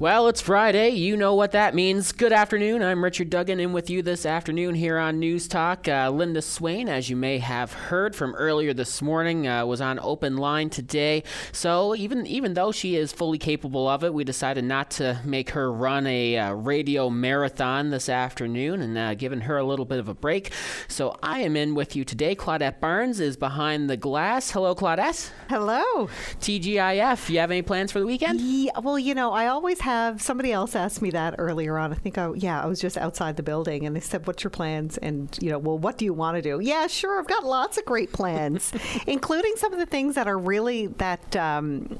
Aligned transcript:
Well, 0.00 0.28
it's 0.28 0.40
Friday. 0.40 0.88
You 0.92 1.14
know 1.14 1.34
what 1.34 1.52
that 1.52 1.74
means. 1.74 2.12
Good 2.12 2.32
afternoon. 2.32 2.82
I'm 2.82 3.04
Richard 3.04 3.28
Duggan, 3.28 3.60
in 3.60 3.74
with 3.74 3.90
you 3.90 4.00
this 4.00 4.24
afternoon 4.24 4.74
here 4.74 4.96
on 4.96 5.18
News 5.18 5.46
Talk. 5.46 5.86
Uh, 5.86 6.08
Linda 6.08 6.40
Swain, 6.40 6.88
as 6.88 7.10
you 7.10 7.16
may 7.16 7.36
have 7.36 7.74
heard 7.74 8.16
from 8.16 8.34
earlier 8.34 8.72
this 8.72 9.02
morning, 9.02 9.46
uh, 9.46 9.66
was 9.66 9.82
on 9.82 10.00
open 10.00 10.38
line 10.38 10.70
today. 10.70 11.22
So 11.52 11.94
even 11.94 12.26
even 12.26 12.54
though 12.54 12.72
she 12.72 12.96
is 12.96 13.12
fully 13.12 13.36
capable 13.36 13.86
of 13.86 14.02
it, 14.02 14.14
we 14.14 14.24
decided 14.24 14.64
not 14.64 14.90
to 14.92 15.20
make 15.22 15.50
her 15.50 15.70
run 15.70 16.06
a 16.06 16.38
uh, 16.38 16.52
radio 16.54 17.10
marathon 17.10 17.90
this 17.90 18.08
afternoon 18.08 18.80
and 18.80 18.96
uh, 18.96 19.12
giving 19.12 19.42
her 19.42 19.58
a 19.58 19.64
little 19.64 19.84
bit 19.84 19.98
of 19.98 20.08
a 20.08 20.14
break. 20.14 20.50
So 20.88 21.14
I 21.22 21.40
am 21.40 21.56
in 21.56 21.74
with 21.74 21.94
you 21.94 22.06
today. 22.06 22.34
Claudette 22.34 22.80
Barnes 22.80 23.20
is 23.20 23.36
behind 23.36 23.90
the 23.90 23.98
glass. 23.98 24.50
Hello, 24.50 24.74
Claudette. 24.74 25.30
Hello. 25.50 26.08
TGIF. 26.40 27.28
You 27.28 27.40
have 27.40 27.50
any 27.50 27.60
plans 27.60 27.92
for 27.92 28.00
the 28.00 28.06
weekend? 28.06 28.40
Yeah, 28.40 28.78
well, 28.78 28.98
you 28.98 29.14
know, 29.14 29.32
I 29.32 29.48
always 29.48 29.80
have 29.80 29.89
have 29.90 30.22
somebody 30.22 30.52
else 30.52 30.76
asked 30.76 31.02
me 31.02 31.10
that 31.10 31.34
earlier 31.38 31.76
on. 31.76 31.92
I 31.92 31.96
think 31.96 32.16
I 32.16 32.32
yeah, 32.34 32.62
I 32.62 32.66
was 32.66 32.80
just 32.80 32.96
outside 32.96 33.36
the 33.36 33.42
building 33.42 33.84
and 33.86 33.94
they 33.94 34.00
said, 34.00 34.26
"What's 34.26 34.44
your 34.44 34.50
plans?" 34.50 34.98
And 34.98 35.36
you 35.40 35.50
know, 35.50 35.58
well, 35.58 35.78
what 35.78 35.98
do 35.98 36.04
you 36.04 36.14
want 36.14 36.36
to 36.36 36.42
do? 36.42 36.60
Yeah, 36.60 36.86
sure, 36.86 37.18
I've 37.18 37.26
got 37.26 37.44
lots 37.44 37.76
of 37.76 37.84
great 37.84 38.12
plans, 38.12 38.72
including 39.06 39.52
some 39.56 39.72
of 39.72 39.78
the 39.78 39.86
things 39.86 40.14
that 40.14 40.28
are 40.28 40.38
really 40.38 40.86
that 40.86 41.34
um, 41.36 41.98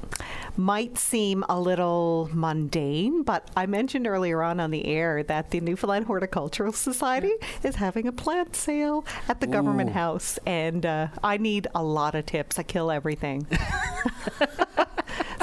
might 0.55 0.97
seem 0.97 1.43
a 1.49 1.59
little 1.59 2.29
mundane. 2.33 3.23
But 3.23 3.49
I 3.55 3.65
mentioned 3.65 4.07
earlier 4.07 4.41
on 4.41 4.59
on 4.59 4.71
the 4.71 4.85
air 4.85 5.23
that 5.23 5.51
the 5.51 5.59
Newfoundland 5.59 6.05
Horticultural 6.05 6.73
Society 6.73 7.33
is 7.63 7.75
having 7.75 8.07
a 8.07 8.11
plant 8.11 8.55
sale 8.55 9.05
at 9.27 9.41
the 9.41 9.47
Ooh. 9.47 9.51
government 9.51 9.91
house, 9.91 10.39
and 10.45 10.85
uh, 10.85 11.07
I 11.23 11.37
need 11.37 11.67
a 11.75 11.83
lot 11.83 12.15
of 12.15 12.25
tips. 12.25 12.57
I 12.57 12.63
kill 12.63 12.89
everything. 12.89 13.47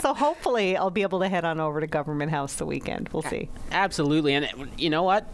so 0.01 0.15
hopefully 0.15 0.77
I'll 0.77 0.91
be 0.91 1.03
able 1.03 1.21
to 1.21 1.29
head 1.29 1.45
on 1.45 1.61
over 1.61 1.81
to 1.81 1.87
Government 1.87 2.31
House 2.31 2.55
the 2.55 2.67
weekend. 2.67 3.09
We'll 3.13 3.23
see. 3.23 3.49
Absolutely. 3.71 4.35
And 4.35 4.49
you 4.77 4.91
know 4.91 5.03
what? 5.03 5.27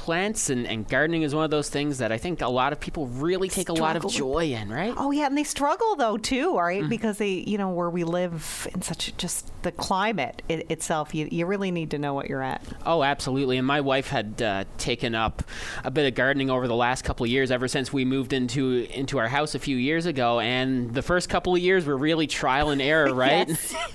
Plants 0.00 0.48
and, 0.48 0.66
and 0.66 0.88
gardening 0.88 1.20
is 1.20 1.34
one 1.34 1.44
of 1.44 1.50
those 1.50 1.68
things 1.68 1.98
that 1.98 2.10
I 2.10 2.16
think 2.16 2.40
a 2.40 2.48
lot 2.48 2.72
of 2.72 2.80
people 2.80 3.06
really 3.08 3.50
take 3.50 3.66
struggle 3.66 3.84
a 3.84 3.86
lot 3.86 3.96
of 3.96 4.10
joy 4.10 4.46
in, 4.46 4.70
right? 4.70 4.94
Oh 4.96 5.10
yeah, 5.10 5.26
and 5.26 5.36
they 5.36 5.44
struggle 5.44 5.94
though 5.94 6.16
too, 6.16 6.56
right? 6.56 6.80
Mm-hmm. 6.80 6.88
Because 6.88 7.18
they, 7.18 7.28
you 7.28 7.58
know, 7.58 7.68
where 7.68 7.90
we 7.90 8.04
live 8.04 8.66
in 8.72 8.80
such 8.80 9.14
just 9.18 9.52
the 9.62 9.70
climate 9.70 10.40
it, 10.48 10.70
itself, 10.70 11.14
you, 11.14 11.28
you 11.30 11.44
really 11.44 11.70
need 11.70 11.90
to 11.90 11.98
know 11.98 12.14
what 12.14 12.30
you're 12.30 12.42
at. 12.42 12.62
Oh, 12.86 13.02
absolutely. 13.02 13.58
And 13.58 13.66
my 13.66 13.82
wife 13.82 14.08
had 14.08 14.40
uh, 14.40 14.64
taken 14.78 15.14
up 15.14 15.42
a 15.84 15.90
bit 15.90 16.06
of 16.06 16.14
gardening 16.14 16.48
over 16.48 16.66
the 16.66 16.74
last 16.74 17.04
couple 17.04 17.24
of 17.24 17.30
years, 17.30 17.50
ever 17.50 17.68
since 17.68 17.92
we 17.92 18.06
moved 18.06 18.32
into 18.32 18.86
into 18.90 19.18
our 19.18 19.28
house 19.28 19.54
a 19.54 19.58
few 19.58 19.76
years 19.76 20.06
ago. 20.06 20.40
And 20.40 20.94
the 20.94 21.02
first 21.02 21.28
couple 21.28 21.54
of 21.54 21.60
years 21.60 21.84
were 21.84 21.98
really 21.98 22.26
trial 22.26 22.70
and 22.70 22.80
error, 22.80 23.14
right? 23.14 23.50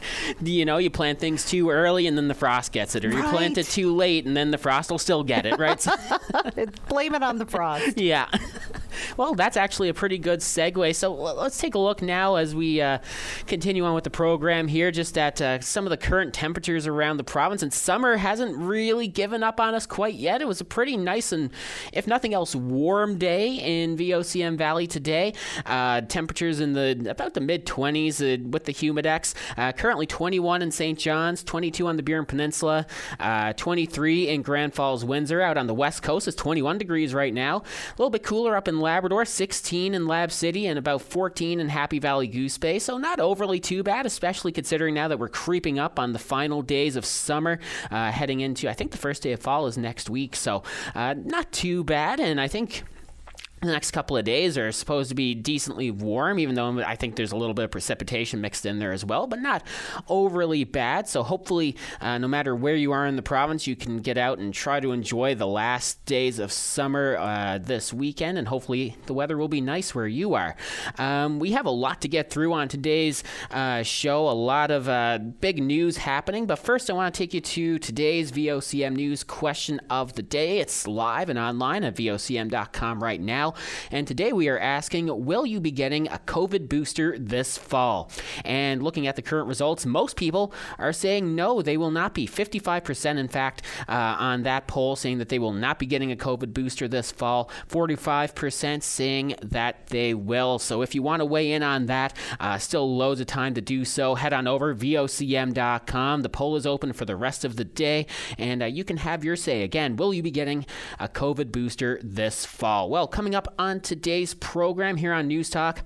you 0.43 0.65
know, 0.65 0.77
you 0.77 0.91
plant 0.91 1.19
things 1.19 1.49
too 1.49 1.71
early 1.71 2.05
and 2.05 2.15
then 2.15 2.27
the 2.27 2.35
frost 2.35 2.71
gets 2.71 2.95
it, 2.95 3.03
or 3.03 3.09
right. 3.09 3.23
you 3.23 3.29
plant 3.29 3.57
it 3.57 3.65
too 3.65 3.95
late 3.95 4.27
and 4.27 4.37
then 4.37 4.51
the 4.51 4.59
frost 4.59 4.91
will 4.91 4.99
still 4.99 5.23
get 5.23 5.47
it, 5.47 5.57
right? 5.57 5.83
Blame 6.89 7.15
it 7.15 7.23
on 7.23 7.37
the 7.37 7.45
frost. 7.45 7.97
Yeah. 7.97 8.27
Well, 9.17 9.33
that's 9.35 9.57
actually 9.57 9.89
a 9.89 9.93
pretty 9.93 10.17
good 10.17 10.39
segue. 10.39 10.95
So 10.95 11.13
let's 11.13 11.57
take 11.57 11.75
a 11.75 11.79
look 11.79 12.01
now 12.01 12.35
as 12.35 12.55
we 12.55 12.81
uh, 12.81 12.99
continue 13.47 13.85
on 13.85 13.93
with 13.93 14.03
the 14.03 14.09
program 14.09 14.67
here, 14.67 14.91
just 14.91 15.17
at 15.17 15.41
uh, 15.41 15.59
some 15.59 15.85
of 15.85 15.89
the 15.89 15.97
current 15.97 16.33
temperatures 16.33 16.87
around 16.87 17.17
the 17.17 17.23
province. 17.23 17.63
And 17.63 17.73
summer 17.73 18.17
hasn't 18.17 18.57
really 18.57 19.07
given 19.07 19.43
up 19.43 19.59
on 19.59 19.75
us 19.75 19.85
quite 19.85 20.15
yet. 20.15 20.41
It 20.41 20.47
was 20.47 20.61
a 20.61 20.65
pretty 20.65 20.97
nice 20.97 21.31
and, 21.31 21.51
if 21.93 22.07
nothing 22.07 22.33
else, 22.33 22.55
warm 22.55 23.17
day 23.17 23.55
in 23.55 23.97
VOCM 23.97 24.57
Valley 24.57 24.87
today. 24.87 25.33
Uh, 25.65 26.01
temperatures 26.01 26.59
in 26.59 26.73
the 26.73 27.07
about 27.09 27.33
the 27.33 27.41
mid 27.41 27.65
20s 27.65 28.21
uh, 28.21 28.47
with 28.49 28.65
the 28.65 28.73
humidex. 28.73 29.33
Uh, 29.57 29.71
currently 29.71 30.05
21 30.05 30.61
in 30.61 30.71
St. 30.71 30.97
John's, 30.97 31.43
22 31.43 31.87
on 31.87 31.97
the 31.97 32.03
Burin 32.03 32.27
Peninsula, 32.27 32.85
uh, 33.19 33.53
23 33.53 34.29
in 34.29 34.41
Grand 34.41 34.73
Falls, 34.73 35.03
Windsor. 35.05 35.41
Out 35.41 35.57
on 35.57 35.67
the 35.67 35.73
west 35.73 36.03
coast, 36.03 36.27
it's 36.27 36.35
21 36.35 36.77
degrees 36.77 37.13
right 37.13 37.33
now. 37.33 37.57
A 37.57 37.95
little 37.97 38.09
bit 38.09 38.23
cooler 38.23 38.55
up 38.55 38.67
in 38.67 38.79
Labrador, 38.85 39.25
16 39.25 39.95
in 39.95 40.05
Lab 40.05 40.31
City, 40.31 40.67
and 40.67 40.77
about 40.77 41.01
14 41.01 41.59
in 41.59 41.69
Happy 41.69 41.97
Valley 41.97 42.27
Goose 42.27 42.59
Bay. 42.59 42.77
So 42.77 42.99
not 42.99 43.19
overly 43.19 43.59
too 43.59 43.81
bad, 43.81 44.05
especially 44.05 44.51
considering 44.51 44.93
now 44.93 45.07
that 45.07 45.17
we're 45.17 45.27
creeping 45.27 45.79
up 45.79 45.97
on 45.97 46.13
the 46.13 46.19
final 46.19 46.61
days 46.61 46.95
of 46.95 47.03
summer, 47.03 47.59
uh, 47.89 48.11
heading 48.11 48.41
into 48.41 48.69
I 48.69 48.73
think 48.73 48.91
the 48.91 48.99
first 48.99 49.23
day 49.23 49.31
of 49.31 49.39
fall 49.39 49.65
is 49.65 49.75
next 49.75 50.07
week. 50.07 50.35
So 50.35 50.61
uh, 50.93 51.15
not 51.17 51.51
too 51.51 51.83
bad, 51.83 52.19
and 52.19 52.39
I 52.39 52.47
think 52.47 52.83
the 53.65 53.73
next 53.73 53.91
couple 53.91 54.17
of 54.17 54.25
days 54.25 54.57
are 54.57 54.71
supposed 54.71 55.09
to 55.09 55.15
be 55.15 55.35
decently 55.35 55.91
warm, 55.91 56.39
even 56.39 56.55
though 56.55 56.79
I 56.81 56.95
think 56.95 57.15
there's 57.15 57.31
a 57.31 57.35
little 57.35 57.53
bit 57.53 57.65
of 57.65 57.71
precipitation 57.71 58.41
mixed 58.41 58.65
in 58.65 58.79
there 58.79 58.91
as 58.91 59.03
well, 59.03 59.27
but 59.27 59.39
not 59.39 59.63
overly 60.07 60.63
bad. 60.63 61.07
So 61.07 61.23
hopefully, 61.23 61.75
uh, 62.01 62.17
no 62.17 62.27
matter 62.27 62.55
where 62.55 62.75
you 62.75 62.91
are 62.91 63.05
in 63.05 63.15
the 63.15 63.21
province, 63.21 63.67
you 63.67 63.75
can 63.75 63.97
get 63.97 64.17
out 64.17 64.37
and 64.37 64.53
try 64.53 64.79
to 64.79 64.91
enjoy 64.91 65.35
the 65.35 65.47
last 65.47 66.03
days 66.05 66.39
of 66.39 66.51
summer 66.51 67.17
uh, 67.17 67.57
this 67.57 67.93
weekend, 67.93 68.37
and 68.37 68.47
hopefully 68.47 68.95
the 69.07 69.13
weather 69.13 69.37
will 69.37 69.47
be 69.47 69.61
nice 69.61 69.95
where 69.95 70.07
you 70.07 70.33
are. 70.33 70.55
Um, 70.97 71.39
we 71.39 71.51
have 71.51 71.65
a 71.65 71.71
lot 71.71 72.01
to 72.01 72.07
get 72.07 72.29
through 72.29 72.53
on 72.53 72.67
today's 72.67 73.23
uh, 73.51 73.83
show, 73.83 74.29
a 74.29 74.31
lot 74.31 74.71
of 74.71 74.87
uh, 74.87 75.17
big 75.17 75.61
news 75.61 75.97
happening, 75.97 76.45
but 76.45 76.59
first 76.59 76.89
I 76.89 76.93
want 76.93 77.13
to 77.13 77.17
take 77.17 77.33
you 77.33 77.41
to 77.41 77.79
today's 77.79 78.31
VOCM 78.31 78.95
News 78.95 79.23
question 79.23 79.81
of 79.89 80.13
the 80.13 80.23
day. 80.23 80.59
It's 80.59 80.87
live 80.87 81.29
and 81.29 81.39
online 81.39 81.83
at 81.83 81.95
VOCM.com 81.95 83.03
right 83.03 83.19
now. 83.19 83.54
And 83.91 84.07
today 84.07 84.33
we 84.33 84.47
are 84.49 84.59
asking 84.59 85.25
Will 85.25 85.45
you 85.45 85.59
be 85.59 85.71
getting 85.71 86.07
a 86.07 86.19
COVID 86.25 86.69
booster 86.69 87.17
this 87.17 87.57
fall? 87.57 88.11
And 88.43 88.81
looking 88.83 89.07
at 89.07 89.15
the 89.15 89.21
current 89.21 89.47
results, 89.47 89.85
most 89.85 90.15
people 90.15 90.53
are 90.77 90.93
saying 90.93 91.35
no, 91.35 91.61
they 91.61 91.77
will 91.77 91.91
not 91.91 92.13
be. 92.13 92.27
55%, 92.27 93.17
in 93.17 93.27
fact, 93.27 93.61
uh, 93.87 94.15
on 94.19 94.43
that 94.43 94.67
poll 94.67 94.95
saying 94.95 95.17
that 95.19 95.29
they 95.29 95.39
will 95.39 95.53
not 95.53 95.79
be 95.79 95.85
getting 95.85 96.11
a 96.11 96.15
COVID 96.15 96.53
booster 96.53 96.87
this 96.87 97.11
fall. 97.11 97.49
45% 97.69 98.83
saying 98.83 99.35
that 99.41 99.87
they 99.87 100.13
will. 100.13 100.59
So 100.59 100.81
if 100.81 100.95
you 100.95 101.01
want 101.01 101.21
to 101.21 101.25
weigh 101.25 101.51
in 101.51 101.63
on 101.63 101.85
that, 101.87 102.15
uh, 102.39 102.57
still 102.57 102.95
loads 102.95 103.21
of 103.21 103.27
time 103.27 103.53
to 103.53 103.61
do 103.61 103.85
so. 103.85 104.15
Head 104.15 104.33
on 104.33 104.47
over 104.47 104.73
vocm.com. 104.73 106.21
The 106.21 106.29
poll 106.29 106.55
is 106.55 106.65
open 106.65 106.93
for 106.93 107.05
the 107.05 107.15
rest 107.15 107.45
of 107.45 107.55
the 107.55 107.65
day, 107.65 108.07
and 108.37 108.63
uh, 108.63 108.65
you 108.65 108.83
can 108.83 108.97
have 108.97 109.23
your 109.23 109.35
say. 109.35 109.63
Again, 109.63 109.95
will 109.95 110.13
you 110.13 110.23
be 110.23 110.31
getting 110.31 110.65
a 110.99 111.07
COVID 111.07 111.51
booster 111.51 111.99
this 112.03 112.45
fall? 112.45 112.89
Well, 112.89 113.07
coming 113.07 113.34
up 113.35 113.53
on 113.59 113.81
today's 113.81 114.33
program 114.33 114.97
here 114.97 115.13
on 115.13 115.27
News 115.27 115.49
Talk. 115.49 115.81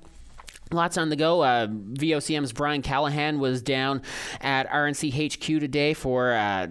Lots 0.72 1.00
on 1.00 1.10
the 1.10 1.16
go. 1.16 1.42
Uh, 1.42 1.66
VOCM's 1.66 2.54
Brian 2.54 2.84
Callahan 2.84 3.40
was 3.40 3.64
down 3.64 4.04
at 4.40 4.70
RNC 4.70 5.34
HQ 5.34 5.60
today 5.60 5.96
for 5.96 6.34
uh, 6.34 6.68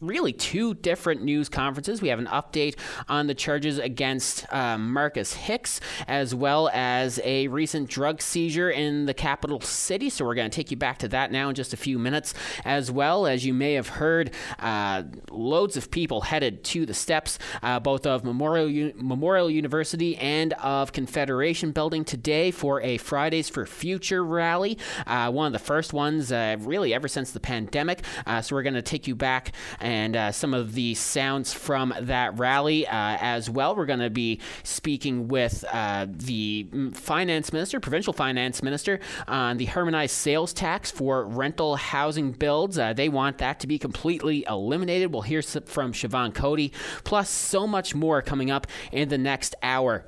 really 0.00 0.32
two 0.32 0.74
different 0.74 1.24
news 1.24 1.48
conferences. 1.48 2.00
We 2.00 2.06
have 2.08 2.20
an 2.20 2.26
update 2.26 2.76
on 3.08 3.26
the 3.26 3.34
charges 3.34 3.78
against 3.78 4.46
uh, 4.52 4.78
Marcus 4.78 5.34
Hicks, 5.34 5.80
as 6.06 6.36
well 6.36 6.70
as 6.72 7.20
a 7.24 7.48
recent 7.48 7.90
drug 7.90 8.22
seizure 8.22 8.70
in 8.70 9.06
the 9.06 9.14
capital 9.14 9.60
city. 9.60 10.08
So 10.08 10.24
we're 10.24 10.36
going 10.36 10.48
to 10.48 10.54
take 10.54 10.70
you 10.70 10.76
back 10.76 10.98
to 10.98 11.08
that 11.08 11.32
now 11.32 11.48
in 11.48 11.56
just 11.56 11.72
a 11.72 11.76
few 11.76 11.98
minutes. 11.98 12.34
As 12.64 12.92
well 12.92 13.26
as 13.26 13.44
you 13.44 13.52
may 13.54 13.72
have 13.72 13.88
heard, 13.88 14.30
uh, 14.60 15.02
loads 15.32 15.76
of 15.76 15.90
people 15.90 16.20
headed 16.20 16.62
to 16.64 16.86
the 16.86 16.94
steps, 16.94 17.40
uh, 17.64 17.80
both 17.80 18.06
of 18.06 18.22
Memorial 18.22 18.68
U- 18.68 18.92
Memorial 18.94 19.50
University 19.50 20.16
and 20.18 20.52
of 20.62 20.92
Confederation 20.92 21.72
Building 21.72 22.04
today 22.04 22.52
for 22.52 22.80
a 22.82 22.98
Friday. 22.98 23.31
Fridays 23.32 23.48
for 23.48 23.64
Future 23.64 24.22
rally, 24.22 24.76
uh, 25.06 25.30
one 25.30 25.46
of 25.46 25.54
the 25.54 25.58
first 25.58 25.94
ones 25.94 26.30
uh, 26.30 26.54
really 26.60 26.92
ever 26.92 27.08
since 27.08 27.30
the 27.30 27.40
pandemic. 27.40 28.02
Uh, 28.26 28.42
so 28.42 28.54
we're 28.54 28.62
going 28.62 28.74
to 28.74 28.82
take 28.82 29.06
you 29.06 29.14
back 29.14 29.52
and 29.80 30.14
uh, 30.14 30.30
some 30.30 30.52
of 30.52 30.74
the 30.74 30.94
sounds 30.94 31.50
from 31.50 31.94
that 31.98 32.38
rally 32.38 32.86
as 32.90 33.48
well. 33.48 33.74
We're 33.74 33.86
going 33.86 34.00
to 34.00 34.10
be 34.10 34.38
speaking 34.64 35.28
with 35.28 35.62
the 35.62 36.66
finance 36.92 37.54
minister, 37.54 37.80
provincial 37.80 38.12
finance 38.12 38.62
minister, 38.62 39.00
on 39.26 39.56
the 39.56 39.64
harmonized 39.64 40.14
sales 40.14 40.52
tax 40.52 40.90
for 40.90 41.24
rental 41.24 41.76
housing 41.76 42.32
builds. 42.32 42.76
they 42.76 43.08
want 43.08 43.38
that 43.38 43.60
to 43.60 43.66
be 43.66 43.78
completely 43.78 44.44
eliminated. 44.46 45.10
We'll 45.10 45.22
hear 45.22 45.40
from 45.40 45.94
Siobhan 45.94 46.34
Coady, 46.34 46.70
plus 47.02 47.30
so 47.30 47.66
much 47.66 47.94
more 47.94 48.20
coming 48.20 48.50
up 48.50 48.66
in 48.90 49.08
the 49.08 49.16
next 49.16 49.54
hour. 49.62 50.04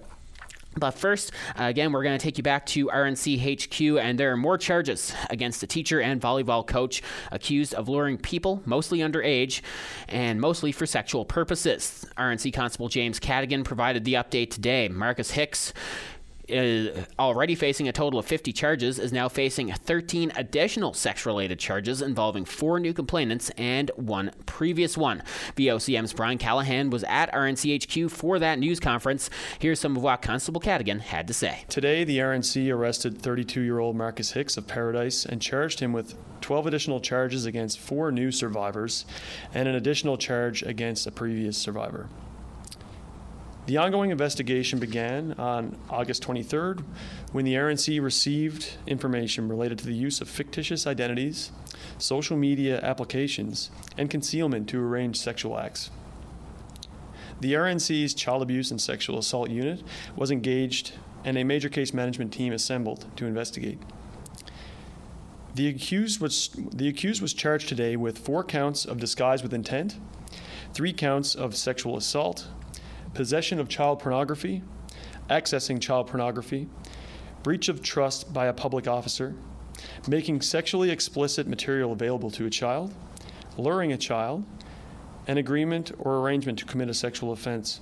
But 0.76 0.93
first, 0.93 1.32
uh, 1.59 1.65
again, 1.65 1.93
we're 1.93 2.03
going 2.03 2.19
to 2.19 2.23
take 2.23 2.37
you 2.37 2.43
back 2.43 2.67
to 2.67 2.88
RNC 2.88 3.65
HQ, 3.65 4.03
and 4.03 4.19
there 4.19 4.32
are 4.32 4.37
more 4.37 4.59
charges 4.59 5.15
against 5.31 5.62
a 5.62 5.67
teacher 5.67 6.00
and 6.00 6.21
volleyball 6.21 6.67
coach 6.67 7.03
accused 7.31 7.75
of 7.75 7.88
luring 7.88 8.19
people, 8.19 8.62
mostly 8.65 8.99
underage, 8.99 9.61
and 10.09 10.41
mostly 10.41 10.73
for 10.73 10.87
sexual 10.87 11.25
purposes. 11.25 12.06
RNC 12.17 12.53
Constable 12.53 12.88
James 12.88 13.21
Cadigan 13.21 13.65
provided 13.65 14.05
the 14.05 14.15
update 14.15 14.50
today. 14.50 14.88
Marcus 14.88 15.31
Hicks 15.32 15.73
uh, 16.50 17.05
already 17.19 17.55
facing 17.55 17.88
a 17.88 17.93
total 17.93 18.19
of 18.19 18.26
50 18.26 18.52
charges, 18.52 18.99
is 18.99 19.12
now 19.12 19.29
facing 19.29 19.73
13 19.73 20.32
additional 20.37 20.93
sex 20.94 21.26
related 21.26 21.58
charges 21.58 22.02
involving 22.02 22.44
four 22.44 22.79
new 22.81 22.93
complainants 22.93 23.50
and 23.56 23.91
one 23.96 24.31
previous 24.46 24.96
one. 24.96 25.23
VOCM's 25.56 26.12
Brian 26.12 26.38
Callahan 26.38 26.91
was 26.91 27.05
at 27.05 27.32
RNCHQ 27.32 28.11
for 28.11 28.38
that 28.38 28.58
news 28.58 28.81
conference. 28.81 29.31
Here's 29.58 29.81
some 29.81 29.96
of 29.96 30.02
what 30.02 30.23
Constable 30.23 30.61
Cadigan 30.61 31.00
had 31.00 31.26
to 31.29 31.35
say. 31.35 31.64
Today, 31.69 32.05
the 32.05 32.19
RNC 32.19 32.73
arrested 32.73 33.20
32 33.20 33.61
year 33.61 33.79
old 33.79 33.96
Marcus 33.96 34.32
Hicks 34.32 34.56
of 34.56 34.67
Paradise 34.67 35.25
and 35.25 35.41
charged 35.41 35.81
him 35.81 35.93
with 35.93 36.14
12 36.41 36.67
additional 36.67 37.00
charges 37.00 37.46
against 37.46 37.79
four 37.79 38.12
new 38.12 38.31
survivors 38.31 39.06
and 39.55 39.67
an 39.67 39.75
additional 39.75 40.19
charge 40.19 40.62
against 40.62 41.06
a 41.06 41.11
previous 41.11 41.56
survivor. 41.56 42.08
The 43.66 43.78
ongoing 43.78 44.11
investigation 44.11 44.78
began 44.78 45.32
on 45.38 45.78
August 45.88 46.22
23rd 46.22 46.84
when 47.32 47.46
the 47.46 47.55
RNC 47.55 48.02
received 48.02 48.76
information 48.87 49.49
related 49.49 49.78
to 49.78 49.87
the 49.87 49.94
use 49.94 50.20
of 50.20 50.28
fictitious 50.28 50.87
identities, 50.87 51.50
social 51.96 52.37
media 52.37 52.78
applications, 52.82 53.70
and 53.96 54.11
concealment 54.11 54.69
to 54.69 54.78
arrange 54.78 55.16
sexual 55.19 55.58
acts. 55.58 55.90
The 57.40 57.55
RNC's 57.55 58.12
Child 58.12 58.43
Abuse 58.43 58.70
and 58.70 58.78
Sexual 58.78 59.19
Assault 59.19 59.49
Unit 59.49 59.82
was 60.14 60.31
engaged 60.31 60.93
and 61.25 61.38
a 61.38 61.44
major 61.44 61.70
case 61.70 61.94
management 61.94 62.34
team 62.34 62.52
assembled 62.52 63.06
to 63.17 63.25
investigate. 63.25 63.78
The 65.55 65.69
accused 65.69 66.20
was, 66.20 66.50
the 66.70 66.88
accused 66.88 67.22
was 67.22 67.32
charged 67.32 67.70
today 67.70 67.96
with 67.96 68.19
four 68.19 68.44
counts 68.44 68.84
of 68.84 68.99
disguise 68.99 69.43
with 69.43 69.55
intent, 69.55 69.99
three 70.75 70.93
counts 70.93 71.34
of 71.34 71.56
sexual 71.56 71.96
assault, 71.96 72.49
possession 73.14 73.61
of 73.61 73.69
child 73.69 74.00
pornography, 74.00 74.62
accessing 75.31 75.81
child 75.81 76.08
pornography, 76.08 76.69
breach 77.43 77.69
of 77.69 77.82
trust 77.82 78.32
by 78.32 78.46
a 78.46 78.52
public 78.52 78.87
officer, 78.87 79.34
making 80.08 80.40
sexually 80.40 80.90
explicit 80.90 81.46
material 81.46 81.93
available 81.93 82.31
to 82.31 82.46
a 82.46 82.50
child, 82.50 82.93
luring 83.56 83.93
a 83.93 83.96
child, 83.96 84.44
an 85.26 85.38
agreement 85.38 85.93
or 85.99 86.19
arrangement 86.19 86.58
to 86.58 86.64
commit 86.64 86.88
a 86.88 86.94
sexual 86.94 87.32
offense. 87.32 87.81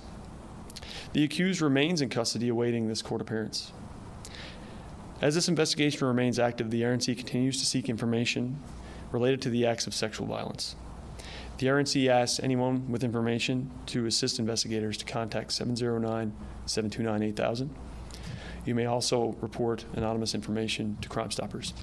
The 1.13 1.23
accused 1.23 1.61
remains 1.61 2.01
in 2.01 2.09
custody 2.09 2.49
awaiting 2.49 2.87
this 2.87 3.01
court 3.01 3.21
appearance. 3.21 3.71
As 5.21 5.35
this 5.35 5.47
investigation 5.47 6.07
remains 6.07 6.39
active, 6.39 6.69
the 6.69 6.81
RNC 6.81 7.17
continues 7.17 7.59
to 7.59 7.65
seek 7.65 7.89
information 7.89 8.59
related 9.11 9.41
to 9.43 9.49
the 9.49 9.65
acts 9.65 9.87
of 9.87 9.93
sexual 9.93 10.27
violence. 10.27 10.75
The 11.59 11.67
RNC 11.67 12.07
asks 12.07 12.39
anyone 12.41 12.91
with 12.91 13.03
information 13.03 13.69
to 13.87 14.05
assist 14.05 14.39
investigators 14.39 14.97
to 14.97 15.05
contact 15.05 15.51
709 15.51 16.33
729 16.65 17.29
8000. 17.29 17.75
You 18.65 18.75
may 18.75 18.85
also 18.85 19.35
report 19.41 19.85
anonymous 19.93 20.33
information 20.33 20.97
to 21.01 21.09
Crime 21.09 21.31
Stoppers. 21.31 21.73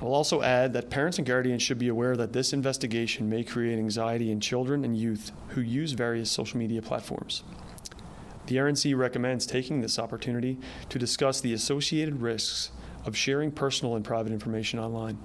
I'll 0.00 0.14
also 0.14 0.42
add 0.42 0.72
that 0.74 0.90
parents 0.90 1.18
and 1.18 1.26
guardians 1.26 1.62
should 1.62 1.78
be 1.78 1.88
aware 1.88 2.16
that 2.16 2.32
this 2.32 2.52
investigation 2.52 3.28
may 3.28 3.42
create 3.42 3.78
anxiety 3.78 4.30
in 4.30 4.40
children 4.40 4.84
and 4.84 4.96
youth 4.96 5.32
who 5.48 5.60
use 5.60 5.92
various 5.92 6.30
social 6.30 6.58
media 6.58 6.82
platforms. 6.82 7.42
The 8.46 8.56
RNC 8.56 8.96
recommends 8.96 9.46
taking 9.46 9.80
this 9.80 9.98
opportunity 9.98 10.58
to 10.90 10.98
discuss 10.98 11.40
the 11.40 11.52
associated 11.52 12.20
risks 12.20 12.70
of 13.04 13.16
sharing 13.16 13.50
personal 13.50 13.96
and 13.96 14.04
private 14.04 14.32
information 14.32 14.78
online. 14.78 15.18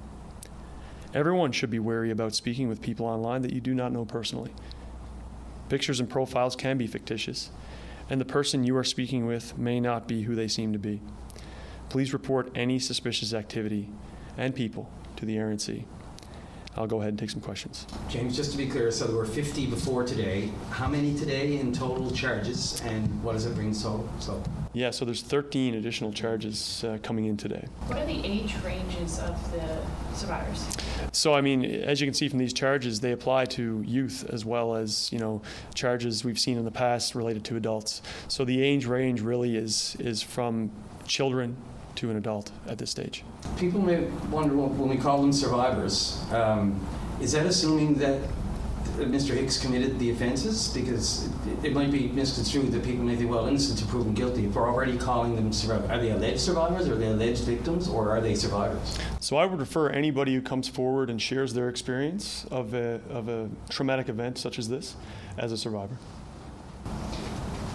Everyone 1.13 1.51
should 1.51 1.69
be 1.69 1.79
wary 1.79 2.09
about 2.09 2.33
speaking 2.33 2.69
with 2.69 2.81
people 2.81 3.05
online 3.05 3.41
that 3.41 3.51
you 3.51 3.59
do 3.59 3.73
not 3.73 3.91
know 3.91 4.05
personally. 4.05 4.53
Pictures 5.67 5.99
and 5.99 6.09
profiles 6.09 6.55
can 6.55 6.77
be 6.77 6.87
fictitious, 6.87 7.49
and 8.09 8.21
the 8.21 8.25
person 8.25 8.63
you 8.63 8.77
are 8.77 8.83
speaking 8.83 9.25
with 9.25 9.57
may 9.57 9.81
not 9.81 10.07
be 10.07 10.23
who 10.23 10.35
they 10.35 10.47
seem 10.47 10.71
to 10.71 10.79
be. 10.79 11.01
Please 11.89 12.13
report 12.13 12.49
any 12.55 12.79
suspicious 12.79 13.33
activity 13.33 13.89
and 14.37 14.55
people 14.55 14.89
to 15.17 15.25
the 15.25 15.35
RNC. 15.35 15.83
I'll 16.77 16.87
go 16.87 17.01
ahead 17.01 17.09
and 17.09 17.19
take 17.19 17.29
some 17.29 17.41
questions. 17.41 17.85
James, 18.07 18.33
just 18.33 18.51
to 18.51 18.57
be 18.57 18.67
clear, 18.67 18.89
so 18.91 19.05
there 19.05 19.17
were 19.17 19.25
50 19.25 19.65
before 19.65 20.05
today. 20.05 20.49
How 20.69 20.87
many 20.87 21.13
today 21.13 21.59
in 21.59 21.73
total 21.73 22.09
charges, 22.11 22.81
and 22.85 23.21
what 23.21 23.33
does 23.33 23.45
it 23.45 23.55
bring 23.55 23.73
so? 23.73 24.07
so? 24.19 24.41
Yeah, 24.73 24.91
so 24.91 25.03
there's 25.03 25.21
13 25.21 25.75
additional 25.75 26.13
charges 26.13 26.83
uh, 26.85 26.97
coming 27.03 27.25
in 27.25 27.35
today. 27.35 27.67
What 27.87 27.99
are 27.99 28.05
the 28.05 28.25
age 28.25 28.55
ranges 28.63 29.19
of 29.19 29.51
the 29.51 30.15
survivors? 30.15 30.65
So, 31.11 31.33
I 31.33 31.41
mean, 31.41 31.65
as 31.65 31.99
you 31.99 32.07
can 32.07 32.13
see 32.13 32.29
from 32.29 32.39
these 32.39 32.53
charges, 32.53 33.01
they 33.01 33.11
apply 33.11 33.45
to 33.45 33.83
youth 33.85 34.25
as 34.29 34.45
well 34.45 34.75
as 34.75 35.11
you 35.11 35.19
know 35.19 35.41
charges 35.75 36.23
we've 36.23 36.39
seen 36.39 36.57
in 36.57 36.63
the 36.63 36.71
past 36.71 37.15
related 37.15 37.43
to 37.45 37.57
adults. 37.57 38.01
So 38.29 38.45
the 38.45 38.61
age 38.61 38.85
range 38.85 39.19
really 39.19 39.57
is 39.57 39.97
is 39.99 40.21
from 40.21 40.71
children 41.05 41.57
to 41.95 42.09
an 42.09 42.15
adult 42.15 42.51
at 42.67 42.77
this 42.77 42.89
stage. 42.89 43.25
People 43.57 43.81
may 43.81 44.05
wonder 44.29 44.55
when 44.55 44.87
we 44.87 44.97
call 44.97 45.21
them 45.21 45.33
survivors, 45.33 46.23
um, 46.31 46.79
is 47.19 47.33
that 47.33 47.45
assuming 47.45 47.95
that 47.95 48.21
Uh, 48.81 49.05
Mr. 49.05 49.35
Hicks 49.35 49.57
committed 49.57 49.97
the 49.99 50.11
offenses? 50.11 50.67
Because 50.73 51.27
it, 51.47 51.67
it, 51.67 51.73
might 51.73 51.91
be 51.91 52.09
misconstrued 52.09 52.71
that 52.71 52.83
people 52.83 53.03
may 53.03 53.15
think, 53.15 53.29
well, 53.29 53.47
innocent 53.47 53.79
to 53.79 53.85
proven 53.85 54.13
guilty. 54.13 54.45
If 54.45 54.55
we're 54.55 54.67
already 54.67 54.97
calling 54.97 55.35
them 55.35 55.53
survivors, 55.53 55.89
are 55.89 55.99
they 55.99 56.11
alleged 56.11 56.39
survivors, 56.39 56.87
are 56.87 56.95
they 56.95 57.07
alleged 57.07 57.43
victims, 57.43 57.87
or 57.87 58.09
are 58.11 58.21
they 58.21 58.35
survivors? 58.35 58.99
So 59.19 59.37
I 59.37 59.45
would 59.45 59.59
refer 59.59 59.89
anybody 59.89 60.33
who 60.33 60.41
comes 60.41 60.67
forward 60.67 61.09
and 61.09 61.21
shares 61.21 61.53
their 61.53 61.69
experience 61.69 62.45
of 62.51 62.73
a, 62.73 62.99
of 63.09 63.29
a 63.29 63.49
traumatic 63.69 64.09
event 64.09 64.37
such 64.37 64.59
as 64.59 64.69
this 64.69 64.95
as 65.37 65.51
a 65.51 65.57
survivor. 65.57 65.97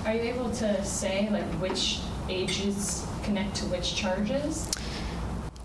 Are 0.05 0.14
you 0.14 0.23
able 0.23 0.50
to 0.53 0.85
say 0.85 1.29
like 1.31 1.44
which 1.55 2.00
ages 2.29 3.06
connect 3.25 3.56
to 3.56 3.64
which 3.67 3.97
charges? 3.97 4.70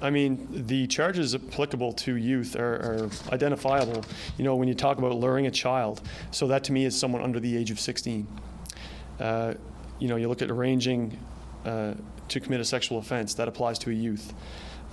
I 0.01 0.09
mean, 0.09 0.47
the 0.49 0.87
charges 0.87 1.35
applicable 1.35 1.93
to 1.93 2.15
youth 2.15 2.55
are, 2.55 2.73
are, 2.73 3.09
identifiable. 3.31 4.03
You 4.37 4.43
know, 4.43 4.55
when 4.55 4.67
you 4.67 4.73
talk 4.73 4.97
about 4.97 5.15
luring 5.15 5.45
a 5.45 5.51
child, 5.51 6.01
so 6.31 6.47
that 6.47 6.63
to 6.65 6.71
me 6.71 6.85
is 6.85 6.97
someone 6.97 7.21
under 7.21 7.39
the 7.39 7.55
age 7.55 7.69
of 7.69 7.79
16. 7.79 8.27
Uh, 9.19 9.53
you 9.99 10.07
know, 10.07 10.15
you 10.15 10.27
look 10.27 10.41
at 10.41 10.49
arranging 10.49 11.19
uh, 11.65 11.93
to 12.29 12.39
commit 12.39 12.59
a 12.59 12.65
sexual 12.65 12.97
offense, 12.97 13.35
that 13.35 13.47
applies 13.47 13.77
to 13.79 13.91
a 13.91 13.93
youth. 13.93 14.33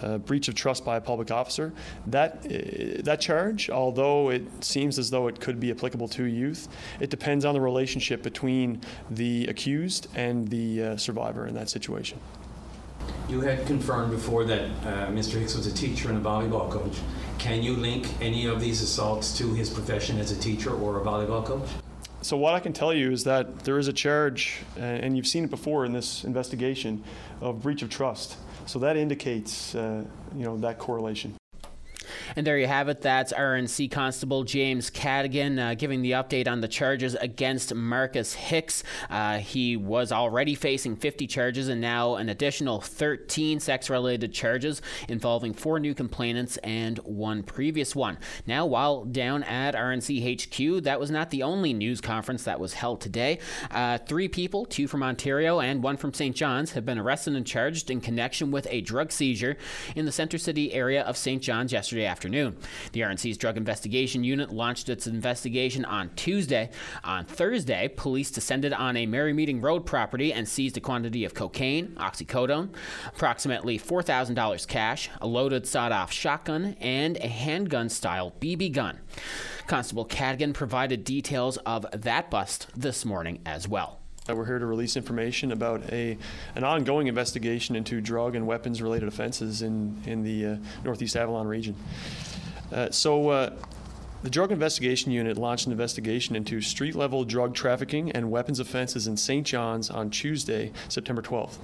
Uh, 0.01 0.17
breach 0.17 0.47
of 0.47 0.55
trust 0.55 0.85
by 0.85 0.97
a 0.97 1.01
public 1.01 1.33
officer. 1.33 1.73
That 2.07 2.47
uh, 2.47 3.03
that 3.03 3.21
charge, 3.21 3.69
although 3.69 4.31
it 4.31 4.45
seems 4.63 4.97
as 4.97 5.11
though 5.11 5.27
it 5.27 5.41
could 5.41 5.59
be 5.59 5.73
applicable 5.73 6.07
to 6.11 6.23
youth, 6.23 6.69
it 7.01 7.11
depends 7.11 7.45
on 7.45 7.53
the 7.53 7.61
relationship 7.61 8.23
between 8.23 8.81
the 9.11 9.49
accused 9.49 10.07
and 10.15 10.47
the 10.47 10.83
uh, 10.83 10.97
survivor 10.97 11.49
in 11.49 11.55
that 11.55 11.69
situation. 11.69 12.21
You 13.29 13.43
had 13.43 13.67
confirmed 13.67 14.11
before 14.11 14.45
that 14.45 14.63
uh, 14.63 15.07
Mr. 15.09 15.39
Hicks 15.39 15.55
was 15.55 15.67
a 15.67 15.73
teacher 15.75 16.09
and 16.09 16.17
a 16.17 16.21
volleyball 16.27 16.71
coach. 16.71 16.97
Can 17.39 17.63
you 17.63 17.77
link 17.77 18.09
any 18.23 18.47
of 18.47 18.59
these 18.59 18.81
assaults 18.81 19.37
to 19.37 19.53
his 19.53 19.69
profession 19.69 20.19
as 20.19 20.33
a 20.33 20.37
teacher 20.41 20.71
or 20.71 20.99
a 20.99 21.05
volleyball 21.05 21.45
coach? 21.45 21.69
So 22.23 22.39
what 22.39 22.55
I 22.55 22.61
can 22.61 22.73
tell 22.73 22.95
you 22.95 23.13
is 23.13 23.25
that 23.25 23.61
there 23.61 23.79
is 23.79 23.87
a 23.87 23.93
charge, 23.93 24.61
and 24.79 25.15
you've 25.15 25.27
seen 25.27 25.45
it 25.45 25.51
before 25.51 25.85
in 25.85 25.93
this 25.93 26.25
investigation, 26.25 27.05
of 27.43 27.63
breach 27.63 27.83
of 27.83 27.91
trust. 27.91 28.39
So 28.65 28.79
that 28.79 28.97
indicates, 28.97 29.75
uh, 29.75 30.05
you 30.35 30.45
know, 30.45 30.57
that 30.59 30.79
correlation. 30.79 31.35
And 32.37 32.47
there 32.47 32.59
you 32.59 32.67
have 32.67 32.89
it. 32.89 33.01
That's 33.01 33.33
RNC 33.33 33.91
Constable 33.91 34.45
James 34.45 34.91
Cadigan 34.91 35.59
uh, 35.59 35.75
giving 35.75 36.03
the 36.03 36.13
update 36.13 36.47
on 36.47 36.61
the 36.61 36.69
charges 36.69 37.15
against 37.15 37.75
Marcus 37.75 38.35
Hicks. 38.35 38.85
Uh, 39.09 39.39
he 39.39 39.77
was 39.77 40.13
already 40.13 40.55
facing 40.55 40.97
50 40.97 41.27
charges 41.27 41.69
and 41.69 41.81
now 41.81 42.17
an 42.17 42.29
additional 42.29 42.81
13 42.81 43.61
sex 43.61 43.91
related 43.91 44.33
charges 44.33 44.83
involving 45.09 45.55
four 45.55 45.81
new 45.81 45.95
complainants 45.95 46.57
and 46.59 46.99
one 46.99 47.43
previous 47.43 47.97
one. 47.97 48.19
Now, 48.47 48.67
while 48.67 49.05
down 49.05 49.43
at 49.45 49.75
RNC 49.75 50.43
HQ, 50.43 50.85
that 50.85 51.01
was 51.01 51.11
not 51.11 51.31
the 51.31 51.43
only 51.43 51.73
news 51.73 52.01
conference 52.01 52.45
that 52.45 52.61
was 52.61 52.75
held 52.75 53.01
today. 53.01 53.39
Uh, 53.71 53.99
three 53.99 54.29
people, 54.29 54.67
two 54.67 54.87
from 54.87 55.03
Ontario 55.03 55.61
and 55.61 55.83
one 55.83 55.97
from 55.97 56.13
St. 56.13 56.37
John's, 56.37 56.73
have 56.73 56.85
been 56.85 56.99
arrested 56.99 57.35
and 57.35 57.47
charged 57.47 57.91
in 57.91 58.01
connection 58.01 58.51
with 58.51 58.67
a 58.71 58.81
drug 58.81 59.13
seizure 59.13 59.57
in 59.97 60.05
the 60.05 60.13
Center 60.13 60.39
City 60.39 60.73
area 60.73 61.03
of 61.03 61.17
St. 61.17 61.43
John's 61.43 61.73
yesterday 61.73 62.05
afternoon 62.05 62.18
afternoon. 62.19 62.57
The 62.91 63.03
RNC's 63.03 63.39
Drug 63.39 63.57
Investigation 63.57 64.25
Unit 64.25 64.51
launched 64.51 64.89
its 64.89 65.07
investigation 65.07 65.85
on 65.85 66.11
Tuesday. 66.17 66.69
On 67.05 67.25
Thursday, 67.25 67.87
police 67.87 68.33
descended 68.33 68.73
on 68.73 68.97
a 68.97 69.07
Merry 69.07 69.33
Meeting 69.33 69.61
Road 69.61 69.87
property 69.87 70.33
and 70.33 70.49
seized 70.49 70.77
a 70.77 70.81
quantity 70.81 71.25
of 71.25 71.33
cocaine, 71.33 71.95
oxycodone, 71.97 72.75
approximately 73.07 73.79
$4,000 73.79 74.67
cash, 74.67 75.09
a 75.21 75.29
loaded 75.29 75.65
sawed 75.65 75.93
off 75.93 76.11
shotgun, 76.11 76.75
and 76.81 77.19
a 77.19 77.29
handgun 77.29 77.89
style 77.89 78.33
BB 78.41 78.73
gun. 78.73 78.99
Constable 79.69 80.05
Cadigan 80.05 80.53
provided 80.53 81.05
details 81.05 81.57
of 81.59 81.87
that 81.93 82.33
bust 82.33 82.67
this 82.75 83.05
morning 83.05 83.39
as 83.47 83.69
well. 83.69 84.01
We're 84.35 84.45
here 84.45 84.59
to 84.59 84.67
release 84.67 84.97
information 84.97 85.53
about 85.53 85.91
a 85.91 86.19
an 86.55 86.63
ongoing 86.63 87.07
investigation 87.07 87.75
into 87.75 88.01
drug 88.03 88.35
and 88.35 88.47
weapons 88.47 88.83
related 88.83 89.09
offenses 89.09 89.63
in 89.63 90.03
in 90.05 90.23
the 90.23 90.47
uh, 90.47 90.57
Northeast 90.85 91.17
Avalon 91.17 91.47
region. 91.47 91.75
Uh, 92.73 92.91
so. 92.91 93.29
Uh, 93.29 93.51
The 94.25 94.31
Drug 94.31 94.51
Investigation 94.51 95.13
Unit 95.13 95.39
launched 95.39 95.67
an 95.67 95.73
investigation 95.73 96.35
into 96.35 96.61
street 96.61 96.97
level 96.97 97.25
drug 97.25 97.55
trafficking 97.55 98.11
and 98.11 98.33
weapons 98.33 98.59
offenses 98.59 99.07
in 99.07 99.17
St. 99.17 99.47
John's 99.47 99.91
on 99.91 100.11
Tuesday, 100.11 100.73
September 100.89 101.23
12th. 101.23 101.59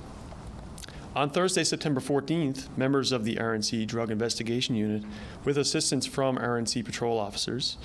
On 1.17 1.31
Thursday, 1.31 1.63
September 1.63 2.01
14th, 2.01 2.67
members 2.77 3.13
of 3.13 3.25
the 3.25 3.37
RNC 3.37 3.87
Drug 3.87 4.11
Investigation 4.11 4.75
Unit, 4.75 5.05
with 5.45 5.57
assistance 5.57 6.07
from 6.07 6.37
RNC 6.37 6.85
patrol 6.85 7.21
officers, 7.21 7.77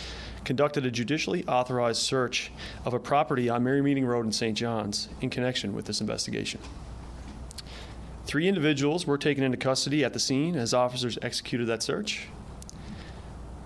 conducted 0.43 0.83
a 0.83 0.89
judicially 0.89 1.45
authorized 1.45 2.01
search 2.01 2.51
of 2.85 2.95
a 2.95 2.99
property 2.99 3.47
on 3.47 3.63
Merry 3.63 3.83
Meeting 3.83 4.07
Road 4.07 4.25
in 4.25 4.31
St. 4.31 4.57
John's 4.57 5.09
in 5.21 5.29
connection 5.29 5.75
with 5.75 5.85
this 5.85 6.01
investigation. 6.01 6.59
Three 8.25 8.47
individuals 8.47 9.05
were 9.05 9.17
taken 9.17 9.43
into 9.43 9.57
custody 9.57 10.03
at 10.03 10.13
the 10.13 10.19
scene 10.19 10.55
as 10.55 10.73
officers 10.73 11.19
executed 11.21 11.67
that 11.67 11.83
search. 11.83 12.29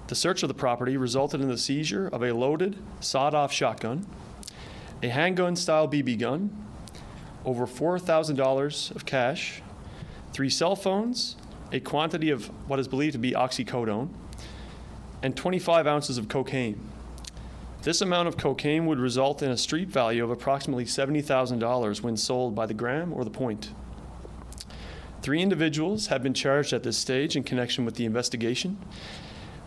The 0.08 0.16
search 0.16 0.44
of 0.44 0.50
the 0.50 0.54
property 0.54 0.98
resulted 0.98 1.40
in 1.40 1.48
the 1.48 1.58
seizure 1.58 2.10
of 2.10 2.22
a 2.22 2.34
loaded, 2.34 2.76
sawed 3.00 3.34
off 3.34 3.54
shotgun, 3.54 4.08
a 5.02 5.08
handgun 5.08 5.56
style 5.56 5.88
BB 5.88 6.20
gun, 6.20 6.64
over 7.46 7.66
$4,000 7.66 8.96
of 8.96 9.06
cash, 9.06 9.62
three 10.32 10.50
cell 10.50 10.76
phones, 10.76 11.36
a 11.72 11.80
quantity 11.80 12.30
of 12.30 12.48
what 12.68 12.80
is 12.80 12.88
believed 12.88 13.14
to 13.14 13.20
be 13.20 13.32
oxycodone, 13.32 14.10
and 15.22 15.36
25 15.36 15.88
ounces 15.88 16.18
of 16.18 16.28
cocaine. 16.28 16.90
This 17.84 18.00
amount 18.00 18.30
of 18.30 18.38
cocaine 18.38 18.86
would 18.86 19.00
result 19.00 19.42
in 19.42 19.52
a 19.52 19.58
street 19.58 19.90
value 19.90 20.24
of 20.24 20.30
approximately 20.30 20.86
$70,000 20.86 22.02
when 22.02 22.16
sold 22.16 22.56
by 22.56 22.66
the 22.66 22.74
gram 22.74 23.12
or 23.12 23.26
the 23.26 23.30
point. 23.30 23.72
Three 25.22 25.42
individuals 25.42 26.08
have 26.08 26.24
been 26.24 26.34
charged 26.34 26.74
at 26.74 26.84
this 26.84 26.98
stage 26.98 27.36
in 27.36 27.44
connection 27.44 27.86
with 27.86 27.96
the 27.96 28.06
investigation. 28.06 28.78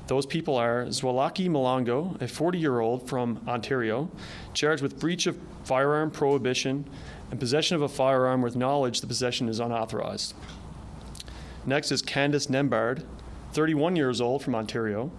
Those 0.06 0.24
people 0.24 0.56
are 0.56 0.86
Zwalaki 0.86 1.48
Malongo, 1.48 2.20
a 2.22 2.28
40 2.28 2.58
year 2.58 2.80
old 2.80 3.08
from 3.08 3.40
Ontario, 3.48 4.10
charged 4.54 4.82
with 4.82 5.00
breach 5.00 5.26
of 5.26 5.38
firearm 5.64 6.10
prohibition 6.10 6.88
and 7.30 7.40
possession 7.40 7.76
of 7.76 7.82
a 7.82 7.88
firearm 7.88 8.42
with 8.42 8.56
knowledge 8.56 9.00
the 9.00 9.06
possession 9.06 9.48
is 9.48 9.60
unauthorized. 9.60 10.34
Next 11.64 11.90
is 11.90 12.02
Candace 12.02 12.46
Nembard, 12.46 13.04
31 13.52 13.96
years 13.96 14.20
old 14.20 14.42
from 14.42 14.54
Ontario, 14.54 15.10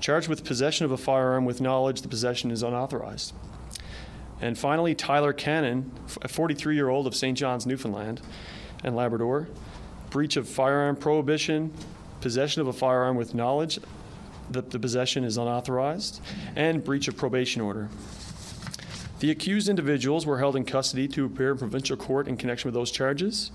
charged 0.00 0.28
with 0.28 0.44
possession 0.44 0.84
of 0.84 0.92
a 0.92 0.96
firearm 0.96 1.44
with 1.44 1.60
knowledge 1.60 2.02
the 2.02 2.08
possession 2.08 2.50
is 2.50 2.62
unauthorized. 2.62 3.32
And 4.40 4.58
finally, 4.58 4.94
Tyler 4.94 5.32
Cannon, 5.32 5.92
a 6.22 6.28
43 6.28 6.74
year 6.74 6.88
old 6.88 7.06
of 7.06 7.14
St. 7.14 7.36
John's, 7.36 7.66
Newfoundland 7.66 8.20
and 8.82 8.96
Labrador, 8.96 9.48
breach 10.10 10.36
of 10.36 10.48
firearm 10.48 10.96
prohibition, 10.96 11.72
possession 12.20 12.60
of 12.62 12.68
a 12.68 12.72
firearm 12.72 13.16
with 13.16 13.34
knowledge 13.34 13.78
that 14.50 14.70
the 14.70 14.78
possession 14.78 15.24
is 15.24 15.36
unauthorized, 15.36 16.20
and 16.56 16.82
breach 16.82 17.06
of 17.06 17.16
probation 17.16 17.62
order. 17.62 17.88
The 19.20 19.30
accused 19.30 19.68
individuals 19.68 20.24
were 20.24 20.38
held 20.38 20.56
in 20.56 20.64
custody 20.64 21.06
to 21.08 21.26
appear 21.26 21.52
in 21.52 21.58
provincial 21.58 21.96
court 21.96 22.26
in 22.26 22.38
connection 22.38 22.68
with 22.68 22.74
those 22.74 22.90
charges. 22.90 23.50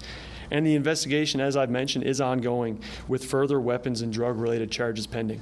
And 0.52 0.66
the 0.66 0.76
investigation, 0.76 1.42
as 1.42 1.58
I've 1.58 1.72
mentioned, 1.72 2.04
is 2.04 2.22
ongoing 2.22 2.80
with 3.08 3.26
further 3.26 3.60
weapons 3.60 4.02
and 4.02 4.14
drug 4.14 4.40
related 4.40 4.70
charges 4.72 5.08
pending. 5.08 5.42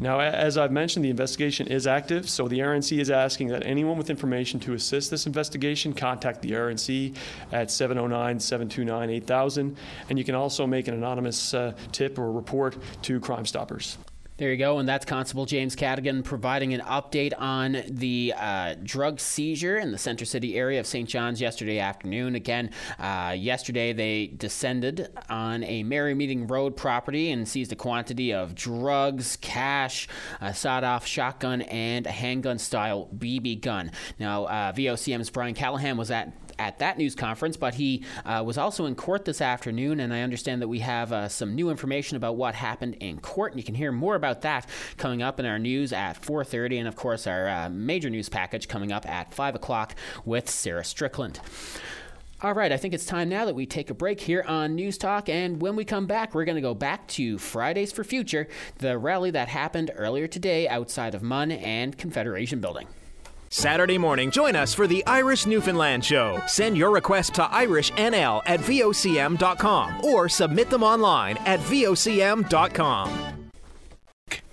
Now, 0.00 0.18
as 0.18 0.58
I've 0.58 0.72
mentioned, 0.72 1.04
the 1.04 1.10
investigation 1.10 1.68
is 1.68 1.86
active, 1.86 2.28
so 2.28 2.48
the 2.48 2.58
RNC 2.58 2.98
is 2.98 3.08
asking 3.08 3.48
that 3.48 3.64
anyone 3.64 3.96
with 3.96 4.10
information 4.10 4.58
to 4.60 4.74
assist 4.74 5.12
this 5.12 5.26
investigation 5.26 5.92
contact 5.92 6.42
the 6.42 6.52
RNC 6.52 7.14
at 7.52 7.70
709 7.70 8.40
729 8.40 9.10
8000, 9.10 9.76
and 10.08 10.18
you 10.18 10.24
can 10.24 10.34
also 10.34 10.66
make 10.66 10.88
an 10.88 10.94
anonymous 10.94 11.54
uh, 11.54 11.74
tip 11.92 12.18
or 12.18 12.32
report 12.32 12.76
to 13.02 13.20
Crime 13.20 13.46
Stoppers. 13.46 13.96
There 14.38 14.50
you 14.50 14.56
go, 14.56 14.78
and 14.78 14.88
that's 14.88 15.04
Constable 15.04 15.44
James 15.44 15.76
Cadigan 15.76 16.24
providing 16.24 16.72
an 16.72 16.80
update 16.80 17.34
on 17.36 17.82
the 17.86 18.32
uh, 18.34 18.76
drug 18.82 19.20
seizure 19.20 19.76
in 19.76 19.92
the 19.92 19.98
Center 19.98 20.24
City 20.24 20.56
area 20.56 20.80
of 20.80 20.86
St. 20.86 21.06
John's 21.06 21.38
yesterday 21.38 21.78
afternoon. 21.78 22.34
Again, 22.34 22.70
uh, 22.98 23.36
yesterday 23.38 23.92
they 23.92 24.28
descended 24.28 25.10
on 25.28 25.62
a 25.64 25.82
Merry 25.82 26.14
Meeting 26.14 26.46
Road 26.46 26.78
property 26.78 27.30
and 27.30 27.46
seized 27.46 27.72
a 27.72 27.76
quantity 27.76 28.32
of 28.32 28.54
drugs, 28.54 29.36
cash, 29.42 30.08
a 30.40 30.54
sawed-off 30.54 31.06
shotgun, 31.06 31.60
and 31.62 32.06
a 32.06 32.10
handgun-style 32.10 33.10
BB 33.14 33.60
gun. 33.60 33.90
Now, 34.18 34.46
uh, 34.46 34.72
VOCM's 34.72 35.28
Brian 35.28 35.54
Callahan 35.54 35.98
was 35.98 36.10
at 36.10 36.41
at 36.58 36.78
that 36.78 36.98
news 36.98 37.14
conference, 37.14 37.56
but 37.56 37.74
he 37.74 38.04
uh, 38.24 38.42
was 38.44 38.58
also 38.58 38.86
in 38.86 38.94
court 38.94 39.24
this 39.24 39.40
afternoon, 39.40 40.00
and 40.00 40.12
I 40.12 40.22
understand 40.22 40.62
that 40.62 40.68
we 40.68 40.80
have 40.80 41.12
uh, 41.12 41.28
some 41.28 41.54
new 41.54 41.70
information 41.70 42.16
about 42.16 42.36
what 42.36 42.54
happened 42.54 42.96
in 43.00 43.20
court, 43.20 43.52
and 43.52 43.60
you 43.60 43.64
can 43.64 43.74
hear 43.74 43.92
more 43.92 44.14
about 44.14 44.42
that 44.42 44.66
coming 44.96 45.22
up 45.22 45.40
in 45.40 45.46
our 45.46 45.58
news 45.58 45.92
at 45.92 46.20
4:30, 46.20 46.78
and 46.78 46.88
of 46.88 46.96
course 46.96 47.26
our 47.26 47.48
uh, 47.48 47.68
major 47.68 48.10
news 48.10 48.28
package 48.28 48.68
coming 48.68 48.92
up 48.92 49.08
at 49.08 49.32
5 49.34 49.54
o'clock 49.54 49.94
with 50.24 50.48
Sarah 50.48 50.84
Strickland. 50.84 51.40
All 52.42 52.54
right, 52.54 52.72
I 52.72 52.76
think 52.76 52.92
it's 52.92 53.06
time 53.06 53.28
now 53.28 53.44
that 53.44 53.54
we 53.54 53.66
take 53.66 53.88
a 53.88 53.94
break 53.94 54.20
here 54.20 54.44
on 54.48 54.74
News 54.74 54.98
Talk. 54.98 55.28
And 55.28 55.62
when 55.62 55.76
we 55.76 55.84
come 55.84 56.06
back, 56.06 56.34
we're 56.34 56.44
going 56.44 56.56
to 56.56 56.60
go 56.60 56.74
back 56.74 57.06
to 57.08 57.38
Fridays 57.38 57.92
for 57.92 58.02
Future, 58.02 58.48
the 58.78 58.98
rally 58.98 59.30
that 59.30 59.46
happened 59.46 59.92
earlier 59.94 60.26
today 60.26 60.66
outside 60.66 61.14
of 61.14 61.22
MUN 61.22 61.52
and 61.52 61.96
Confederation 61.96 62.60
Building. 62.60 62.88
Saturday 63.52 63.98
morning, 63.98 64.30
join 64.30 64.56
us 64.56 64.72
for 64.72 64.86
the 64.86 65.04
Irish 65.04 65.44
Newfoundland 65.44 66.02
Show. 66.02 66.42
Send 66.46 66.74
your 66.74 66.90
request 66.90 67.34
to 67.34 67.42
irishnl 67.42 68.40
at 68.46 68.60
vocm.com 68.60 70.02
or 70.02 70.26
submit 70.30 70.70
them 70.70 70.82
online 70.82 71.36
at 71.44 71.60
vocm.com. 71.60 73.41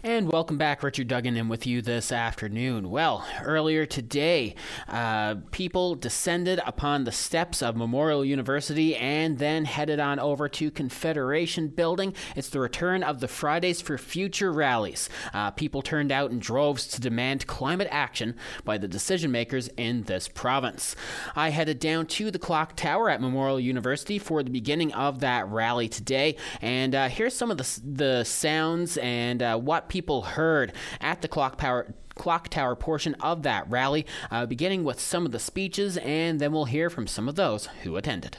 And 0.01 0.31
welcome 0.31 0.57
back, 0.57 0.81
Richard 0.81 1.09
Duggan, 1.09 1.35
in 1.35 1.49
with 1.49 1.67
you 1.67 1.81
this 1.81 2.09
afternoon. 2.09 2.89
Well, 2.89 3.27
earlier 3.43 3.85
today, 3.85 4.55
uh, 4.87 5.35
people 5.51 5.95
descended 5.95 6.61
upon 6.65 7.03
the 7.03 7.11
steps 7.11 7.61
of 7.61 7.75
Memorial 7.75 8.23
University 8.23 8.95
and 8.95 9.39
then 9.39 9.65
headed 9.65 9.99
on 9.99 10.17
over 10.17 10.47
to 10.47 10.71
Confederation 10.71 11.67
Building. 11.67 12.13
It's 12.37 12.47
the 12.47 12.61
return 12.61 13.03
of 13.03 13.19
the 13.19 13.27
Fridays 13.27 13.81
for 13.81 13.97
Future 13.97 14.53
rallies. 14.53 15.09
Uh, 15.33 15.51
people 15.51 15.81
turned 15.81 16.13
out 16.13 16.31
in 16.31 16.39
droves 16.39 16.87
to 16.87 17.01
demand 17.01 17.45
climate 17.45 17.89
action 17.91 18.37
by 18.63 18.77
the 18.77 18.87
decision 18.87 19.31
makers 19.33 19.67
in 19.75 20.03
this 20.03 20.29
province. 20.29 20.95
I 21.35 21.49
headed 21.49 21.77
down 21.79 22.05
to 22.07 22.31
the 22.31 22.39
clock 22.39 22.77
tower 22.77 23.09
at 23.09 23.19
Memorial 23.19 23.59
University 23.59 24.17
for 24.17 24.43
the 24.43 24.49
beginning 24.49 24.93
of 24.93 25.19
that 25.19 25.49
rally 25.49 25.89
today, 25.89 26.37
and 26.61 26.95
uh, 26.95 27.09
here's 27.09 27.35
some 27.35 27.51
of 27.51 27.57
the, 27.57 27.81
the 27.83 28.23
sounds 28.23 28.95
and 28.95 29.43
uh, 29.43 29.57
what 29.57 29.88
people 29.89 30.21
heard 30.21 30.71
at 31.01 31.21
the 31.21 31.27
clock 31.27 31.57
power 31.57 31.93
clock 32.15 32.49
tower 32.49 32.75
portion 32.75 33.15
of 33.15 33.43
that 33.43 33.69
rally, 33.69 34.05
uh, 34.29 34.45
beginning 34.45 34.83
with 34.83 34.99
some 34.99 35.25
of 35.25 35.31
the 35.31 35.39
speeches, 35.39 35.97
and 35.97 36.39
then 36.39 36.51
we'll 36.51 36.65
hear 36.65 36.89
from 36.89 37.07
some 37.07 37.29
of 37.29 37.35
those 37.35 37.67
who 37.83 37.95
attended. 37.95 38.37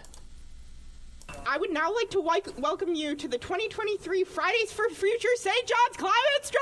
I 1.47 1.57
would 1.57 1.71
now 1.71 1.93
like 1.93 2.11
to 2.11 2.19
wi- 2.19 2.43
welcome 2.59 2.95
you 2.95 3.15
to 3.17 3.27
the 3.27 3.39
2023 3.39 4.25
Fridays 4.25 4.73
for 4.73 4.89
Future 4.91 5.29
St. 5.37 5.67
John's 5.67 5.97
Climate 5.97 6.45
Strike! 6.45 6.61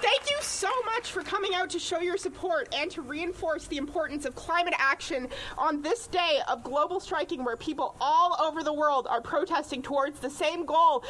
Thank 0.00 0.30
you 0.30 0.36
so 0.42 0.68
much 0.84 1.10
for 1.10 1.22
coming 1.22 1.54
out 1.54 1.70
to 1.70 1.78
show 1.78 2.00
your 2.00 2.18
support 2.18 2.74
and 2.74 2.90
to 2.90 3.00
reinforce 3.00 3.66
the 3.66 3.78
importance 3.78 4.26
of 4.26 4.34
climate 4.34 4.74
action 4.78 5.28
on 5.56 5.80
this 5.80 6.06
day 6.06 6.40
of 6.48 6.62
global 6.62 7.00
striking 7.00 7.44
where 7.44 7.56
people 7.56 7.96
all 8.00 8.36
over 8.40 8.62
the 8.62 8.72
world 8.72 9.06
are 9.08 9.22
protesting 9.22 9.82
towards 9.82 10.20
the 10.20 10.28
same 10.28 10.66
goal. 10.66 11.02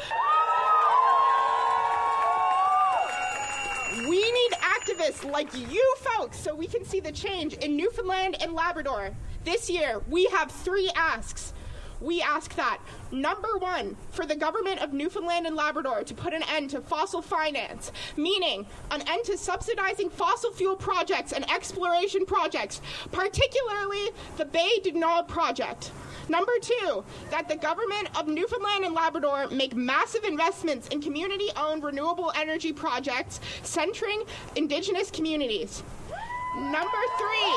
We 4.07 4.31
need 4.31 4.51
activists 4.61 5.29
like 5.29 5.53
you 5.71 5.95
folks 5.99 6.39
so 6.39 6.55
we 6.55 6.67
can 6.67 6.85
see 6.85 6.99
the 6.99 7.11
change 7.11 7.55
in 7.55 7.75
Newfoundland 7.75 8.37
and 8.41 8.53
Labrador. 8.53 9.13
This 9.43 9.69
year, 9.69 10.01
we 10.09 10.25
have 10.27 10.51
three 10.51 10.89
asks 10.95 11.53
we 12.01 12.21
ask 12.21 12.55
that 12.55 12.79
number 13.11 13.57
one, 13.57 13.95
for 14.11 14.25
the 14.25 14.35
government 14.35 14.81
of 14.81 14.93
Newfoundland 14.93 15.47
and 15.47 15.55
Labrador 15.55 16.03
to 16.03 16.13
put 16.13 16.33
an 16.33 16.43
end 16.43 16.69
to 16.71 16.81
fossil 16.81 17.21
finance, 17.21 17.91
meaning 18.15 18.65
an 18.91 19.01
end 19.07 19.25
to 19.25 19.37
subsidizing 19.37 20.09
fossil 20.09 20.51
fuel 20.51 20.75
projects 20.75 21.31
and 21.31 21.49
exploration 21.49 22.25
projects, 22.25 22.81
particularly 23.11 24.09
the 24.37 24.45
Bay 24.45 24.79
du 24.83 24.91
Nord 24.91 25.27
project. 25.27 25.91
Number 26.29 26.51
two, 26.61 27.03
that 27.29 27.47
the 27.47 27.55
government 27.55 28.09
of 28.17 28.27
Newfoundland 28.27 28.83
and 28.83 28.93
Labrador 28.93 29.47
make 29.47 29.75
massive 29.75 30.25
investments 30.25 30.87
in 30.89 31.01
community 31.01 31.47
owned 31.55 31.83
renewable 31.83 32.33
energy 32.35 32.73
projects 32.73 33.39
centering 33.63 34.23
Indigenous 34.55 35.09
communities. 35.09 35.83
Number 36.57 37.01
three, 37.17 37.53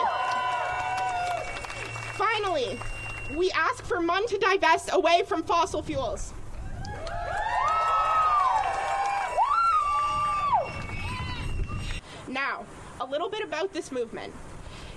finally, 2.15 2.79
we 3.37 3.51
ask 3.53 3.85
for 3.85 4.01
MUN 4.01 4.27
to 4.27 4.39
divest 4.39 4.91
away 4.93 5.23
from 5.27 5.43
fossil 5.43 5.83
fuels. 5.83 6.33
Now, 12.29 12.65
a 13.01 13.07
little 13.07 13.29
bit 13.29 13.43
about 13.43 13.73
this 13.73 13.91
movement. 13.91 14.33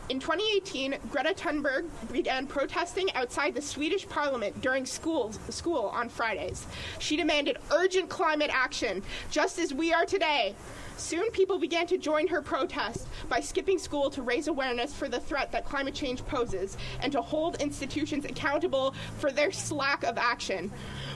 In 0.10 0.20
2018, 0.20 0.98
Greta 1.10 1.34
Thunberg 1.34 1.86
began 2.12 2.46
protesting 2.46 3.12
outside 3.16 3.56
the 3.56 3.62
Swedish 3.62 4.08
parliament 4.08 4.62
during 4.62 4.86
schools, 4.86 5.40
school 5.50 5.86
on 5.94 6.10
Fridays. 6.10 6.68
She 7.00 7.16
demanded 7.16 7.58
urgent 7.72 8.10
climate 8.10 8.52
action, 8.54 9.02
just 9.32 9.58
as 9.58 9.74
we 9.74 9.94
are 9.94 10.06
today. 10.06 10.56
Soon, 10.98 11.30
people 11.32 11.60
began 11.60 11.88
to 11.88 11.98
join 11.98 12.28
her 12.28 12.42
protest 12.42 13.08
by 13.28 13.40
skipping 13.40 13.78
school 13.78 14.10
to 14.12 14.22
raise 14.22 14.48
awareness 14.48 14.94
for 14.94 15.10
the 15.10 15.20
threat 15.20 15.52
that 15.52 15.66
climate 15.66 15.94
change 15.94 16.26
poses 16.26 16.78
and 17.02 17.12
to 17.12 17.22
hold 17.22 17.62
institutions 17.62 18.26
accountable 18.26 18.96
for 19.18 19.32
their 19.32 19.52
slack 19.52 20.04
of 20.04 20.18
action. 20.18 20.72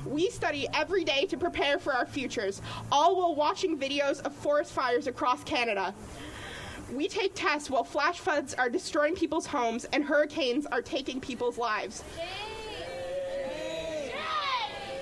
We 0.05 0.29
study 0.29 0.67
every 0.73 1.03
day 1.03 1.25
to 1.25 1.37
prepare 1.37 1.79
for 1.79 1.93
our 1.93 2.05
futures, 2.05 2.61
all 2.91 3.15
while 3.17 3.35
watching 3.35 3.77
videos 3.77 4.21
of 4.21 4.33
forest 4.33 4.73
fires 4.73 5.07
across 5.07 5.43
Canada. 5.43 5.93
We 6.91 7.07
take 7.07 7.33
tests 7.35 7.69
while 7.69 7.83
flash 7.83 8.19
floods 8.19 8.53
are 8.53 8.69
destroying 8.69 9.15
people's 9.15 9.45
homes 9.45 9.85
and 9.91 10.03
hurricanes 10.03 10.65
are 10.65 10.81
taking 10.81 11.19
people's 11.19 11.57
lives. 11.57 12.03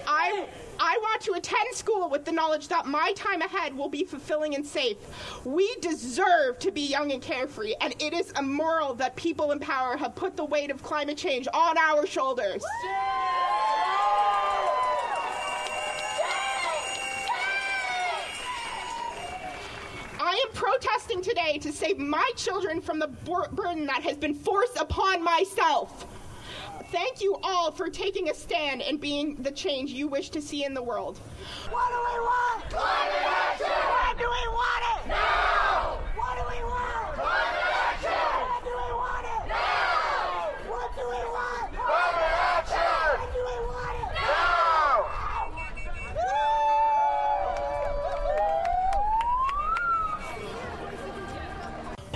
I, 0.08 0.48
I 0.79 0.98
want 1.01 1.22
to 1.24 1.34
attend 1.34 1.74
school 1.74 2.10
with 2.10 2.25
the 2.25 2.32
knowledge 2.32 2.67
that 2.67 2.86
my 2.86 3.13
time 3.15 3.41
ahead 3.41 3.75
will 3.75 3.89
be 3.89 4.03
fulfilling 4.03 4.55
and 4.55 4.65
safe. 4.65 4.98
We 5.46 5.74
deserve 5.82 6.60
to 6.60 6.72
be 6.72 6.82
young 6.82 7.12
and 7.12 7.22
carefree, 7.22 7.75
and 7.82 7.96
it 8.00 8.13
is 8.13 8.32
immoral 8.38 8.94
that 8.96 9.15
people 9.15 9.51
in 9.51 9.60
power 9.60 9.98
have 9.98 10.15
put 10.15 10.36
the 10.36 10.46
weight 10.46 10.72
of 10.72 10.84
climate 10.84 11.17
change 11.17 11.48
on 11.53 11.77
our 11.77 12.05
shoulders. 12.05 12.63
I 20.20 20.44
am 20.48 20.53
protesting 20.53 21.22
today 21.22 21.60
to 21.60 21.72
save 21.72 21.98
my 21.98 22.29
children 22.36 22.82
from 22.82 23.00
the 23.00 23.08
bur- 23.08 23.50
burden 23.51 23.86
that 23.86 24.01
has 24.03 24.17
been 24.17 24.34
forced 24.34 24.77
upon 24.77 25.24
myself. 25.24 26.08
Thank 26.92 27.22
you 27.22 27.38
all 27.42 27.72
for 27.72 27.89
taking 27.89 28.30
a 28.30 28.34
stand 28.34 28.82
and 28.84 29.00
being 29.00 29.36
the 29.42 29.51
change 29.51 29.92
you 29.92 30.08
wish 30.08 30.30
to 30.30 30.42
see 30.42 30.63
in 30.65 30.74
the 30.75 30.84
world. 30.84 31.18
What 31.70 31.89
do 31.89 31.98
we 31.98 32.20
want? 32.20 32.70
Climate 32.70 33.25
action! 33.25 33.68
When 33.68 34.18
do 34.18 34.24
we 34.24 34.48
want 34.54 34.84
it? 34.94 35.08
Now! 35.10 35.98
What 36.15 36.38
do 36.38 36.44
we 36.46 36.62
want? 36.63 37.15
Climate 37.15 37.74
action! 37.74 38.12
When 38.46 38.62
do 38.63 38.70
we 38.70 38.92
want 38.94 39.25
it? 39.25 39.48
Now! 39.50 40.51
What 40.70 40.96
do 40.96 41.04
we 41.10 41.25
want? 41.25 41.74
Climate 41.74 42.38
action! 42.54 43.18
When 43.20 43.30
do 43.34 43.42
we 43.50 43.58
want 43.65 43.96
it? 44.01 44.10
Now! 44.22 45.10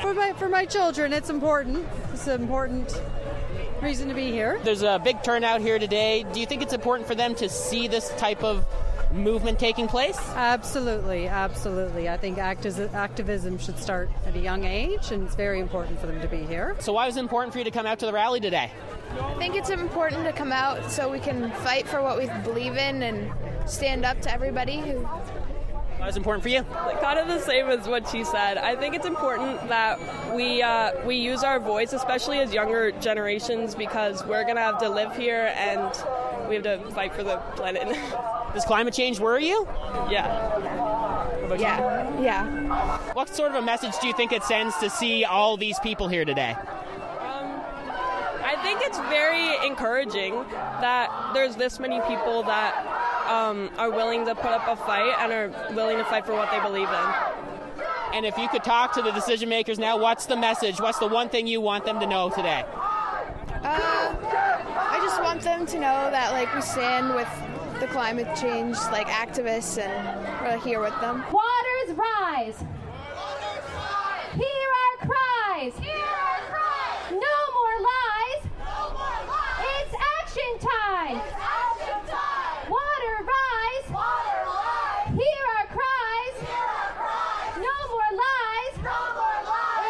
For 0.01 0.13
my 0.13 0.33
for 0.33 0.47
my 0.47 0.65
children, 0.65 1.11
it's 1.11 1.29
important. 1.31 1.87
It's 2.13 2.27
important 2.27 3.01
reason 3.81 4.09
to 4.09 4.15
be 4.15 4.31
here. 4.31 4.59
There's 4.63 4.83
a 4.83 4.99
big 5.03 5.23
turnout 5.23 5.61
here 5.61 5.79
today. 5.79 6.25
Do 6.33 6.39
you 6.39 6.45
think 6.45 6.61
it's 6.61 6.73
important 6.73 7.07
for 7.07 7.15
them 7.15 7.35
to 7.35 7.49
see 7.49 7.87
this 7.87 8.09
type 8.17 8.43
of 8.43 8.65
movement 9.11 9.57
taking 9.57 9.87
place? 9.87 10.19
Absolutely, 10.35 11.27
absolutely. 11.27 12.09
I 12.09 12.17
think 12.17 12.37
activism 12.37 13.57
should 13.57 13.79
start 13.79 14.09
at 14.25 14.35
a 14.35 14.39
young 14.39 14.65
age, 14.65 15.11
and 15.11 15.23
it's 15.23 15.35
very 15.35 15.59
important 15.59 15.99
for 15.99 16.07
them 16.07 16.21
to 16.21 16.27
be 16.27 16.43
here. 16.43 16.75
So, 16.79 16.93
why 16.93 17.07
was 17.07 17.17
it 17.17 17.21
important 17.21 17.53
for 17.53 17.59
you 17.59 17.65
to 17.65 17.71
come 17.71 17.85
out 17.85 17.99
to 17.99 18.05
the 18.05 18.13
rally 18.13 18.39
today? 18.39 18.71
I 19.19 19.33
think 19.35 19.55
it's 19.55 19.71
important 19.71 20.25
to 20.25 20.33
come 20.33 20.51
out 20.51 20.91
so 20.91 21.09
we 21.09 21.19
can 21.19 21.49
fight 21.51 21.87
for 21.87 22.01
what 22.03 22.17
we 22.19 22.27
believe 22.43 22.77
in 22.77 23.01
and 23.01 23.31
stand 23.67 24.05
up 24.05 24.21
to 24.21 24.31
everybody 24.31 24.79
who 24.79 25.07
Why 25.99 26.07
was 26.07 26.15
important 26.15 26.43
for 26.43 26.49
you? 26.49 26.63
kind 27.01 27.19
of 27.19 27.27
the 27.27 27.41
same 27.41 27.67
as 27.67 27.85
what 27.85 28.07
she 28.07 28.23
said. 28.23 28.57
I 28.57 28.75
think 28.77 28.95
it's 28.95 29.05
important 29.05 29.67
that 29.67 29.99
we 30.33 30.61
uh, 30.61 30.93
we 31.05 31.15
use 31.15 31.43
our 31.43 31.59
voice, 31.59 31.91
especially 31.91 32.39
as 32.39 32.53
younger 32.53 32.91
generations, 32.91 33.75
because 33.75 34.25
we're 34.25 34.45
gonna 34.45 34.61
have 34.61 34.77
to 34.79 34.89
live 34.89 35.13
here 35.15 35.53
and 35.57 35.91
we 36.47 36.55
have 36.55 36.63
to 36.63 36.79
fight 36.91 37.13
for 37.13 37.23
the 37.23 37.37
planet. 37.57 37.87
Does 38.53 38.63
climate 38.63 38.93
change 38.93 39.19
worry 39.19 39.47
you? 39.47 39.67
Yeah. 40.09 41.55
Yeah. 41.57 42.21
Yeah. 42.21 43.13
What 43.13 43.27
sort 43.29 43.51
of 43.51 43.55
a 43.55 43.61
message 43.61 43.93
do 43.99 44.07
you 44.07 44.13
think 44.13 44.31
it 44.31 44.43
sends 44.43 44.77
to 44.77 44.89
see 44.89 45.25
all 45.25 45.57
these 45.57 45.79
people 45.79 46.07
here 46.07 46.23
today? 46.25 46.55
I 48.41 48.55
think 48.63 48.81
it's 48.81 48.97
very 49.09 49.67
encouraging 49.67 50.33
that 50.33 51.31
there's 51.33 51.55
this 51.55 51.79
many 51.79 51.99
people 52.01 52.43
that 52.43 52.73
um, 53.29 53.69
are 53.77 53.91
willing 53.91 54.25
to 54.25 54.35
put 54.35 54.51
up 54.51 54.67
a 54.67 54.75
fight 54.75 55.13
and 55.19 55.31
are 55.31 55.73
willing 55.75 55.97
to 55.97 56.03
fight 56.05 56.25
for 56.25 56.33
what 56.33 56.49
they 56.51 56.59
believe 56.59 56.89
in. 56.89 57.13
And 58.13 58.25
if 58.25 58.37
you 58.37 58.49
could 58.49 58.63
talk 58.63 58.93
to 58.93 59.01
the 59.03 59.11
decision 59.11 59.49
makers 59.49 59.77
now, 59.77 59.97
what's 59.97 60.25
the 60.25 60.35
message? 60.35 60.81
What's 60.81 60.97
the 60.97 61.07
one 61.07 61.29
thing 61.29 61.45
you 61.45 61.61
want 61.61 61.85
them 61.85 61.99
to 61.99 62.07
know 62.07 62.29
today? 62.29 62.65
Uh, 63.61 64.15
I 64.23 64.99
just 65.03 65.21
want 65.21 65.41
them 65.41 65.65
to 65.67 65.75
know 65.75 66.09
that 66.11 66.31
like 66.31 66.53
we 66.55 66.61
stand 66.61 67.13
with 67.13 67.27
the 67.79 67.87
climate 67.87 68.27
change 68.35 68.75
like 68.91 69.07
activists 69.07 69.77
and 69.77 70.41
we're 70.41 70.57
here 70.57 70.81
with 70.81 70.99
them. 71.01 71.23
Waters 71.31 71.95
rise. 71.95 72.63
Hear 74.33 74.69
our 74.81 75.07
cries. 75.07 75.73
No 77.11 77.37
more 77.57 77.75
lies. 77.91 78.41
It's 79.59 79.93
action 80.17 80.51
time. 80.59 81.17
Water 82.69 83.15
rise. 83.25 83.87
Hear 85.09 85.43
our 85.57 85.67
cries. 85.67 86.35
No 87.57 87.75
more 87.91 88.11
lies. 88.13 88.75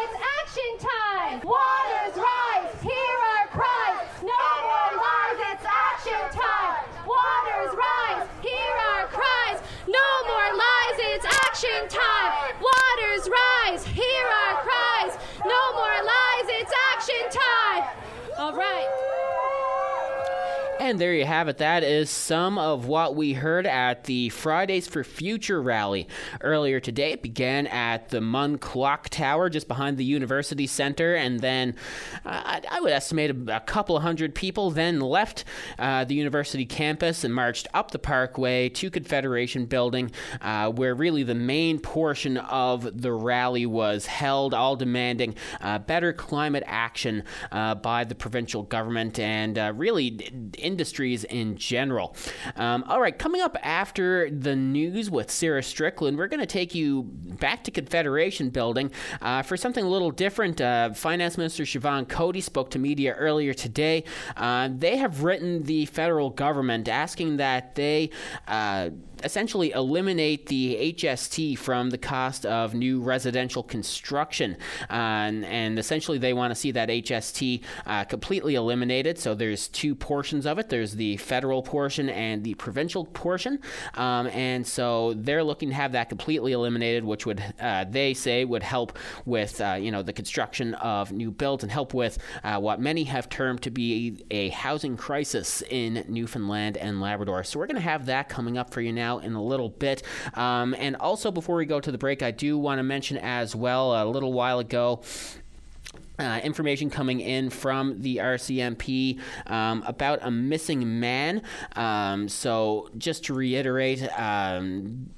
It's 0.00 0.16
action 0.40 0.72
time. 0.80 1.40
Waters 1.44 2.16
rise. 2.16 2.72
Hear 2.82 3.16
our 3.36 3.46
cries. 3.52 4.00
No 4.22 4.42
more 4.64 4.90
lies. 4.96 5.38
It's 5.52 5.66
action 5.68 6.24
time. 6.32 6.74
Waters 7.06 7.72
rise. 7.76 8.26
Hear 8.42 8.74
our 8.96 9.06
cries. 9.08 9.60
No 9.86 10.08
more 10.26 10.50
lies. 10.56 10.96
It's 11.12 11.26
action 11.26 11.88
time. 11.88 12.32
Waters 12.64 13.28
rise. 13.28 13.84
Hear 13.86 14.24
our 14.26 14.62
cries. 14.64 15.18
No 15.44 15.62
more 15.74 16.00
lies. 16.02 16.46
It's 16.48 16.72
action 16.94 17.28
time. 17.30 17.84
All 18.38 18.54
right. 18.54 18.88
And 20.90 21.00
there 21.00 21.14
you 21.14 21.24
have 21.24 21.46
it. 21.46 21.58
That 21.58 21.84
is 21.84 22.10
some 22.10 22.58
of 22.58 22.86
what 22.86 23.14
we 23.14 23.32
heard 23.32 23.64
at 23.64 24.02
the 24.04 24.28
Fridays 24.30 24.88
for 24.88 25.04
Future 25.04 25.62
rally 25.62 26.08
earlier 26.40 26.80
today. 26.80 27.12
It 27.12 27.22
began 27.22 27.68
at 27.68 28.08
the 28.08 28.20
MUN 28.20 28.58
Clock 28.58 29.08
Tower 29.08 29.48
just 29.48 29.68
behind 29.68 29.98
the 29.98 30.04
University 30.04 30.66
Center, 30.66 31.14
and 31.14 31.38
then 31.38 31.76
uh, 32.24 32.60
I, 32.68 32.80
would 32.80 32.90
estimate 32.90 33.30
a, 33.48 33.60
couple 33.60 34.00
hundred 34.00 34.34
people 34.34 34.72
then 34.72 34.98
left 34.98 35.44
uh, 35.78 36.02
the 36.02 36.16
university 36.16 36.66
campus 36.66 37.22
and 37.22 37.32
marched 37.32 37.68
up 37.72 37.92
the 37.92 38.00
Parkway 38.00 38.68
to 38.70 38.90
Confederation 38.90 39.66
Building, 39.66 40.10
uh, 40.40 40.72
where 40.72 40.96
really 40.96 41.22
the 41.22 41.36
main 41.36 41.78
portion 41.78 42.36
of 42.36 43.00
the 43.00 43.12
rally 43.12 43.64
was 43.64 44.06
held, 44.06 44.54
all 44.54 44.74
demanding 44.74 45.36
uh, 45.60 45.78
better 45.78 46.12
climate 46.12 46.64
action 46.66 47.22
uh, 47.52 47.76
by 47.76 48.02
the 48.02 48.16
provincial 48.16 48.64
government 48.64 49.20
and 49.20 49.56
uh, 49.56 49.72
really 49.76 50.10
d- 50.10 50.50
industries 50.80 51.24
in 51.24 51.58
general. 51.58 52.16
Um, 52.56 52.84
all 52.88 53.02
right, 53.02 53.16
coming 53.18 53.42
up 53.42 53.54
after 53.62 54.30
the 54.30 54.56
news 54.56 55.10
with 55.10 55.30
Sarah 55.30 55.62
Strickland, 55.62 56.16
we're 56.16 56.26
going 56.26 56.40
to 56.40 56.46
take 56.46 56.74
you 56.74 57.02
back 57.02 57.62
to 57.64 57.70
Confederation 57.70 58.48
Building 58.48 58.90
uh, 59.20 59.42
for 59.42 59.58
something 59.58 59.84
a 59.84 59.88
little 59.88 60.10
different. 60.10 60.58
Uh, 60.58 60.94
Finance 60.94 61.36
Minister 61.36 61.64
Siobhan 61.64 62.08
Coady 62.08 62.40
spoke 62.40 62.70
to 62.70 62.78
media 62.78 63.12
earlier 63.12 63.52
today. 63.52 64.04
Uh, 64.38 64.70
they 64.74 64.96
have 64.96 65.22
written 65.22 65.64
the 65.64 65.84
federal 65.84 66.30
government 66.30 66.88
asking 66.88 67.36
that 67.36 67.74
they 67.74 68.08
uh, 68.48 68.88
essentially 69.24 69.72
eliminate 69.72 70.46
the 70.46 70.94
HST 70.94 71.58
from 71.58 71.90
the 71.90 71.98
cost 71.98 72.46
of 72.46 72.74
new 72.74 73.00
residential 73.00 73.62
construction. 73.62 74.56
Uh, 74.88 75.10
and, 75.10 75.44
and 75.44 75.78
essentially, 75.78 76.18
they 76.18 76.32
want 76.32 76.50
to 76.50 76.54
see 76.54 76.70
that 76.72 76.88
HST 76.88 77.62
uh, 77.86 78.04
completely 78.04 78.54
eliminated. 78.54 79.18
So 79.18 79.34
there's 79.34 79.68
two 79.68 79.94
portions 79.94 80.46
of 80.46 80.58
it 80.58 80.68
there's 80.68 80.92
the 80.92 81.16
federal 81.18 81.62
portion 81.62 82.08
and 82.08 82.42
the 82.44 82.54
provincial 82.54 83.04
portion. 83.04 83.58
Um, 83.94 84.28
and 84.28 84.66
so 84.66 85.14
they're 85.14 85.44
looking 85.44 85.68
to 85.70 85.74
have 85.74 85.92
that 85.92 86.08
completely 86.08 86.52
eliminated, 86.52 87.04
which 87.04 87.26
would, 87.26 87.42
uh, 87.60 87.84
they 87.84 88.14
say, 88.14 88.44
would 88.44 88.62
help 88.62 88.98
with, 89.24 89.60
uh, 89.60 89.76
you 89.80 89.90
know, 89.90 90.02
the 90.02 90.12
construction 90.12 90.74
of 90.74 91.12
new 91.12 91.30
builds 91.30 91.62
and 91.62 91.70
help 91.70 91.92
with 91.94 92.18
uh, 92.44 92.58
what 92.58 92.80
many 92.80 93.04
have 93.04 93.28
termed 93.28 93.62
to 93.62 93.70
be 93.70 94.24
a 94.30 94.48
housing 94.50 94.96
crisis 94.96 95.62
in 95.70 96.04
Newfoundland 96.08 96.76
and 96.76 97.00
Labrador. 97.00 97.44
So 97.44 97.58
we're 97.58 97.66
going 97.66 97.76
to 97.76 97.82
have 97.82 98.06
that 98.06 98.28
coming 98.28 98.56
up 98.56 98.70
for 98.70 98.80
you 98.80 98.92
now 98.92 99.09
in 99.18 99.34
a 99.34 99.42
little 99.42 99.68
bit. 99.68 100.02
Um, 100.34 100.74
and 100.78 100.96
also, 100.96 101.30
before 101.30 101.56
we 101.56 101.66
go 101.66 101.80
to 101.80 101.90
the 101.90 101.98
break, 101.98 102.22
I 102.22 102.30
do 102.30 102.58
want 102.58 102.78
to 102.78 102.82
mention 102.82 103.16
as 103.18 103.54
well 103.54 104.02
a 104.02 104.04
little 104.04 104.32
while 104.32 104.58
ago. 104.58 105.02
Uh, 106.18 106.38
information 106.44 106.90
coming 106.90 107.20
in 107.20 107.48
from 107.48 108.02
the 108.02 108.18
RCMP 108.18 109.18
um, 109.46 109.82
about 109.86 110.18
a 110.20 110.30
missing 110.30 111.00
man. 111.00 111.42
Um, 111.76 112.28
so, 112.28 112.90
just 112.98 113.24
to 113.24 113.34
reiterate, 113.34 114.06
um, 114.18 115.08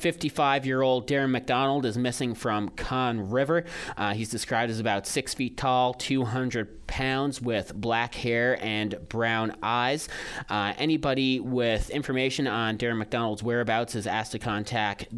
55 0.00 0.64
year 0.64 0.80
old 0.80 1.06
Darren 1.06 1.30
McDonald 1.30 1.84
is 1.84 1.98
missing 1.98 2.34
from 2.34 2.70
Conne 2.70 3.30
River. 3.30 3.64
Uh, 3.96 4.14
he's 4.14 4.30
described 4.30 4.70
as 4.70 4.80
about 4.80 5.06
six 5.06 5.34
feet 5.34 5.56
tall, 5.56 5.92
200 5.94 6.86
pounds, 6.86 7.40
with 7.40 7.74
black 7.74 8.14
hair 8.14 8.58
and 8.64 8.98
brown 9.08 9.54
eyes. 9.62 10.08
Uh, 10.48 10.72
anybody 10.78 11.38
with 11.38 11.90
information 11.90 12.46
on 12.46 12.78
Darren 12.78 12.96
McDonald's 12.96 13.42
whereabouts 13.42 13.94
is 13.94 14.06
asked 14.06 14.32
to 14.32 14.38
contact 14.38 15.08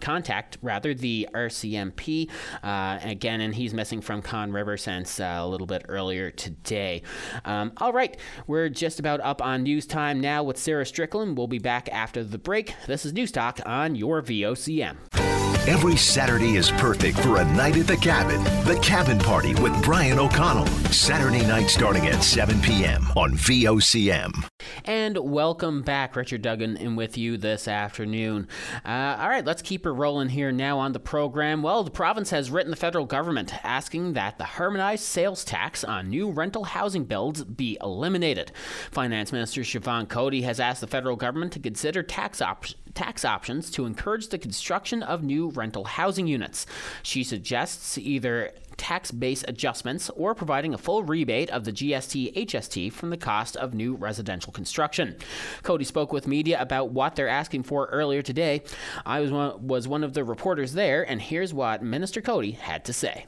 contact 0.00 0.58
rather 0.62 0.94
the 0.94 1.28
RCMP 1.34 2.30
uh, 2.62 2.98
again, 3.02 3.40
and 3.40 3.54
he's 3.54 3.74
missing 3.74 4.00
from 4.00 4.22
Conne 4.22 4.52
River 4.52 4.76
since 4.76 5.20
uh, 5.20 5.38
a 5.38 5.46
little 5.46 5.66
bit 5.66 5.84
earlier 5.88 6.30
today. 6.30 7.02
Um, 7.44 7.72
all 7.78 7.92
right, 7.92 8.16
we're 8.46 8.68
just 8.68 8.98
about 9.00 9.20
up 9.20 9.42
on 9.42 9.62
news 9.62 9.86
time 9.86 10.20
now 10.20 10.42
with 10.42 10.58
Sarah 10.58 10.86
Strickland. 10.86 11.36
We'll 11.36 11.46
be 11.46 11.58
back 11.58 11.88
after 11.92 12.24
the 12.24 12.38
break. 12.38 12.74
This 12.86 13.04
is 13.04 13.12
News 13.12 13.32
Talk 13.32 13.60
on 13.66 13.94
your 13.94 14.22
VOCM. 14.22 15.33
Every 15.66 15.96
Saturday 15.96 16.56
is 16.56 16.70
perfect 16.72 17.18
for 17.20 17.38
a 17.38 17.44
night 17.54 17.78
at 17.78 17.86
the 17.86 17.96
cabin. 17.96 18.44
The 18.66 18.78
Cabin 18.82 19.18
Party 19.18 19.54
with 19.54 19.82
Brian 19.82 20.18
O'Connell. 20.18 20.66
Saturday 20.92 21.40
night 21.46 21.70
starting 21.70 22.06
at 22.06 22.22
7 22.22 22.60
p.m. 22.60 23.06
on 23.16 23.32
VOCM. 23.32 24.46
And 24.84 25.16
welcome 25.16 25.80
back, 25.80 26.16
Richard 26.16 26.42
Duggan, 26.42 26.76
in 26.76 26.96
with 26.96 27.16
you 27.16 27.38
this 27.38 27.66
afternoon. 27.66 28.46
Uh, 28.84 29.16
all 29.18 29.30
right, 29.30 29.46
let's 29.46 29.62
keep 29.62 29.86
it 29.86 29.90
rolling 29.90 30.28
here 30.28 30.52
now 30.52 30.78
on 30.78 30.92
the 30.92 31.00
program. 31.00 31.62
Well, 31.62 31.82
the 31.82 31.90
province 31.90 32.28
has 32.28 32.50
written 32.50 32.70
the 32.70 32.76
federal 32.76 33.06
government 33.06 33.54
asking 33.64 34.12
that 34.12 34.36
the 34.36 34.44
harmonized 34.44 35.04
sales 35.04 35.46
tax 35.46 35.82
on 35.82 36.10
new 36.10 36.30
rental 36.30 36.64
housing 36.64 37.04
builds 37.04 37.42
be 37.42 37.78
eliminated. 37.80 38.52
Finance 38.90 39.32
Minister 39.32 39.62
Siobhan 39.62 40.10
Coady 40.10 40.42
has 40.42 40.60
asked 40.60 40.82
the 40.82 40.86
federal 40.86 41.16
government 41.16 41.54
to 41.54 41.58
consider 41.58 42.02
tax 42.02 42.42
options 42.42 42.83
tax 42.94 43.24
options 43.24 43.70
to 43.72 43.86
encourage 43.86 44.28
the 44.28 44.38
construction 44.38 45.02
of 45.02 45.22
new 45.22 45.48
rental 45.50 45.84
housing 45.84 46.26
units. 46.26 46.66
She 47.02 47.24
suggests 47.24 47.98
either 47.98 48.52
tax 48.76 49.10
base 49.10 49.44
adjustments 49.46 50.10
or 50.10 50.34
providing 50.34 50.74
a 50.74 50.78
full 50.78 51.02
rebate 51.02 51.50
of 51.50 51.64
the 51.64 51.72
GST 51.72 52.34
HST 52.34 52.92
from 52.92 53.10
the 53.10 53.16
cost 53.16 53.56
of 53.56 53.74
new 53.74 53.94
residential 53.94 54.52
construction. 54.52 55.16
Coady 55.62 55.84
spoke 55.84 56.12
with 56.12 56.26
media 56.26 56.60
about 56.60 56.90
what 56.90 57.16
they're 57.16 57.28
asking 57.28 57.62
for 57.62 57.86
earlier 57.86 58.22
today. 58.22 58.62
I 59.06 59.20
was 59.20 59.30
one, 59.30 59.66
was 59.66 59.88
one 59.88 60.04
of 60.04 60.14
the 60.14 60.24
reporters 60.24 60.72
there, 60.72 61.08
and 61.08 61.20
here's 61.20 61.54
what 61.54 61.82
Minister 61.82 62.20
Coady 62.20 62.52
had 62.52 62.84
to 62.86 62.92
say. 62.92 63.24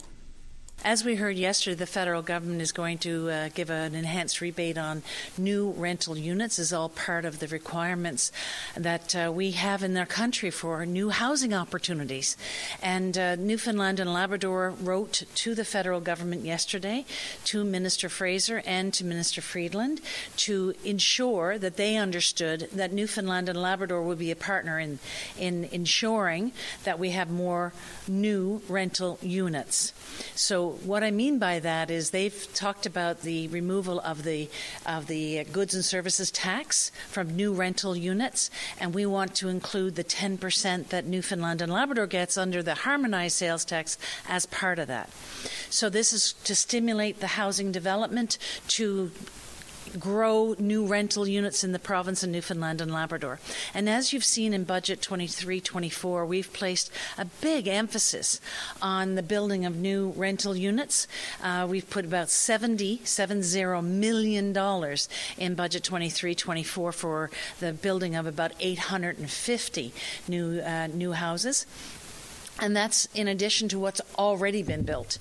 As 0.85 1.03
we 1.03 1.15
heard 1.15 1.37
yesterday, 1.37 1.75
the 1.75 1.87
federal 1.87 2.21
government 2.21 2.61
is 2.61 2.71
going 2.71 2.99
to 2.99 3.29
uh, 3.29 3.49
give 3.53 3.71
an 3.71 3.95
enhanced 3.95 4.41
rebate 4.41 4.77
on 4.77 5.01
new 5.35 5.71
rental 5.71 6.15
units, 6.15 6.59
is 6.59 6.71
all 6.71 6.87
part 6.87 7.25
of 7.25 7.39
the 7.39 7.47
requirements 7.47 8.31
that 8.75 9.15
uh, 9.15 9.31
we 9.33 9.51
have 9.51 9.81
in 9.81 9.97
our 9.97 10.05
country 10.05 10.51
for 10.51 10.85
new 10.85 11.09
housing 11.09 11.51
opportunities. 11.51 12.37
And 12.81 13.17
uh, 13.17 13.35
Newfoundland 13.37 13.99
and 13.99 14.13
Labrador 14.13 14.69
wrote 14.79 15.23
to 15.33 15.55
the 15.55 15.65
federal 15.65 15.99
government 15.99 16.45
yesterday, 16.45 17.05
to 17.45 17.63
Minister 17.65 18.07
Fraser 18.07 18.61
and 18.63 18.93
to 18.93 19.03
Minister 19.03 19.41
Freeland, 19.41 19.99
to 20.37 20.75
ensure 20.85 21.57
that 21.57 21.77
they 21.77 21.97
understood 21.97 22.69
that 22.71 22.93
Newfoundland 22.93 23.49
and 23.49 23.59
Labrador 23.59 24.03
would 24.03 24.19
be 24.19 24.31
a 24.31 24.35
partner 24.35 24.79
in, 24.79 24.99
in 25.39 25.65
ensuring 25.71 26.51
that 26.83 26.99
we 26.99 27.09
have 27.09 27.31
more 27.31 27.73
new 28.07 28.61
rental 28.69 29.17
units. 29.23 29.91
So 30.35 30.66
what 30.71 31.03
I 31.03 31.11
mean 31.11 31.39
by 31.39 31.59
that 31.59 31.89
is 31.89 32.09
they've 32.09 32.47
talked 32.53 32.85
about 32.85 33.21
the 33.21 33.47
removal 33.49 33.99
of 34.01 34.23
the 34.23 34.49
of 34.85 35.07
the 35.07 35.43
goods 35.45 35.73
and 35.73 35.83
services 35.83 36.31
tax 36.31 36.91
from 37.09 37.35
new 37.35 37.53
rental 37.53 37.95
units, 37.95 38.49
and 38.79 38.93
we 38.93 39.05
want 39.05 39.35
to 39.35 39.49
include 39.49 39.95
the 39.95 40.03
10% 40.03 40.87
that 40.89 41.05
Newfoundland 41.05 41.61
and 41.61 41.71
Labrador 41.71 42.07
gets 42.07 42.37
under 42.37 42.61
the 42.63 42.75
harmonized 42.75 43.37
sales 43.37 43.65
tax 43.65 43.97
as 44.27 44.45
part 44.45 44.79
of 44.79 44.87
that. 44.87 45.09
So 45.69 45.89
this 45.89 46.13
is 46.13 46.33
to 46.43 46.55
stimulate 46.55 47.19
the 47.19 47.27
housing 47.27 47.71
development 47.71 48.37
to 48.69 49.11
grow 49.99 50.55
new 50.59 50.85
rental 50.85 51.27
units 51.27 51.63
in 51.63 51.71
the 51.71 51.79
province 51.79 52.23
of 52.23 52.29
Newfoundland 52.29 52.81
and 52.81 52.91
Labrador. 52.91 53.39
And 53.73 53.89
as 53.89 54.13
you've 54.13 54.23
seen 54.23 54.53
in 54.53 54.63
Budget 54.63 55.01
23 55.01 55.61
24, 55.61 56.25
we've 56.25 56.51
placed 56.53 56.91
a 57.17 57.25
big 57.25 57.67
emphasis 57.67 58.39
on 58.81 59.15
the 59.15 59.23
building 59.23 59.65
of 59.65 59.75
new 59.75 60.13
rental 60.15 60.55
units. 60.55 61.07
Uh, 61.41 61.67
we've 61.69 61.89
put 61.89 62.05
about 62.05 62.29
70, 62.29 63.01
70 63.03 63.81
million 63.81 64.53
dollars 64.53 65.09
in 65.37 65.55
Budget 65.55 65.83
23 65.83 66.35
24 66.35 66.91
for 66.91 67.31
the 67.59 67.73
building 67.73 68.15
of 68.15 68.25
about 68.25 68.51
850 68.59 69.93
new, 70.27 70.59
uh, 70.61 70.87
new 70.87 71.13
houses. 71.13 71.65
And 72.59 72.75
that's 72.75 73.07
in 73.13 73.27
addition 73.27 73.69
to 73.69 73.79
what's 73.79 74.01
already 74.17 74.63
been 74.63 74.83
built 74.83 75.19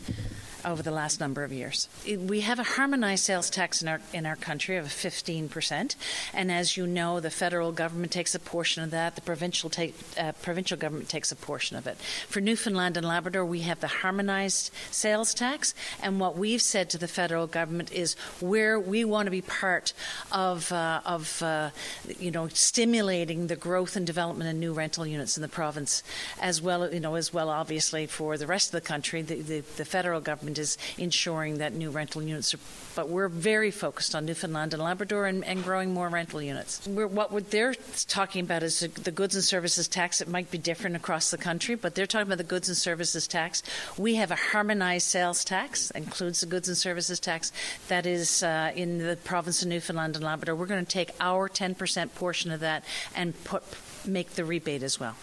over 0.66 0.82
the 0.82 0.90
last 0.90 1.20
number 1.20 1.44
of 1.44 1.52
years. 1.52 1.88
We 2.04 2.40
have 2.40 2.58
a 2.58 2.64
harmonized 2.64 3.24
sales 3.24 3.48
tax 3.48 3.80
in 3.80 3.88
our 3.88 4.00
in 4.12 4.26
our 4.26 4.34
country 4.34 4.76
of 4.76 4.86
15%, 4.86 5.94
and 6.34 6.52
as 6.52 6.76
you 6.76 6.86
know, 6.86 7.20
the 7.20 7.30
federal 7.30 7.70
government 7.70 8.12
takes 8.12 8.34
a 8.34 8.40
portion 8.40 8.82
of 8.82 8.90
that. 8.90 9.14
The 9.14 9.20
provincial 9.20 9.70
take, 9.70 9.94
uh, 10.18 10.32
provincial 10.42 10.76
government 10.76 11.08
takes 11.08 11.30
a 11.30 11.36
portion 11.36 11.76
of 11.76 11.86
it. 11.86 11.96
For 12.28 12.40
Newfoundland 12.40 12.96
and 12.96 13.06
Labrador, 13.06 13.44
we 13.44 13.60
have 13.60 13.80
the 13.80 13.86
harmonized 13.86 14.72
sales 14.90 15.32
tax, 15.32 15.72
and 16.02 16.18
what 16.18 16.36
we've 16.36 16.62
said 16.62 16.90
to 16.90 16.98
the 16.98 17.08
federal 17.08 17.46
government 17.46 17.92
is 17.92 18.14
where 18.40 18.78
we 18.80 19.04
want 19.04 19.26
to 19.26 19.30
be 19.30 19.42
part 19.42 19.92
of 20.32 20.72
uh, 20.72 21.00
of 21.06 21.42
uh, 21.42 21.70
you 22.18 22.32
know 22.32 22.48
stimulating 22.48 23.46
the 23.46 23.56
growth 23.56 23.94
and 23.94 24.06
development 24.06 24.50
of 24.50 24.56
new 24.56 24.72
rental 24.72 25.06
units 25.06 25.36
in 25.36 25.42
the 25.42 25.48
province, 25.48 26.02
as 26.40 26.60
well 26.60 26.92
you 26.92 27.00
know 27.00 27.14
as 27.14 27.32
well 27.32 27.50
obviously 27.50 28.06
for 28.06 28.36
the 28.36 28.46
rest 28.48 28.68
of 28.68 28.72
the 28.72 28.86
country. 28.86 29.22
The, 29.22 29.36
the, 29.36 29.60
the 29.76 29.84
federal 29.84 30.20
government 30.20 30.55
is 30.58 30.78
ensuring 30.98 31.58
that 31.58 31.74
new 31.74 31.90
rental 31.90 32.22
units 32.22 32.54
are, 32.54 32.58
but 32.94 33.08
we're 33.08 33.28
very 33.28 33.70
focused 33.70 34.14
on 34.14 34.26
Newfoundland 34.26 34.74
and 34.74 34.82
Labrador 34.82 35.26
and, 35.26 35.44
and 35.44 35.62
growing 35.62 35.92
more 35.92 36.08
rental 36.08 36.42
units. 36.42 36.86
We're, 36.86 37.06
what 37.06 37.50
they're 37.50 37.74
talking 38.08 38.44
about 38.44 38.62
is 38.62 38.80
the 38.80 39.10
goods 39.10 39.34
and 39.34 39.44
services 39.44 39.88
tax. 39.88 40.20
It 40.20 40.28
might 40.28 40.50
be 40.50 40.58
different 40.58 40.96
across 40.96 41.30
the 41.30 41.38
country, 41.38 41.74
but 41.74 41.94
they're 41.94 42.06
talking 42.06 42.26
about 42.26 42.38
the 42.38 42.44
goods 42.44 42.68
and 42.68 42.76
services 42.76 43.26
tax. 43.26 43.62
We 43.96 44.16
have 44.16 44.30
a 44.30 44.36
harmonized 44.36 45.06
sales 45.06 45.44
tax, 45.44 45.90
includes 45.92 46.40
the 46.40 46.46
goods 46.46 46.68
and 46.68 46.76
services 46.76 47.20
tax 47.20 47.52
that 47.88 48.06
is 48.06 48.42
uh, 48.42 48.72
in 48.74 48.98
the 48.98 49.16
province 49.16 49.62
of 49.62 49.68
Newfoundland 49.68 50.16
and 50.16 50.24
Labrador. 50.24 50.54
We're 50.54 50.66
going 50.66 50.84
to 50.84 50.90
take 50.90 51.10
our 51.20 51.48
10% 51.48 52.14
portion 52.14 52.50
of 52.50 52.60
that 52.60 52.84
and 53.14 53.32
put 53.44 53.62
make 54.06 54.30
the 54.30 54.44
rebate 54.44 54.82
as 54.82 55.00
well. 55.00 55.16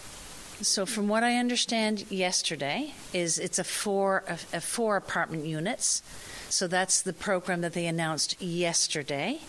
So, 0.64 0.86
from 0.86 1.08
what 1.08 1.22
I 1.22 1.36
understand 1.36 2.10
yesterday, 2.10 2.94
is 3.12 3.38
it's 3.38 3.58
a 3.58 3.64
four 3.64 4.24
a, 4.26 4.56
a 4.56 4.60
four 4.62 4.96
apartment 4.96 5.44
units. 5.44 6.02
So 6.48 6.66
that's 6.66 7.02
the 7.02 7.12
program 7.12 7.60
that 7.60 7.74
they 7.74 7.86
announced 7.86 8.40
yesterday, 8.40 9.40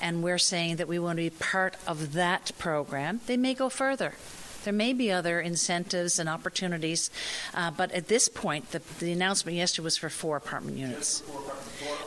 and 0.00 0.22
we're 0.22 0.38
saying 0.38 0.76
that 0.76 0.86
we 0.86 0.98
want 0.98 1.16
to 1.16 1.22
be 1.22 1.30
part 1.30 1.76
of 1.88 2.12
that 2.12 2.52
program. 2.56 3.20
They 3.26 3.36
may 3.36 3.54
go 3.54 3.68
further. 3.68 4.14
There 4.62 4.72
may 4.72 4.92
be 4.92 5.10
other 5.10 5.40
incentives 5.40 6.18
and 6.18 6.28
opportunities, 6.28 7.10
uh, 7.52 7.70
but 7.70 7.90
at 7.92 8.08
this 8.08 8.28
point, 8.28 8.70
the, 8.70 8.80
the 9.00 9.10
announcement 9.10 9.56
yesterday 9.56 9.84
was 9.84 9.96
for 9.96 10.08
four 10.08 10.36
apartment 10.36 10.76
units. 10.78 11.20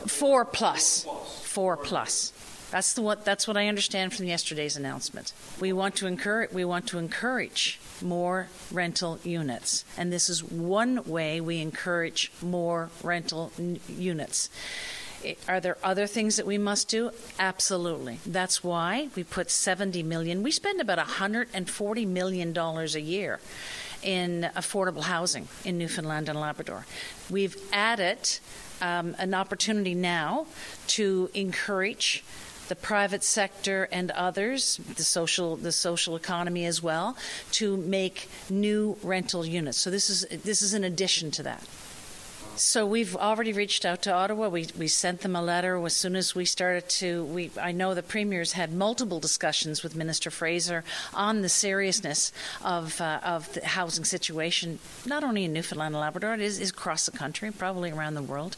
Four 0.06 0.44
plus. 0.44 1.06
Four 1.42 1.76
plus. 1.76 2.32
That's 2.70 2.92
the 2.92 3.02
what. 3.02 3.24
That's 3.24 3.48
what 3.48 3.56
I 3.56 3.68
understand 3.68 4.12
from 4.12 4.26
yesterday's 4.26 4.76
announcement. 4.76 5.32
We 5.58 5.72
want 5.72 5.94
to 5.96 6.06
encourage. 6.06 6.52
We 6.52 6.64
want 6.64 6.86
to 6.88 6.98
encourage 6.98 7.80
more 8.02 8.48
rental 8.70 9.18
units, 9.24 9.84
and 9.96 10.12
this 10.12 10.28
is 10.28 10.44
one 10.44 11.04
way 11.04 11.40
we 11.40 11.60
encourage 11.60 12.30
more 12.42 12.90
rental 13.02 13.52
n- 13.58 13.80
units. 13.88 14.50
Are 15.48 15.58
there 15.60 15.78
other 15.82 16.06
things 16.06 16.36
that 16.36 16.46
we 16.46 16.58
must 16.58 16.88
do? 16.88 17.10
Absolutely. 17.38 18.20
That's 18.24 18.62
why 18.62 19.08
we 19.16 19.24
put 19.24 19.50
70 19.50 20.02
million. 20.04 20.44
We 20.44 20.52
spend 20.52 20.80
about 20.80 20.98
140 20.98 22.06
million 22.06 22.52
dollars 22.52 22.94
a 22.94 23.00
year 23.00 23.40
in 24.02 24.48
affordable 24.54 25.02
housing 25.02 25.48
in 25.64 25.78
Newfoundland 25.78 26.28
and 26.28 26.38
Labrador. 26.38 26.86
We've 27.28 27.56
added 27.72 28.38
um, 28.80 29.16
an 29.18 29.34
opportunity 29.34 29.94
now 29.94 30.46
to 30.88 31.30
encourage 31.34 32.22
the 32.68 32.76
private 32.76 33.24
sector 33.24 33.88
and 33.90 34.10
others, 34.12 34.80
the 34.96 35.04
social 35.04 35.56
the 35.56 35.72
social 35.72 36.16
economy 36.16 36.64
as 36.64 36.82
well, 36.82 37.16
to 37.52 37.76
make 37.76 38.28
new 38.48 38.96
rental 39.02 39.44
units. 39.44 39.78
So 39.78 39.90
this 39.90 40.10
is 40.10 40.26
this 40.44 40.62
is 40.62 40.74
in 40.74 40.84
addition 40.84 41.30
to 41.32 41.42
that. 41.44 41.66
So 42.58 42.84
we've 42.84 43.14
already 43.14 43.52
reached 43.52 43.84
out 43.84 44.02
to 44.02 44.12
Ottawa. 44.12 44.48
We, 44.48 44.66
we 44.76 44.88
sent 44.88 45.20
them 45.20 45.36
a 45.36 45.42
letter 45.42 45.84
as 45.86 45.94
soon 45.94 46.16
as 46.16 46.34
we 46.34 46.44
started 46.44 46.88
to. 46.88 47.24
We 47.26 47.52
I 47.60 47.70
know 47.70 47.94
the 47.94 48.02
premier's 48.02 48.52
had 48.52 48.72
multiple 48.72 49.20
discussions 49.20 49.84
with 49.84 49.94
Minister 49.94 50.28
Fraser 50.28 50.82
on 51.14 51.42
the 51.42 51.48
seriousness 51.48 52.32
of 52.64 53.00
uh, 53.00 53.20
of 53.22 53.52
the 53.52 53.64
housing 53.64 54.04
situation, 54.04 54.80
not 55.06 55.22
only 55.22 55.44
in 55.44 55.52
Newfoundland 55.52 55.94
and 55.94 56.00
Labrador, 56.00 56.34
it 56.34 56.40
is, 56.40 56.58
is 56.58 56.70
across 56.70 57.06
the 57.06 57.16
country, 57.16 57.52
probably 57.52 57.92
around 57.92 58.14
the 58.14 58.22
world, 58.22 58.56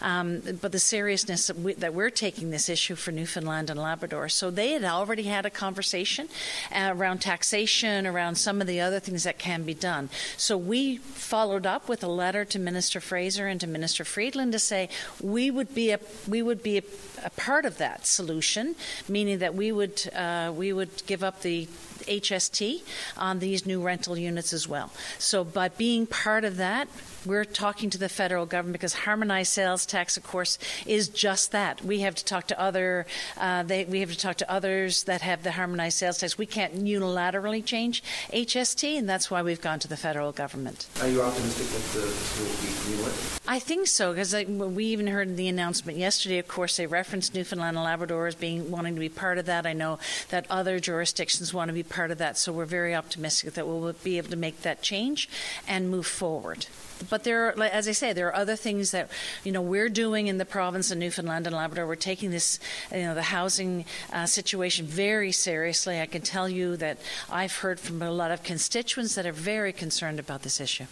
um, 0.00 0.40
but 0.62 0.72
the 0.72 0.78
seriousness 0.78 1.48
that, 1.48 1.58
we, 1.58 1.74
that 1.74 1.92
we're 1.92 2.10
taking 2.10 2.50
this 2.50 2.70
issue 2.70 2.94
for 2.94 3.12
Newfoundland 3.12 3.68
and 3.68 3.78
Labrador. 3.78 4.30
So 4.30 4.50
they 4.50 4.70
had 4.70 4.84
already 4.84 5.24
had 5.24 5.44
a 5.44 5.50
conversation 5.50 6.28
uh, 6.74 6.94
around 6.96 7.18
taxation, 7.18 8.06
around 8.06 8.36
some 8.36 8.62
of 8.62 8.66
the 8.66 8.80
other 8.80 8.98
things 8.98 9.24
that 9.24 9.38
can 9.38 9.62
be 9.64 9.74
done. 9.74 10.08
So 10.38 10.56
we 10.56 10.96
followed 10.96 11.66
up 11.66 11.86
with 11.86 12.02
a 12.02 12.08
letter 12.08 12.46
to 12.46 12.58
Minister 12.58 13.00
Fraser 13.00 13.41
and 13.46 13.60
to 13.60 13.66
Minister 13.66 14.04
Freeland 14.04 14.52
to 14.52 14.58
say 14.58 14.88
we 15.20 15.50
would 15.50 15.74
be 15.74 15.90
a 15.90 16.00
we 16.28 16.42
would 16.42 16.62
be 16.62 16.78
a, 16.78 16.82
a 17.24 17.30
part 17.30 17.64
of 17.64 17.78
that 17.78 18.06
solution, 18.06 18.74
meaning 19.08 19.38
that 19.38 19.54
we 19.54 19.72
would 19.72 20.10
uh, 20.14 20.52
we 20.54 20.72
would 20.72 21.06
give 21.06 21.22
up 21.22 21.42
the 21.42 21.66
HST 22.02 22.82
on 23.16 23.38
these 23.38 23.64
new 23.66 23.82
rental 23.82 24.18
units 24.18 24.52
as 24.52 24.68
well. 24.68 24.90
So 25.18 25.44
by 25.44 25.68
being 25.68 26.06
part 26.06 26.44
of 26.44 26.56
that, 26.56 26.88
we're 27.24 27.44
talking 27.44 27.90
to 27.90 27.98
the 27.98 28.08
federal 28.08 28.46
government 28.46 28.72
because 28.72 28.94
harmonized 28.94 29.52
sales 29.52 29.86
tax, 29.86 30.16
of 30.16 30.22
course, 30.22 30.58
is 30.86 31.08
just 31.08 31.52
that. 31.52 31.82
We 31.84 32.00
have 32.00 32.14
to 32.16 32.24
talk 32.24 32.46
to 32.48 32.60
other, 32.60 33.06
uh, 33.36 33.62
they, 33.62 33.84
we 33.84 34.00
have 34.00 34.10
to 34.10 34.18
talk 34.18 34.36
to 34.36 34.50
others 34.50 35.04
that 35.04 35.22
have 35.22 35.42
the 35.42 35.52
harmonized 35.52 35.98
sales 35.98 36.18
tax. 36.18 36.38
We 36.38 36.46
can't 36.46 36.84
unilaterally 36.84 37.64
change 37.64 38.02
HST, 38.32 38.98
and 38.98 39.08
that's 39.08 39.30
why 39.30 39.42
we've 39.42 39.60
gone 39.60 39.78
to 39.80 39.88
the 39.88 39.96
federal 39.96 40.32
government. 40.32 40.86
Are 41.00 41.08
you 41.08 41.22
optimistic 41.22 41.66
that 41.68 42.00
the, 42.00 42.06
this 42.06 42.38
will 42.38 42.96
be 42.96 43.02
greenlit? 43.02 43.40
I 43.46 43.58
think 43.58 43.88
so 43.88 44.12
because 44.12 44.34
we 44.34 44.84
even 44.86 45.08
heard 45.08 45.28
in 45.28 45.36
the 45.36 45.48
announcement 45.48 45.98
yesterday. 45.98 46.38
Of 46.38 46.48
course, 46.48 46.76
they 46.76 46.86
referenced 46.86 47.34
Newfoundland 47.34 47.76
and 47.76 47.84
Labrador 47.84 48.26
as 48.28 48.34
being 48.34 48.70
wanting 48.70 48.94
to 48.94 49.00
be 49.00 49.08
part 49.08 49.38
of 49.38 49.46
that. 49.46 49.66
I 49.66 49.72
know 49.72 49.98
that 50.28 50.46
other 50.48 50.78
jurisdictions 50.78 51.52
want 51.52 51.68
to 51.68 51.72
be 51.72 51.82
part 51.82 52.10
of 52.10 52.18
that, 52.18 52.38
so 52.38 52.52
we're 52.52 52.64
very 52.64 52.94
optimistic 52.94 53.54
that 53.54 53.66
we'll 53.66 53.92
be 54.04 54.18
able 54.18 54.30
to 54.30 54.36
make 54.36 54.62
that 54.62 54.82
change 54.82 55.28
and 55.66 55.90
move 55.90 56.06
forward 56.06 56.66
but 57.08 57.24
there 57.24 57.46
are, 57.48 57.62
as 57.62 57.88
I 57.88 57.92
say, 57.92 58.12
there 58.12 58.28
are 58.28 58.34
other 58.34 58.56
things 58.56 58.90
that 58.90 59.10
you 59.44 59.52
know 59.52 59.62
we're 59.62 59.88
doing 59.88 60.26
in 60.26 60.38
the 60.38 60.44
province 60.44 60.90
of 60.90 60.98
Newfoundland 60.98 61.46
and 61.46 61.56
Labrador. 61.56 61.86
We're 61.86 61.96
taking 61.96 62.30
this, 62.30 62.58
you 62.90 63.02
know, 63.02 63.14
the 63.14 63.22
housing 63.22 63.84
uh, 64.12 64.26
situation 64.26 64.86
very 64.86 65.32
seriously. 65.32 66.00
I 66.00 66.06
can 66.06 66.22
tell 66.22 66.48
you 66.48 66.76
that 66.76 66.98
I've 67.30 67.56
heard 67.56 67.80
from 67.80 68.02
a 68.02 68.10
lot 68.10 68.30
of 68.30 68.42
constituents 68.42 69.14
that 69.14 69.26
are 69.26 69.32
very 69.32 69.72
concerned 69.72 70.18
about 70.18 70.42
this 70.42 70.60
issue. 70.60 70.84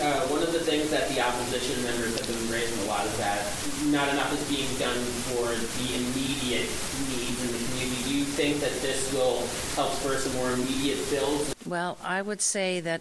Uh, 0.00 0.20
one 0.28 0.42
of 0.42 0.52
the 0.52 0.60
things 0.60 0.90
that 0.90 1.08
the 1.10 1.20
opposition 1.20 1.82
members 1.84 2.18
have 2.18 2.28
been 2.28 2.52
raising 2.52 2.78
a 2.84 2.88
lot 2.88 3.04
is 3.06 3.16
that 3.18 3.40
not 3.86 4.08
enough 4.08 4.32
is 4.32 4.42
being 4.48 4.68
done 4.78 4.98
for 5.30 5.48
the 5.48 5.88
immediate 5.96 6.68
needs 7.10 7.40
in 7.42 7.52
the 7.52 7.62
community. 7.68 8.02
Do 8.04 8.16
you 8.16 8.24
think 8.24 8.60
that 8.60 8.72
this 8.82 9.12
will 9.12 9.46
help 9.74 9.92
spur 9.92 10.16
some 10.16 10.34
more 10.34 10.52
immediate 10.52 10.98
builds? 11.10 11.54
Well, 11.66 11.98
I 12.02 12.22
would 12.22 12.40
say 12.40 12.80
that 12.80 13.00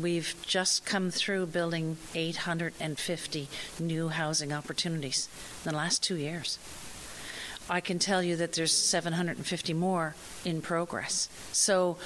We've 0.00 0.34
just 0.44 0.84
come 0.84 1.10
through 1.10 1.46
building 1.46 1.98
850 2.14 3.48
new 3.78 4.08
housing 4.08 4.52
opportunities 4.52 5.28
in 5.64 5.70
the 5.70 5.76
last 5.76 6.02
two 6.02 6.16
years. 6.16 6.58
I 7.68 7.80
can 7.80 7.98
tell 7.98 8.22
you 8.22 8.36
that 8.36 8.52
there's 8.52 8.72
750 8.72 9.72
more 9.72 10.14
in 10.44 10.60
progress. 10.60 11.28
So, 11.52 11.96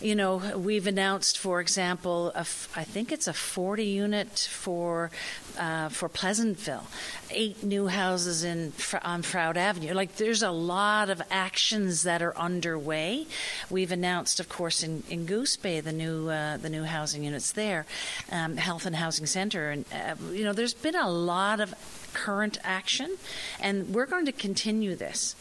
you 0.00 0.14
know, 0.14 0.36
we've 0.56 0.86
announced, 0.86 1.38
for 1.38 1.60
example, 1.60 2.32
I 2.34 2.84
think 2.84 3.10
it's 3.10 3.26
a 3.26 3.32
40 3.32 3.84
unit 3.84 4.48
for 4.50 5.10
uh, 5.58 5.88
for 5.88 6.08
Pleasantville, 6.08 6.86
eight 7.32 7.64
new 7.64 7.88
houses 7.88 8.44
in 8.44 8.72
on 9.02 9.22
Froude 9.22 9.56
Avenue. 9.56 9.92
Like, 9.92 10.16
there's 10.16 10.42
a 10.42 10.52
lot 10.52 11.10
of 11.10 11.20
actions 11.32 12.04
that 12.04 12.22
are 12.22 12.36
underway. 12.36 13.26
We've 13.68 13.90
announced, 13.90 14.38
of 14.38 14.48
course, 14.48 14.84
in, 14.84 15.02
in 15.10 15.26
Goose 15.26 15.56
Bay 15.56 15.80
the 15.80 15.92
new 15.92 16.28
uh, 16.28 16.58
the 16.58 16.70
new 16.70 16.84
housing 16.84 17.24
units 17.24 17.52
there, 17.52 17.86
um, 18.30 18.56
Health 18.56 18.86
and 18.86 18.94
Housing 18.94 19.26
Center, 19.26 19.70
and 19.70 19.84
uh, 19.92 20.14
you 20.30 20.44
know, 20.44 20.52
there's 20.52 20.74
been 20.74 20.94
a 20.94 21.10
lot 21.10 21.58
of 21.58 21.74
current 22.12 22.58
action, 22.64 23.16
and 23.60 23.94
we're 23.94 24.06
going 24.06 24.26
to 24.26 24.32
continue 24.32 24.94
this. 24.94 25.34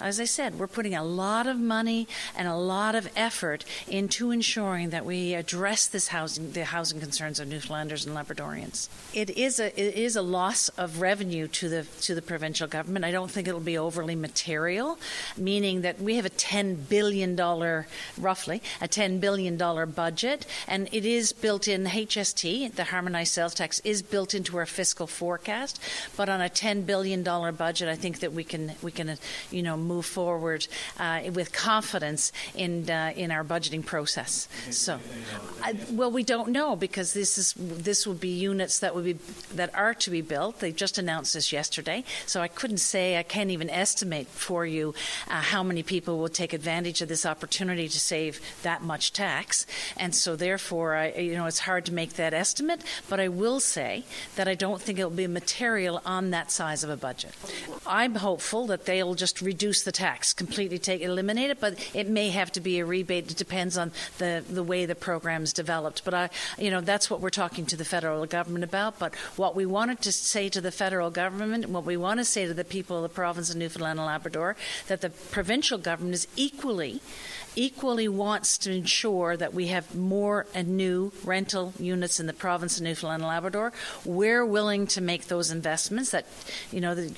As 0.00 0.20
I 0.20 0.24
said, 0.24 0.58
we're 0.58 0.66
putting 0.66 0.94
a 0.94 1.04
lot 1.04 1.46
of 1.46 1.58
money 1.58 2.08
and 2.36 2.48
a 2.48 2.56
lot 2.56 2.94
of 2.94 3.08
effort 3.16 3.64
into 3.88 4.30
ensuring 4.30 4.90
that 4.90 5.04
we 5.04 5.34
address 5.34 5.86
this 5.86 6.08
housing, 6.08 6.52
the 6.52 6.64
housing 6.64 7.00
concerns 7.00 7.38
of 7.38 7.48
Newfoundlanders 7.48 8.06
and 8.06 8.16
Labradorians. 8.16 8.88
It 9.12 9.30
is 9.30 9.60
a 9.60 9.68
it 9.80 9.94
is 9.94 10.16
a 10.16 10.22
loss 10.22 10.68
of 10.70 11.00
revenue 11.00 11.46
to 11.48 11.68
the 11.68 11.86
to 12.02 12.14
the 12.14 12.22
provincial 12.22 12.66
government. 12.66 13.04
I 13.04 13.12
don't 13.12 13.30
think 13.30 13.46
it'll 13.46 13.60
be 13.60 13.78
overly 13.78 14.16
material, 14.16 14.98
meaning 15.36 15.82
that 15.82 16.00
we 16.00 16.16
have 16.16 16.26
a 16.26 16.30
ten 16.30 16.74
billion 16.74 17.36
dollar, 17.36 17.86
roughly 18.18 18.62
a 18.80 18.88
ten 18.88 19.20
billion 19.20 19.56
dollar 19.56 19.86
budget, 19.86 20.46
and 20.66 20.88
it 20.92 21.04
is 21.04 21.32
built 21.32 21.68
in 21.68 21.84
HST, 21.84 22.74
the 22.74 22.84
harmonized 22.84 23.32
sales 23.32 23.54
tax, 23.54 23.80
is 23.84 24.02
built 24.02 24.34
into 24.34 24.56
our 24.56 24.66
fiscal 24.66 25.06
forecast. 25.06 25.80
But 26.16 26.28
on 26.28 26.40
a 26.40 26.48
ten 26.48 26.82
billion 26.82 27.22
dollar 27.22 27.52
budget, 27.52 27.88
I 27.88 27.94
think 27.94 28.20
that 28.20 28.32
we 28.32 28.44
can 28.44 28.72
we 28.82 28.90
can 28.90 29.16
you 29.50 29.62
know 29.62 29.76
move 29.76 29.93
forward 30.02 30.66
uh, 30.98 31.22
with 31.32 31.52
confidence 31.52 32.32
in 32.54 32.88
uh, 32.90 33.12
in 33.16 33.30
our 33.30 33.44
budgeting 33.44 33.84
process. 33.84 34.48
So, 34.70 35.00
I, 35.62 35.74
well, 35.90 36.10
we 36.10 36.22
don't 36.22 36.50
know 36.50 36.76
because 36.76 37.12
this 37.12 37.38
is 37.38 37.54
this 37.56 38.06
will 38.06 38.14
be 38.14 38.28
units 38.28 38.78
that 38.80 38.94
would 38.94 39.04
be 39.04 39.18
that 39.54 39.74
are 39.74 39.94
to 39.94 40.10
be 40.10 40.20
built. 40.20 40.60
They 40.60 40.72
just 40.72 40.98
announced 40.98 41.34
this 41.34 41.52
yesterday, 41.52 42.04
so 42.26 42.40
I 42.40 42.48
couldn't 42.48 42.78
say 42.78 43.16
I 43.18 43.22
can't 43.22 43.50
even 43.50 43.70
estimate 43.70 44.28
for 44.28 44.66
you 44.66 44.94
uh, 45.28 45.40
how 45.40 45.62
many 45.62 45.82
people 45.82 46.18
will 46.18 46.28
take 46.28 46.52
advantage 46.52 47.00
of 47.02 47.08
this 47.08 47.26
opportunity 47.26 47.88
to 47.88 48.00
save 48.00 48.40
that 48.62 48.82
much 48.82 49.12
tax, 49.12 49.66
and 49.96 50.14
so 50.14 50.36
therefore, 50.36 50.94
I 50.94 51.12
you 51.14 51.34
know 51.34 51.46
it's 51.46 51.60
hard 51.60 51.84
to 51.86 51.92
make 51.92 52.14
that 52.14 52.34
estimate. 52.34 52.82
But 53.08 53.20
I 53.20 53.28
will 53.28 53.60
say 53.60 54.04
that 54.36 54.48
I 54.48 54.54
don't 54.54 54.80
think 54.80 54.98
it 54.98 55.04
will 55.04 55.10
be 55.10 55.26
material 55.26 56.00
on 56.04 56.30
that 56.30 56.50
size 56.50 56.84
of 56.84 56.90
a 56.90 56.96
budget. 56.96 57.32
I'm 57.86 58.16
hopeful 58.16 58.66
that 58.68 58.86
they'll 58.86 59.14
just 59.14 59.40
reduce 59.40 59.73
reduce 59.74 59.82
the 59.82 59.92
tax, 59.92 60.32
completely 60.32 60.78
take 60.78 61.00
eliminate 61.02 61.50
it, 61.50 61.58
but 61.60 61.74
it 61.94 62.08
may 62.08 62.30
have 62.30 62.52
to 62.52 62.60
be 62.60 62.78
a 62.78 62.84
rebate. 62.84 63.30
It 63.30 63.36
depends 63.36 63.76
on 63.76 63.90
the 64.18 64.44
the 64.48 64.62
way 64.62 64.86
the 64.86 64.94
program's 64.94 65.52
developed. 65.52 66.04
But 66.04 66.14
I, 66.14 66.30
you 66.58 66.70
know, 66.70 66.80
that's 66.80 67.10
what 67.10 67.20
we're 67.20 67.30
talking 67.30 67.66
to 67.66 67.76
the 67.76 67.84
federal 67.84 68.24
government 68.26 68.62
about. 68.62 68.98
But 69.00 69.14
what 69.36 69.56
we 69.56 69.66
wanted 69.66 70.00
to 70.02 70.12
say 70.12 70.48
to 70.48 70.60
the 70.60 70.70
federal 70.70 71.10
government, 71.10 71.64
and 71.64 71.74
what 71.74 71.84
we 71.84 71.96
want 71.96 72.20
to 72.20 72.24
say 72.24 72.46
to 72.46 72.54
the 72.54 72.64
people 72.64 72.98
of 72.98 73.02
the 73.02 73.08
province 73.08 73.50
of 73.50 73.56
Newfoundland 73.56 73.98
and 73.98 74.06
Labrador, 74.06 74.54
that 74.86 75.00
the 75.00 75.10
provincial 75.10 75.78
government 75.78 76.14
is 76.14 76.28
equally 76.36 77.00
equally 77.56 78.08
wants 78.08 78.58
to 78.58 78.72
ensure 78.72 79.36
that 79.36 79.54
we 79.54 79.68
have 79.68 79.94
more 79.94 80.46
and 80.54 80.76
new 80.76 81.12
rental 81.24 81.72
units 81.78 82.20
in 82.20 82.26
the 82.26 82.32
province 82.32 82.76
of 82.76 82.84
Newfoundland 82.84 83.22
and 83.22 83.28
Labrador. 83.28 83.72
We're 84.04 84.44
willing 84.44 84.86
to 84.88 85.00
make 85.00 85.26
those 85.26 85.50
investments. 85.50 86.10
That 86.10 86.26
you 86.70 86.80
know 86.80 86.94
the 86.94 87.08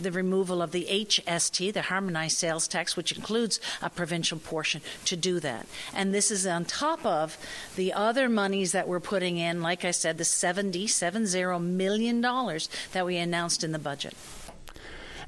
the 0.00 0.12
removal 0.12 0.62
of 0.62 0.72
the 0.72 0.86
HST, 0.90 1.72
the 1.72 1.82
harmonized 1.82 2.38
sales 2.38 2.68
tax, 2.68 2.96
which 2.96 3.12
includes 3.12 3.60
a 3.82 3.90
provincial 3.90 4.38
portion, 4.38 4.80
to 5.04 5.16
do 5.16 5.40
that. 5.40 5.66
And 5.94 6.14
this 6.14 6.30
is 6.30 6.46
on 6.46 6.64
top 6.64 7.04
of 7.04 7.36
the 7.76 7.92
other 7.92 8.28
monies 8.28 8.72
that 8.72 8.88
we're 8.88 9.00
putting 9.00 9.36
in. 9.36 9.62
Like 9.62 9.84
I 9.84 9.90
said, 9.90 10.18
the 10.18 10.24
70, 10.24 10.86
70 10.86 11.58
million 11.60 12.20
dollars 12.20 12.68
that 12.92 13.06
we 13.06 13.16
announced 13.16 13.64
in 13.64 13.72
the 13.72 13.78
budget. 13.78 14.14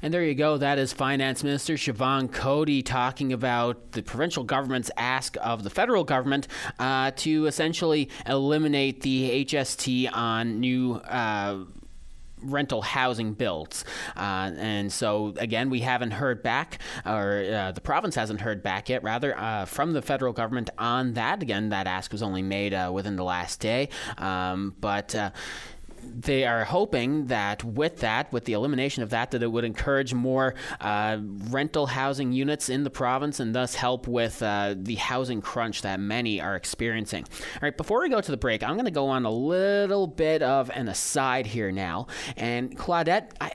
And 0.01 0.13
there 0.13 0.23
you 0.23 0.35
go. 0.35 0.57
That 0.57 0.77
is 0.77 0.93
Finance 0.93 1.43
Minister 1.43 1.73
Siobhan 1.73 2.31
Coady 2.31 2.81
talking 2.81 3.33
about 3.33 3.93
the 3.93 4.01
provincial 4.01 4.43
government's 4.43 4.91
ask 4.97 5.35
of 5.41 5.63
the 5.63 5.69
federal 5.69 6.03
government 6.03 6.47
uh, 6.79 7.11
to 7.17 7.45
essentially 7.45 8.09
eliminate 8.25 9.01
the 9.01 9.45
HST 9.45 10.09
on 10.13 10.59
new. 10.59 10.95
Uh, 10.95 11.65
rental 12.41 12.83
housing 12.83 13.33
builds. 13.33 13.83
Uh, 14.15 14.51
and 14.57 14.93
so, 14.93 15.33
again, 15.37 15.71
we 15.71 15.81
haven't 15.81 16.11
heard 16.11 16.43
back, 16.43 16.79
or 17.03 17.43
uh, 17.51 17.71
the 17.71 17.81
province 17.81 18.13
hasn't 18.13 18.41
heard 18.41 18.61
back 18.61 18.89
yet, 18.89 19.03
rather, 19.03 19.37
uh, 19.37 19.65
from 19.65 19.93
the 19.93 20.03
federal 20.03 20.33
government 20.33 20.69
on 20.77 21.13
that. 21.13 21.41
Again, 21.41 21.69
that 21.69 21.87
ask 21.87 22.11
was 22.11 22.21
only 22.21 22.43
made 22.43 22.75
uh, 22.75 22.91
within 22.93 23.15
the 23.15 23.23
last 23.23 23.59
day. 23.59 23.89
Um, 24.19 24.75
but 24.79 25.15
uh, 25.15 25.31
they 26.15 26.45
are 26.45 26.63
hoping 26.63 27.27
that 27.27 27.63
with 27.63 27.97
that, 27.99 28.31
with 28.31 28.45
the 28.45 28.53
elimination 28.53 29.03
of 29.03 29.09
that, 29.11 29.31
that 29.31 29.43
it 29.43 29.51
would 29.51 29.63
encourage 29.63 30.13
more 30.13 30.55
uh, 30.81 31.17
rental 31.21 31.87
housing 31.87 32.31
units 32.31 32.69
in 32.69 32.83
the 32.83 32.89
province 32.89 33.39
and 33.39 33.53
thus 33.53 33.75
help 33.75 34.07
with 34.07 34.41
uh, 34.41 34.75
the 34.77 34.95
housing 34.95 35.41
crunch 35.41 35.81
that 35.81 35.99
many 35.99 36.41
are 36.41 36.55
experiencing. 36.55 37.23
All 37.23 37.59
right, 37.61 37.75
before 37.75 38.01
we 38.01 38.09
go 38.09 38.21
to 38.21 38.31
the 38.31 38.37
break, 38.37 38.63
I'm 38.63 38.73
going 38.73 38.85
to 38.85 38.91
go 38.91 39.07
on 39.07 39.25
a 39.25 39.31
little 39.31 40.07
bit 40.07 40.41
of 40.41 40.69
an 40.73 40.87
aside 40.87 41.45
here 41.45 41.71
now. 41.71 42.07
And 42.35 42.77
Claudette, 42.77 43.31
I 43.39 43.53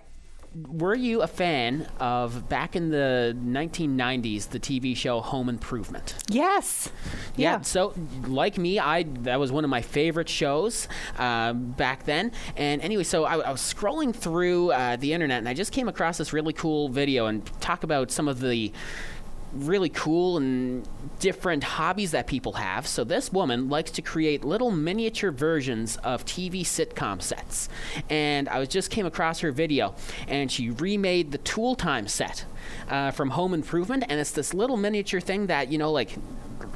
were 0.54 0.94
you 0.94 1.22
a 1.22 1.26
fan 1.26 1.86
of 1.98 2.48
back 2.48 2.76
in 2.76 2.90
the 2.90 3.36
1990s 3.42 4.50
the 4.50 4.60
TV 4.60 4.96
show 4.96 5.20
Home 5.20 5.48
Improvement? 5.48 6.14
Yes. 6.28 6.90
Yeah. 7.36 7.56
Yeah. 7.56 7.60
So, 7.62 7.94
like 8.26 8.58
me, 8.58 8.78
I 8.78 9.04
that 9.22 9.40
was 9.40 9.50
one 9.50 9.64
of 9.64 9.70
my 9.70 9.82
favorite 9.82 10.28
shows 10.28 10.88
uh, 11.18 11.52
back 11.52 12.04
then. 12.04 12.32
And 12.56 12.82
anyway, 12.82 13.04
so 13.04 13.24
I, 13.24 13.38
I 13.38 13.50
was 13.50 13.60
scrolling 13.60 14.14
through 14.14 14.72
uh, 14.72 14.96
the 14.96 15.12
internet 15.12 15.38
and 15.38 15.48
I 15.48 15.54
just 15.54 15.72
came 15.72 15.88
across 15.88 16.18
this 16.18 16.32
really 16.32 16.52
cool 16.52 16.88
video 16.88 17.26
and 17.26 17.44
talk 17.60 17.82
about 17.82 18.10
some 18.10 18.28
of 18.28 18.40
the 18.40 18.72
really 19.54 19.88
cool 19.88 20.36
and 20.36 20.86
different 21.20 21.62
hobbies 21.62 22.10
that 22.12 22.26
people 22.26 22.54
have. 22.54 22.86
So 22.86 23.04
this 23.04 23.32
woman 23.32 23.68
likes 23.68 23.90
to 23.92 24.02
create 24.02 24.44
little 24.44 24.70
miniature 24.70 25.30
versions 25.30 25.96
of 25.98 26.24
TV 26.24 26.62
sitcom 26.62 27.20
sets. 27.22 27.68
And 28.08 28.48
I 28.48 28.58
was 28.58 28.68
just 28.68 28.90
came 28.90 29.06
across 29.06 29.40
her 29.40 29.52
video 29.52 29.94
and 30.26 30.50
she 30.50 30.70
remade 30.70 31.32
the 31.32 31.38
Tool 31.38 31.74
Time 31.74 32.08
set 32.08 32.44
uh, 32.88 33.10
from 33.10 33.30
Home 33.30 33.54
Improvement 33.54 34.04
and 34.08 34.20
it's 34.20 34.32
this 34.32 34.54
little 34.54 34.76
miniature 34.76 35.20
thing 35.20 35.46
that, 35.46 35.70
you 35.70 35.78
know, 35.78 35.92
like 35.92 36.16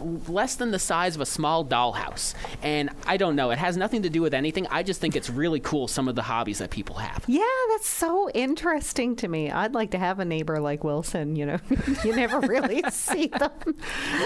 less 0.00 0.54
than 0.56 0.70
the 0.70 0.78
size 0.78 1.14
of 1.14 1.20
a 1.20 1.26
small 1.26 1.64
dollhouse. 1.64 2.34
And 2.62 2.90
I 3.06 3.16
don't 3.16 3.36
know, 3.36 3.50
it 3.50 3.58
has 3.58 3.76
nothing 3.76 4.02
to 4.02 4.10
do 4.10 4.22
with 4.22 4.34
anything. 4.34 4.66
I 4.68 4.82
just 4.82 5.00
think 5.00 5.16
it's 5.16 5.30
really 5.30 5.60
cool 5.60 5.88
some 5.88 6.08
of 6.08 6.14
the 6.14 6.22
hobbies 6.22 6.58
that 6.58 6.70
people 6.70 6.96
have. 6.96 7.24
Yeah, 7.26 7.42
that's 7.70 7.88
so 7.88 8.30
interesting 8.30 9.16
to 9.16 9.28
me. 9.28 9.50
I'd 9.50 9.74
like 9.74 9.92
to 9.92 9.98
have 9.98 10.18
a 10.20 10.24
neighbor 10.24 10.60
like 10.60 10.84
Wilson, 10.84 11.36
you 11.36 11.46
know. 11.46 11.58
you 12.04 12.14
never 12.14 12.40
really 12.40 12.82
see 12.90 13.26
them. 13.26 13.50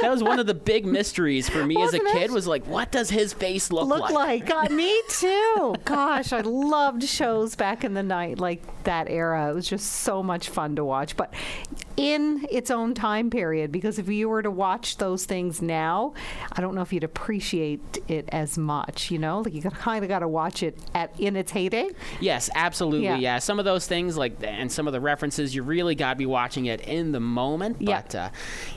That 0.02 0.10
was 0.10 0.22
one 0.22 0.38
of 0.38 0.46
the 0.46 0.54
big 0.54 0.86
mysteries 0.86 1.48
for 1.48 1.64
me 1.64 1.76
as 1.76 1.94
a 1.94 1.98
Wasn't 1.98 2.08
it? 2.08 2.12
kid 2.12 2.30
was 2.30 2.46
like 2.46 2.66
what 2.66 2.90
does 2.92 3.10
his 3.10 3.32
face 3.32 3.70
look, 3.70 3.88
like? 3.88 4.00
Look 4.00 4.10
like. 4.10 4.46
God, 4.46 4.70
uh, 4.70 4.74
me 4.74 5.02
too. 5.08 5.74
Gosh, 5.84 6.32
I 6.32 6.40
loved 6.40 7.04
shows 7.04 7.54
back 7.54 7.84
in 7.84 7.94
the 7.94 8.02
night 8.02 8.38
like 8.38 8.62
that 8.84 9.08
era. 9.08 9.50
It 9.50 9.54
was 9.54 9.68
just 9.68 9.86
so 9.86 10.22
much 10.22 10.48
fun 10.48 10.76
to 10.76 10.84
watch. 10.84 11.16
But 11.16 11.34
in 11.96 12.46
its 12.50 12.70
own 12.70 12.94
time 12.94 13.30
period, 13.30 13.72
because 13.72 13.98
if 13.98 14.08
you 14.08 14.28
were 14.28 14.42
to 14.42 14.50
watch 14.50 14.96
those 14.96 15.24
things 15.24 15.59
now, 15.62 16.14
I 16.52 16.60
don't 16.60 16.74
know 16.74 16.82
if 16.82 16.92
you'd 16.92 17.04
appreciate 17.04 17.98
it 18.08 18.28
as 18.30 18.58
much. 18.58 19.10
You 19.10 19.18
know, 19.18 19.40
like 19.40 19.54
you 19.54 19.62
kind 19.62 20.04
of 20.04 20.08
got 20.08 20.20
to 20.20 20.28
watch 20.28 20.62
it 20.62 20.78
at 20.94 21.18
in 21.18 21.36
its 21.36 21.52
heyday. 21.52 21.88
Yes, 22.20 22.50
absolutely. 22.54 23.04
Yeah. 23.04 23.16
Yeah. 23.16 23.38
Some 23.38 23.58
of 23.58 23.64
those 23.64 23.86
things, 23.86 24.16
like, 24.16 24.42
and 24.42 24.70
some 24.70 24.86
of 24.86 24.92
the 24.92 25.00
references, 25.00 25.54
you 25.54 25.62
really 25.62 25.94
got 25.94 26.14
to 26.14 26.16
be 26.16 26.26
watching 26.26 26.66
it 26.66 26.80
in 26.82 27.12
the 27.12 27.20
moment. 27.20 27.76
Yeah. 27.80 28.02
But 28.02 28.14
uh, 28.14 28.30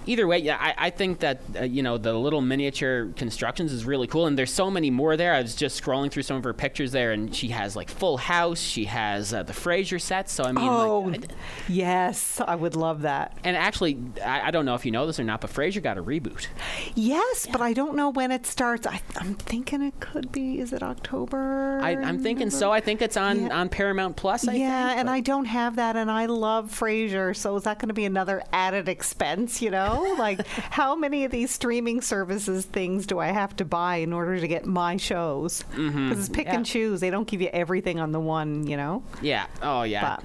either 0.06 0.28
way, 0.28 0.40
yeah, 0.40 0.58
I, 0.60 0.88
I 0.88 0.90
think 0.90 1.20
that, 1.20 1.42
uh, 1.60 1.64
you 1.64 1.84
know, 1.84 1.98
the 1.98 2.14
little 2.14 2.42
miniature 2.42 3.10
constructions 3.16 3.72
is 3.72 3.86
really 3.86 4.08
cool. 4.08 4.28
And 4.28 4.38
there's 4.38 4.54
so 4.54 4.70
many 4.70 4.90
more 4.90 5.18
there. 5.18 5.34
I 5.34 5.42
was 5.42 5.56
just 5.56 5.82
scrolling 5.82 6.12
through 6.12 6.24
some 6.24 6.38
of 6.38 6.44
her 6.44 6.54
pictures 6.54 6.92
there, 6.92 7.12
and 7.12 7.36
she 7.36 7.50
has, 7.50 7.76
like, 7.76 7.90
Full 7.90 8.18
House. 8.18 8.60
She 8.60 8.86
has 8.86 9.34
uh, 9.34 9.44
the 9.44 9.54
Frasier 9.54 10.02
set. 10.02 10.30
So, 10.30 10.44
I 10.44 10.52
mean, 10.52 10.68
oh, 10.68 11.00
like, 11.02 11.32
yes, 11.68 12.42
I 12.46 12.56
would 12.56 12.76
love 12.76 13.02
that. 13.04 13.38
and 13.44 13.56
actually, 13.56 13.98
I, 14.24 14.48
I 14.48 14.52
don't 14.52 14.66
know 14.66 14.76
if 14.76 14.86
you 14.86 14.92
know 14.92 15.06
this 15.06 15.20
or 15.20 15.24
not, 15.24 15.42
but 15.42 15.52
Frasier 15.52 15.82
got 15.82 15.98
a 15.98 16.04
reboot. 16.04 16.48
Yes, 16.96 17.48
but 17.52 17.62
I 17.62 17.74
don't 17.74 17.96
know 17.96 18.10
when 18.10 18.32
it 18.32 18.46
starts. 18.46 18.86
I, 18.88 19.02
I'm 19.18 19.36
thinking 19.36 19.82
it 19.82 20.00
could 20.00 20.32
be. 20.32 20.60
Is 20.60 20.74
it 20.74 20.84
October? 20.84 21.80
I, 21.82 21.92
I'm 21.96 22.22
thinking 22.22 22.50
so. 22.50 22.72
I 22.72 22.80
think 22.82 23.02
it's 23.02 23.18
on, 23.18 23.52
on 23.52 23.70
Paramount 23.70 24.16
Plus. 24.16 24.48
I 24.48 24.54
yeah, 24.54 24.88
think, 24.90 25.00
and 25.00 25.08
but- 25.08 25.12
I 25.14 25.20
don't 25.20 25.46
have 25.46 25.76
that, 25.78 25.96
and 25.96 26.10
I 26.12 26.26
love 26.28 26.72
Frasier. 26.72 27.36
So 27.36 27.56
is 27.56 27.64
that 27.64 27.80
going 27.80 27.88
to 27.90 27.94
be 27.94 28.06
another 28.06 28.44
added 28.54 28.88
expense? 28.90 29.62
You 29.62 29.72
know, 29.72 30.16
like 30.20 30.46
how 30.48 30.96
many 30.96 31.26
of 31.26 31.32
these 31.32 31.52
streaming 31.52 32.02
services 32.02 32.66
things 32.66 33.06
do 33.08 33.20
I 33.20 33.28
have 33.28 33.56
to 33.58 33.66
buy 33.66 33.98
in 33.98 34.14
order 34.14 34.40
to 34.40 34.48
get 34.48 34.66
my 34.66 34.98
shows? 34.98 35.64
Because 35.72 35.80
Mhm. 35.94 36.12
it's 36.12 36.30
pick 36.30 36.46
Yeah. 36.48 36.56
and 36.56 36.66
choose. 36.66 37.00
They 37.00 37.10
don't 37.10 37.28
give 37.28 37.42
you 37.42 37.50
everything 37.54 38.00
on 38.00 38.12
the 38.12 38.20
one. 38.20 38.66
You 38.68 38.78
know. 38.78 39.04
Yeah. 39.22 39.46
Oh, 39.62 39.84
yeah. 39.84 40.18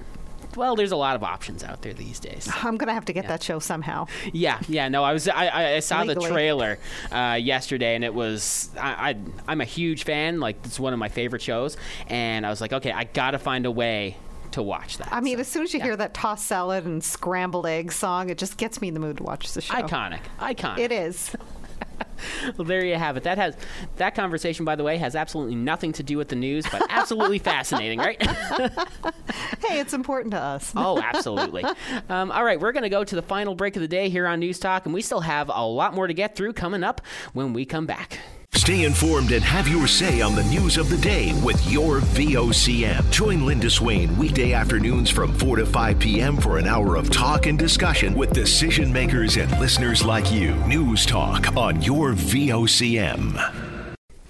Well, 0.59 0.75
there's 0.75 0.91
a 0.91 0.97
lot 0.97 1.15
of 1.15 1.23
options 1.23 1.63
out 1.63 1.81
there 1.81 1.93
these 1.93 2.19
days. 2.19 2.49
I'm 2.53 2.77
going 2.77 2.87
to 2.87 2.93
have 2.93 3.05
to 3.05 3.13
get 3.13 3.27
that 3.27 3.41
show 3.41 3.59
somehow. 3.59 4.07
Yeah, 4.33 4.59
yeah, 4.67 4.89
no, 4.89 5.03
I 5.03 5.13
was 5.13 5.27
I, 5.27 5.75
I 5.75 5.79
saw 5.79 6.03
the 6.03 6.15
trailer 6.15 6.77
uh, 7.11 7.39
yesterday, 7.41 7.95
and 7.95 8.03
it 8.03 8.13
was 8.13 8.69
I, 8.79 9.11
I 9.11 9.17
I'm 9.47 9.61
a 9.61 9.65
huge 9.65 10.03
fan. 10.03 10.39
Like 10.39 10.57
it's 10.65 10.79
one 10.79 10.93
of 10.93 10.99
my 10.99 11.09
favorite 11.09 11.41
shows, 11.41 11.77
and 12.07 12.45
I 12.45 12.49
was 12.49 12.61
like, 12.61 12.73
okay, 12.73 12.91
I 12.91 13.05
got 13.05 13.31
to 13.31 13.39
find 13.39 13.65
a 13.65 13.71
way 13.71 14.17
to 14.51 14.61
watch 14.61 14.97
that. 14.97 15.09
I 15.11 15.21
mean, 15.21 15.39
as 15.39 15.47
soon 15.47 15.63
as 15.63 15.73
you 15.73 15.81
hear 15.81 15.95
that 15.95 16.13
tossed 16.13 16.45
salad 16.45 16.85
and 16.85 17.03
scrambled 17.03 17.65
egg 17.65 17.91
song, 17.91 18.29
it 18.29 18.37
just 18.37 18.57
gets 18.57 18.81
me 18.81 18.89
in 18.89 18.93
the 18.93 18.99
mood 18.99 19.17
to 19.17 19.23
watch 19.23 19.53
the 19.53 19.61
show. 19.61 19.75
Iconic, 19.75 20.21
iconic. 20.39 20.79
It 20.79 20.91
is. 20.91 21.35
well, 22.57 22.65
there 22.65 22.83
you 22.83 22.95
have 22.95 23.17
it. 23.17 23.23
That 23.23 23.37
has 23.37 23.55
that 23.97 24.15
conversation, 24.15 24.65
by 24.65 24.75
the 24.75 24.83
way, 24.83 24.97
has 24.97 25.15
absolutely 25.15 25.55
nothing 25.55 25.93
to 25.93 26.03
do 26.03 26.17
with 26.17 26.29
the 26.29 26.35
news, 26.35 26.65
but 26.71 26.85
absolutely 26.89 27.39
fascinating, 27.39 27.99
right? 27.99 28.21
hey, 29.65 29.79
it's 29.79 29.93
important 29.93 30.31
to 30.31 30.39
us. 30.39 30.73
Oh, 30.75 31.01
absolutely. 31.01 31.63
Um, 32.09 32.31
all 32.31 32.43
right, 32.43 32.59
we're 32.59 32.71
going 32.71 32.83
to 32.83 32.89
go 32.89 33.03
to 33.03 33.15
the 33.15 33.21
final 33.21 33.55
break 33.55 33.75
of 33.75 33.81
the 33.81 33.87
day 33.87 34.09
here 34.09 34.27
on 34.27 34.39
News 34.39 34.59
Talk, 34.59 34.85
and 34.85 34.93
we 34.93 35.01
still 35.01 35.21
have 35.21 35.49
a 35.53 35.65
lot 35.65 35.93
more 35.93 36.07
to 36.07 36.13
get 36.13 36.35
through 36.35 36.53
coming 36.53 36.83
up 36.83 37.01
when 37.33 37.53
we 37.53 37.65
come 37.65 37.85
back. 37.85 38.19
Stay 38.69 38.83
informed 38.83 39.31
and 39.31 39.43
have 39.43 39.67
your 39.67 39.87
say 39.87 40.21
on 40.21 40.35
the 40.35 40.43
news 40.43 40.77
of 40.77 40.91
the 40.91 40.97
day 40.97 41.33
with 41.43 41.59
your 41.71 42.01
VOCM. 42.01 43.09
Join 43.09 43.43
Linda 43.43 43.67
Swain 43.67 44.15
weekday 44.15 44.53
afternoons 44.53 45.09
from 45.09 45.33
4 45.33 45.55
to 45.55 45.65
5 45.65 45.97
p.m. 45.97 46.37
for 46.37 46.59
an 46.59 46.67
hour 46.67 46.95
of 46.95 47.09
talk 47.09 47.47
and 47.47 47.57
discussion 47.57 48.13
with 48.13 48.31
decision 48.31 48.93
makers 48.93 49.37
and 49.37 49.49
listeners 49.59 50.05
like 50.05 50.31
you. 50.31 50.53
News 50.67 51.03
Talk 51.07 51.57
on 51.57 51.81
your 51.81 52.13
VOCM. 52.13 53.68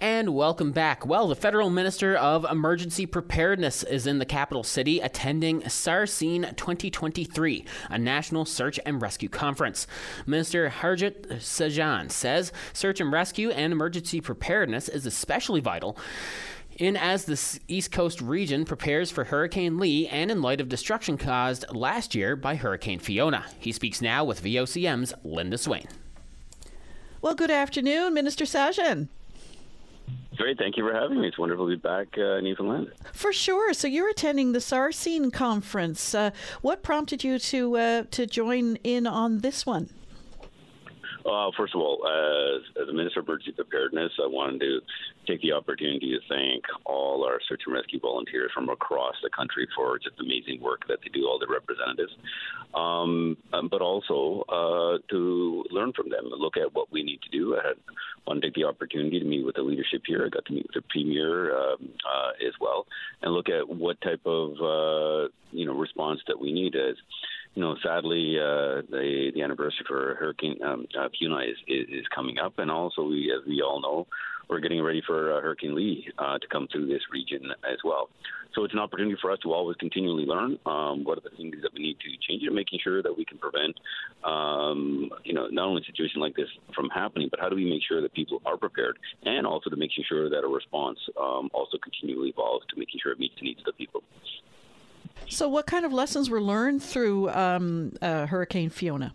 And 0.02 0.34
welcome 0.34 0.72
back. 0.72 1.06
Well, 1.06 1.28
the 1.28 1.36
federal 1.36 1.70
minister 1.70 2.16
of 2.16 2.46
emergency 2.50 3.06
preparedness 3.06 3.84
is 3.84 4.08
in 4.08 4.20
the 4.20 4.26
capital 4.26 4.64
city 4.64 5.02
attending 5.02 5.62
SARSCENE 5.68 6.56
2023, 6.56 7.66
a 7.90 7.98
national 7.98 8.46
search 8.46 8.80
and 8.86 9.02
rescue 9.02 9.28
conference. 9.28 9.88
Minister 10.26 10.70
Harjit 10.70 11.28
Sajjan 11.40 12.10
says 12.10 12.54
search 12.72 13.02
and 13.02 13.12
rescue 13.12 13.50
and 13.50 13.74
emergency 13.74 14.22
preparedness 14.22 14.88
is 14.88 15.06
especially 15.06 15.60
vital 15.60 15.98
in 16.78 16.96
as 16.96 17.26
the 17.26 17.60
East 17.68 17.92
Coast 17.92 18.22
region 18.22 18.64
prepares 18.64 19.12
for 19.12 19.26
Hurricane 19.26 19.80
Lee 19.80 20.08
and 20.08 20.32
in 20.32 20.42
light 20.42 20.62
of 20.62 20.70
destruction 20.70 21.18
caused 21.18 21.66
last 21.76 22.16
year 22.16 22.38
by 22.38 22.56
Hurricane 22.56 23.00
Fiona. 23.00 23.44
He 23.60 23.74
speaks 23.74 24.02
now 24.02 24.24
with 24.24 24.42
VOCM's 24.42 25.14
Linda 25.26 25.58
Swain. 25.58 25.90
Well, 27.22 27.36
good 27.36 27.52
afternoon, 27.52 28.14
Minister 28.14 28.46
Sajjan. 28.46 29.10
Great, 30.38 30.58
thank 30.58 30.78
you 30.78 30.88
for 30.88 30.94
having 30.94 31.20
me. 31.20 31.28
It's 31.28 31.38
wonderful 31.38 31.70
to 31.70 31.76
be 31.76 31.82
back 31.82 32.08
uh, 32.18 32.38
in 32.38 32.46
Newfoundland. 32.46 32.94
For 33.12 33.34
sure. 33.34 33.74
So 33.74 33.90
you're 33.90 34.10
attending 34.10 34.54
the 34.54 34.62
SARSCENE 34.62 35.32
conference. 35.32 36.16
Uh, 36.16 36.32
what 36.62 36.82
prompted 36.82 37.26
you 37.26 37.40
to 37.40 37.78
uh, 37.78 38.04
to 38.12 38.26
join 38.26 38.78
in 38.78 39.06
on 39.06 39.40
this 39.40 39.66
one? 39.66 39.90
Uh, 41.30 41.52
first 41.56 41.76
of 41.76 41.82
all, 41.82 42.02
as, 42.08 42.62
as 42.82 42.90
a 42.90 42.94
Minister 42.94 43.20
of 43.20 43.28
Emergency 43.28 43.52
Preparedness, 43.52 44.12
I 44.18 44.26
wanted 44.26 44.60
to 44.62 44.80
take 45.28 45.42
the 45.42 45.52
opportunity 45.52 46.18
to 46.18 46.20
thank 46.28 46.64
all 46.86 47.24
our 47.24 47.40
search 47.48 47.62
and 47.68 47.76
rescue 47.76 48.00
volunteers 48.00 48.50
from 48.54 48.70
across 48.70 49.14
the 49.22 49.30
country 49.30 49.68
for 49.76 50.00
just 50.00 50.20
amazing 50.20 50.60
work 50.60 50.88
that 50.88 51.00
they 51.04 51.10
do, 51.10 51.28
all 51.28 51.38
the 51.38 51.48
representatives, 51.48 52.14
um, 52.74 53.38
um, 53.54 53.68
but 53.70 53.82
also 53.82 54.44
uh, 54.50 54.98
to 55.10 55.64
learn 55.70 55.94
from 55.94 56.10
them 56.10 56.26
and 56.32 56.42
look 56.42 56.58
at 56.58 56.74
what 56.74 56.92
we 56.92 57.04
need 57.04 57.22
to 57.22 57.30
do. 57.30 57.56
I 57.56 57.74
wanted 58.26 58.42
to 58.42 58.48
take 58.48 58.56
the 58.56 58.64
opportunity 58.64 59.20
to 59.20 59.26
meet 59.26 59.46
with 59.46 59.56
the 59.56 59.62
leadership 59.62 60.02
here. 60.08 60.26
I 60.26 60.30
got 60.30 60.46
to 60.46 60.54
meet 60.54 60.66
with 60.66 60.84
the 60.84 60.90
Premier 60.90 61.56
um, 61.56 61.90
uh, 62.10 62.48
as 62.48 62.54
well 62.60 62.88
and 63.22 63.34
look 63.34 63.50
at 63.50 63.70
what 63.70 64.02
type 64.02 64.26
of 64.26 64.52
uh, 64.54 65.30
you 65.52 65.66
know 65.66 65.74
response 65.74 66.22
that 66.28 66.40
we 66.40 66.52
need 66.52 66.76
as 66.76 66.96
you 67.56 67.62
know, 67.64 67.76
sadly, 67.84 68.38
uh, 68.38 68.82
the 68.90 69.32
the 69.34 69.42
anniversary 69.42 69.86
for 69.88 70.16
Hurricane 70.16 70.60
um, 70.64 70.86
uh, 70.98 71.10
Fiona 71.18 71.40
is, 71.40 71.58
is 71.68 71.88
is 71.90 72.06
coming 72.14 72.38
up, 72.40 72.54
and 72.58 72.70
also 72.72 73.04
we, 73.04 73.34
as 73.36 73.46
we 73.48 73.62
all 73.62 73.82
know, 73.82 74.08
we're 74.50 74.60
getting 74.60 74.82
ready 74.82 75.02
for 75.06 75.34
uh, 75.34 75.42
Hurricane 75.42 75.76
Lee 75.76 76.08
uh, 76.18 76.38
to 76.38 76.48
come 76.48 76.68
through 76.72 76.88
this 76.88 77.02
region 77.12 77.52
as 77.70 77.78
well. 77.84 78.10
So 78.56 78.64
it's 78.64 78.74
an 78.74 78.80
opportunity 78.80 79.16
for 79.22 79.32
us 79.32 79.38
to 79.44 79.54
always 79.54 79.78
continually 79.78 80.26
learn 80.26 80.58
um, 80.66 81.04
what 81.04 81.20
are 81.20 81.22
the 81.22 81.36
things 81.38 81.56
that 81.62 81.72
we 81.74 81.82
need 81.82 81.98
to 82.00 82.10
change, 82.28 82.44
and 82.44 82.56
making 82.56 82.80
sure 82.84 83.04
that 83.04 83.16
we 83.16 83.24
can 83.24 83.38
prevent, 83.38 83.76
um, 84.24 85.10
you 85.24 85.34
know, 85.34 85.48
not 85.48 85.68
only 85.68 85.84
a 85.84 85.86
situation 85.86 86.20
like 86.20 86.36
this 86.36 86.50
from 86.74 86.90
happening, 86.90 87.28
but 87.30 87.40
how 87.40 87.50
do 87.50 87.56
we 87.56 87.70
make 87.70 87.82
sure 87.88 88.02
that 88.02 88.14
people 88.14 88.42
are 88.46 88.58
prepared, 88.58 88.98
and 89.24 89.46
also 89.46 89.70
to 89.70 89.76
making 89.76 90.04
sure 90.08 90.30
that 90.30 90.44
a 90.44 90.48
response 90.48 90.98
um, 91.20 91.50
also 91.54 91.78
continually 91.78 92.30
evolves 92.30 92.66
to 92.70 92.80
making 92.80 93.00
sure 93.02 93.12
it 93.12 93.20
meets 93.20 93.36
the 93.40 93.46
needs 93.46 93.60
of 93.60 93.66
the 93.66 93.74
people. 93.74 94.02
So, 95.30 95.48
what 95.48 95.68
kind 95.68 95.86
of 95.86 95.94
lessons 95.94 96.30
were 96.30 96.42
learned 96.42 96.82
through 96.82 97.30
um, 97.30 97.94
uh, 98.02 98.26
Hurricane 98.26 98.70
Fiona? 98.70 99.14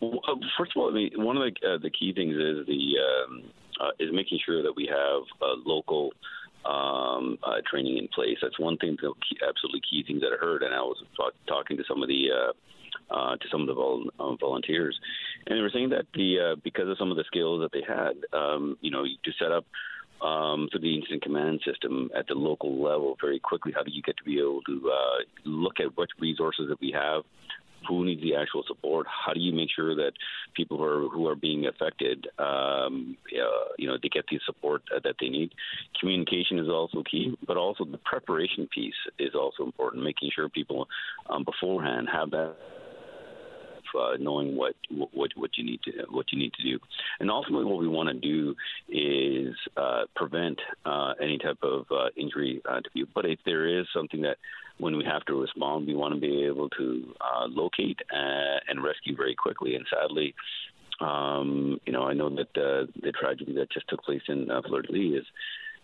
Well, 0.00 0.20
uh, 0.28 0.34
First 0.56 0.72
of 0.76 0.82
all, 0.82 0.90
I 0.90 0.94
mean, 0.94 1.10
one 1.16 1.36
of 1.36 1.42
the 1.42 1.68
uh, 1.68 1.78
the 1.78 1.90
key 1.90 2.12
things 2.14 2.34
is 2.34 2.66
the 2.66 2.94
um, 2.98 3.42
uh, 3.80 3.90
is 3.98 4.10
making 4.12 4.38
sure 4.44 4.62
that 4.62 4.72
we 4.74 4.86
have 4.86 5.22
local 5.66 6.12
um, 6.64 7.38
uh, 7.42 7.60
training 7.68 7.98
in 7.98 8.08
place. 8.08 8.38
That's 8.40 8.58
one 8.58 8.76
thing, 8.76 8.96
the 9.00 9.12
absolutely 9.46 9.80
key 9.88 10.04
thing 10.06 10.20
that 10.20 10.30
I 10.32 10.44
heard, 10.44 10.62
and 10.62 10.74
I 10.74 10.80
was 10.80 11.02
talk, 11.16 11.32
talking 11.46 11.76
to 11.76 11.84
some 11.88 12.02
of 12.02 12.08
the. 12.08 12.28
Uh, 12.30 12.52
uh, 13.10 13.36
to 13.36 13.48
some 13.50 13.62
of 13.62 13.66
the 13.66 13.74
vol- 13.74 14.08
volunteers, 14.38 14.96
and 15.46 15.58
they 15.58 15.60
were 15.60 15.70
saying 15.72 15.88
that 15.90 16.06
the 16.14 16.52
uh, 16.52 16.56
because 16.62 16.88
of 16.88 16.96
some 16.96 17.10
of 17.10 17.16
the 17.16 17.24
skills 17.24 17.60
that 17.60 17.72
they 17.72 17.82
had, 17.82 18.12
um, 18.32 18.78
you 18.80 18.90
know, 18.90 19.02
to 19.02 19.32
set 19.36 19.50
up 19.50 19.64
um, 20.22 20.68
through 20.70 20.80
the 20.80 20.94
incident 20.94 21.22
command 21.22 21.60
system 21.64 22.10
at 22.16 22.26
the 22.26 22.34
local 22.34 22.82
level 22.82 23.16
very 23.20 23.38
quickly. 23.38 23.72
How 23.74 23.82
do 23.82 23.90
you 23.90 24.02
get 24.02 24.16
to 24.18 24.24
be 24.24 24.38
able 24.38 24.62
to 24.62 24.90
uh, 24.90 25.18
look 25.44 25.80
at 25.80 25.96
what 25.96 26.08
resources 26.18 26.66
that 26.68 26.80
we 26.80 26.92
have? 26.92 27.22
Who 27.88 28.04
needs 28.04 28.20
the 28.20 28.36
actual 28.36 28.62
support? 28.68 29.06
How 29.08 29.32
do 29.32 29.40
you 29.40 29.54
make 29.54 29.70
sure 29.74 29.94
that 29.94 30.12
people 30.54 30.76
who 30.76 30.84
are 30.84 31.08
who 31.08 31.26
are 31.28 31.34
being 31.34 31.66
affected, 31.66 32.26
um, 32.38 33.16
uh, 33.32 33.72
you 33.78 33.88
know, 33.88 33.96
they 34.00 34.10
get 34.10 34.26
the 34.30 34.38
support 34.44 34.82
uh, 34.94 35.00
that 35.02 35.14
they 35.18 35.30
need? 35.30 35.52
Communication 35.98 36.58
is 36.58 36.68
also 36.68 37.02
key, 37.10 37.34
but 37.46 37.56
also 37.56 37.86
the 37.86 37.98
preparation 37.98 38.68
piece 38.72 38.94
is 39.18 39.34
also 39.34 39.64
important. 39.64 40.04
Making 40.04 40.30
sure 40.34 40.50
people 40.50 40.88
um, 41.30 41.42
beforehand 41.44 42.08
have 42.12 42.30
that 42.32 42.54
uh, 43.98 44.16
knowing 44.18 44.56
what, 44.56 44.74
what 45.12 45.30
what 45.36 45.50
you 45.56 45.64
need 45.64 45.80
to 45.84 45.92
what 46.10 46.26
you 46.32 46.38
need 46.38 46.52
to 46.54 46.62
do, 46.62 46.78
and 47.18 47.30
ultimately 47.30 47.64
what 47.64 47.80
we 47.80 47.88
want 47.88 48.08
to 48.08 48.14
do 48.14 48.54
is 48.88 49.54
uh, 49.76 50.02
prevent 50.16 50.58
uh, 50.84 51.14
any 51.20 51.38
type 51.38 51.58
of 51.62 51.86
uh, 51.90 52.08
injury 52.16 52.60
uh, 52.68 52.80
to 52.80 52.90
people. 52.90 53.12
But 53.14 53.26
if 53.26 53.38
there 53.44 53.66
is 53.80 53.86
something 53.94 54.22
that 54.22 54.36
when 54.78 54.96
we 54.96 55.04
have 55.04 55.24
to 55.26 55.40
respond, 55.40 55.86
we 55.86 55.94
want 55.94 56.14
to 56.14 56.20
be 56.20 56.44
able 56.44 56.70
to 56.70 57.14
uh, 57.20 57.46
locate 57.46 57.98
and 58.10 58.82
rescue 58.82 59.14
very 59.14 59.34
quickly. 59.34 59.74
And 59.74 59.84
sadly, 59.90 60.34
um, 61.00 61.80
you 61.86 61.92
know, 61.92 62.04
I 62.04 62.14
know 62.14 62.30
that 62.30 62.52
the 62.54 63.12
tragedy 63.12 63.54
that 63.54 63.70
just 63.70 63.88
took 63.88 64.02
place 64.02 64.22
in 64.28 64.50
uh, 64.50 64.62
Fleur 64.66 64.82
de 64.82 64.92
Lis 64.92 65.20
is 65.20 65.26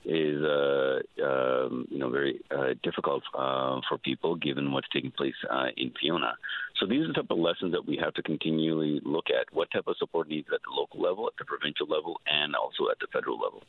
is 0.05 0.43
uh, 0.43 1.01
um, 1.25 1.87
you 1.91 1.99
know 1.99 2.11
very 2.11 2.41
uh, 2.51 2.75
difficult 2.83 3.23
uh, 3.35 3.81
for 3.89 3.99
people 3.99 4.37
given 4.37 4.73
what's 4.73 4.89
taking 4.93 5.11
place 5.11 5.35
uh, 5.51 5.67
in 5.77 5.93
Fiona. 6.01 6.35
So 6.79 6.87
these 6.87 7.03
are 7.03 7.09
the 7.09 7.15
type 7.15 7.31
of 7.31 7.39
lessons 7.39 7.73
that 7.73 7.87
we 7.87 7.97
have 8.03 8.15
to 8.15 8.23
continually 8.23 9.01
look 9.05 9.27
at. 9.31 9.53
What 9.53 9.71
type 9.71 9.85
of 9.87 9.97
support 9.99 10.29
needs 10.29 10.49
at 10.53 10.61
the 10.63 10.75
local 10.75 11.01
level, 11.01 11.27
at 11.27 11.35
the 11.39 11.45
provincial 11.45 11.87
level, 11.89 12.21
and 12.27 12.55
also 12.55 12.91
at 12.91 12.99
the 13.01 13.09
federal 13.13 13.39
level. 13.41 13.63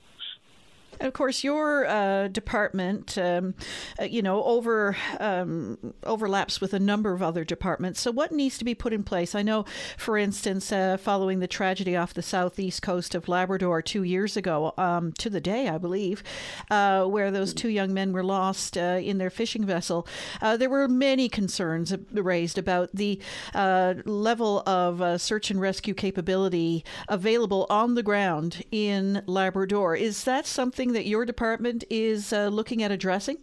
And 1.00 1.08
of 1.08 1.14
course, 1.14 1.44
your 1.44 1.86
uh, 1.86 2.28
department, 2.28 3.18
um, 3.18 3.54
uh, 4.00 4.06
you 4.06 4.22
know, 4.22 4.44
over 4.44 4.98
um, 5.20 5.94
overlaps 6.04 6.60
with 6.60 6.74
a 6.74 6.80
number 6.80 7.14
of 7.14 7.22
other 7.22 7.44
departments. 7.44 8.02
So, 8.02 8.12
what 8.12 8.32
needs 8.32 8.58
to 8.58 8.66
be 8.66 8.74
put 8.74 8.94
in 8.94 9.04
place? 9.04 9.36
I 9.36 9.44
know, 9.44 9.66
for 9.98 10.18
instance, 10.18 10.72
uh, 10.72 10.98
following 10.98 11.40
the 11.40 11.48
tragedy 11.48 11.96
off 11.96 12.14
the 12.14 12.24
southeast 12.24 12.82
coast 12.82 13.14
of 13.14 13.28
Labrador 13.28 13.82
two 13.82 14.04
years 14.04 14.36
ago, 14.36 14.74
um, 14.78 15.14
to 15.14 15.30
the 15.30 15.42
day, 15.42 15.68
I 15.68 15.78
believe, 15.78 16.24
uh, 16.72 17.06
where 17.06 17.30
those 17.30 17.54
two 17.54 17.70
young 17.70 17.94
men 17.94 18.12
were 18.12 18.24
lost 18.24 18.78
uh, 18.78 19.00
in 19.02 19.20
their 19.20 19.30
fishing 19.30 19.66
vessel, 19.66 20.08
uh, 20.42 20.58
there 20.58 20.70
were 20.70 20.88
many 20.88 21.30
concerns 21.30 21.94
raised 22.12 22.58
about 22.58 22.90
the 22.94 23.22
level 23.54 24.64
of 24.66 25.22
search 25.22 25.52
and 25.52 25.62
rescue 25.62 25.94
capability 25.94 26.84
available 27.08 27.68
on 27.70 27.94
the 27.94 28.04
ground 28.04 28.64
in 28.72 29.22
Labrador. 29.28 29.96
Is 29.96 30.24
that 30.24 30.48
something? 30.48 30.77
Something 30.78 30.94
that 30.94 31.08
your 31.08 31.26
department 31.26 31.84
is 31.90 32.32
uh, 32.32 32.50
looking 32.50 32.84
at 32.84 32.92
addressing? 32.92 33.38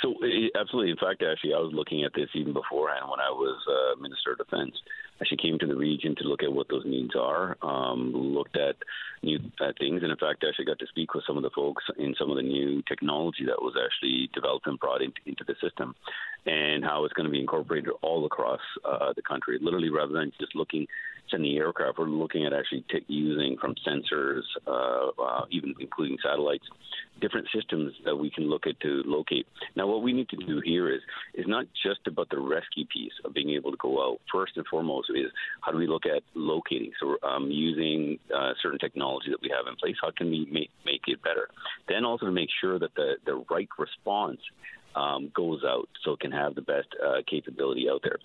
So, 0.00 0.14
absolutely. 0.58 0.92
In 0.92 0.96
fact, 0.96 1.22
actually, 1.22 1.52
I 1.52 1.58
was 1.58 1.72
looking 1.74 2.04
at 2.04 2.12
this 2.14 2.28
even 2.34 2.54
beforehand 2.54 3.04
when 3.10 3.20
I 3.20 3.28
was 3.28 3.58
uh, 3.68 4.00
Minister 4.00 4.32
of 4.32 4.38
Defense. 4.38 4.72
I 5.20 5.24
actually 5.24 5.38
came 5.38 5.58
to 5.58 5.66
the 5.66 5.76
region 5.76 6.14
to 6.16 6.24
look 6.24 6.42
at 6.42 6.50
what 6.50 6.68
those 6.70 6.84
needs 6.86 7.14
are, 7.18 7.58
um, 7.60 8.12
looked 8.14 8.56
at 8.56 8.76
new 9.22 9.38
uh, 9.60 9.72
things, 9.78 10.02
and 10.02 10.10
in 10.10 10.16
fact, 10.16 10.44
actually 10.48 10.64
got 10.64 10.78
to 10.78 10.86
speak 10.86 11.12
with 11.12 11.24
some 11.26 11.36
of 11.36 11.42
the 11.42 11.50
folks 11.50 11.84
in 11.98 12.14
some 12.18 12.30
of 12.30 12.36
the 12.36 12.42
new 12.42 12.80
technology 12.88 13.44
that 13.44 13.60
was 13.60 13.74
actually 13.76 14.30
developed 14.32 14.68
and 14.68 14.78
brought 14.78 15.02
into 15.02 15.44
the 15.46 15.56
system, 15.60 15.94
and 16.48 16.82
how 16.82 17.04
it's 17.04 17.12
going 17.12 17.26
to 17.26 17.30
be 17.30 17.40
incorporated 17.40 17.90
all 18.00 18.24
across 18.24 18.60
uh, 18.84 19.12
the 19.14 19.22
country. 19.22 19.58
Literally, 19.60 19.90
rather 19.90 20.14
than 20.14 20.32
just 20.40 20.54
looking 20.54 20.86
sending 21.30 21.56
aircraft, 21.58 21.98
we're 21.98 22.06
looking 22.06 22.46
at 22.46 22.54
actually 22.54 22.84
t- 22.90 23.04
using 23.06 23.58
from 23.60 23.74
sensors, 23.86 24.40
uh, 24.66 25.08
uh, 25.22 25.44
even 25.50 25.74
including 25.78 26.16
satellites, 26.22 26.64
different 27.20 27.46
systems 27.54 27.92
that 28.06 28.16
we 28.16 28.30
can 28.30 28.44
look 28.44 28.66
at 28.66 28.80
to 28.80 29.02
locate. 29.04 29.46
Now, 29.76 29.86
what 29.86 30.02
we 30.02 30.14
need 30.14 30.30
to 30.30 30.36
do 30.36 30.62
here 30.64 30.90
is 30.90 31.02
is 31.34 31.44
not 31.46 31.66
just 31.84 32.06
about 32.06 32.30
the 32.30 32.38
rescue 32.38 32.86
piece 32.86 33.12
of 33.26 33.34
being 33.34 33.50
able 33.50 33.70
to 33.70 33.76
go 33.76 34.02
out. 34.02 34.20
First 34.32 34.52
and 34.56 34.66
foremost 34.66 35.10
is 35.10 35.30
how 35.60 35.72
do 35.72 35.76
we 35.78 35.86
look 35.86 36.06
at 36.06 36.22
locating? 36.34 36.92
So, 36.98 37.16
um, 37.28 37.50
using 37.50 38.18
uh, 38.34 38.52
certain 38.62 38.78
technology 38.78 39.30
that 39.30 39.42
we 39.42 39.50
have 39.50 39.66
in 39.68 39.76
place, 39.76 39.96
how 40.00 40.12
can 40.16 40.30
we 40.30 40.48
make 40.50 40.70
make 40.86 41.02
it 41.08 41.22
better? 41.22 41.48
Then 41.88 42.04
also 42.06 42.26
to 42.26 42.32
make 42.32 42.50
sure 42.58 42.78
that 42.78 42.94
the 42.94 43.16
the 43.26 43.44
right 43.50 43.68
response 43.78 44.40
um, 44.94 45.30
goes 45.34 45.62
out 45.66 45.88
so 46.04 46.12
it 46.12 46.20
can 46.20 46.32
have 46.32 46.54
the 46.54 46.62
best 46.62 46.88
uh, 47.04 47.22
capability 47.28 47.88
out 47.90 48.00
there. 48.02 48.18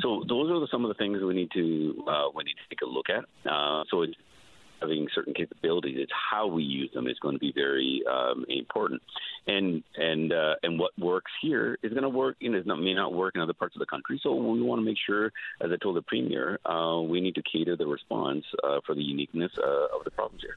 So 0.00 0.24
those 0.28 0.50
are 0.50 0.60
the, 0.60 0.68
some 0.70 0.84
of 0.84 0.88
the 0.88 0.94
things 0.94 1.22
we 1.22 1.34
need 1.34 1.50
to 1.52 2.04
uh, 2.08 2.28
we 2.34 2.44
need 2.44 2.54
to 2.54 2.68
take 2.68 2.82
a 2.82 2.86
look 2.86 3.06
at. 3.10 3.24
Uh, 3.50 3.84
so 3.90 4.02
it's 4.02 4.14
having 4.80 5.08
certain 5.14 5.34
capabilities. 5.34 5.96
It's 5.98 6.12
how 6.30 6.46
we 6.46 6.62
use 6.62 6.90
them 6.92 7.06
is 7.06 7.18
going 7.20 7.34
to 7.34 7.38
be 7.38 7.52
very 7.54 8.02
um, 8.10 8.44
important, 8.48 9.02
and 9.46 9.82
and 9.96 10.32
uh, 10.32 10.54
and 10.62 10.78
what 10.78 10.92
works 10.98 11.32
here 11.42 11.78
is 11.82 11.92
going 11.92 12.02
to 12.02 12.08
work. 12.08 12.36
You 12.40 12.62
know, 12.62 12.76
may 12.76 12.94
not 12.94 13.12
work 13.12 13.34
in 13.34 13.40
other 13.40 13.54
parts 13.54 13.74
of 13.74 13.80
the 13.80 13.86
country. 13.86 14.20
So 14.22 14.34
we 14.34 14.62
want 14.62 14.80
to 14.80 14.84
make 14.84 14.98
sure, 15.06 15.26
as 15.60 15.70
I 15.72 15.76
told 15.82 15.96
the 15.96 16.02
premier, 16.02 16.58
uh, 16.64 17.00
we 17.00 17.20
need 17.20 17.34
to 17.36 17.42
cater 17.42 17.76
the 17.76 17.86
response 17.86 18.44
uh, 18.64 18.80
for 18.84 18.94
the 18.94 19.02
uniqueness 19.02 19.52
uh, 19.58 19.96
of 19.96 20.04
the 20.04 20.10
problems 20.10 20.42
here. 20.42 20.56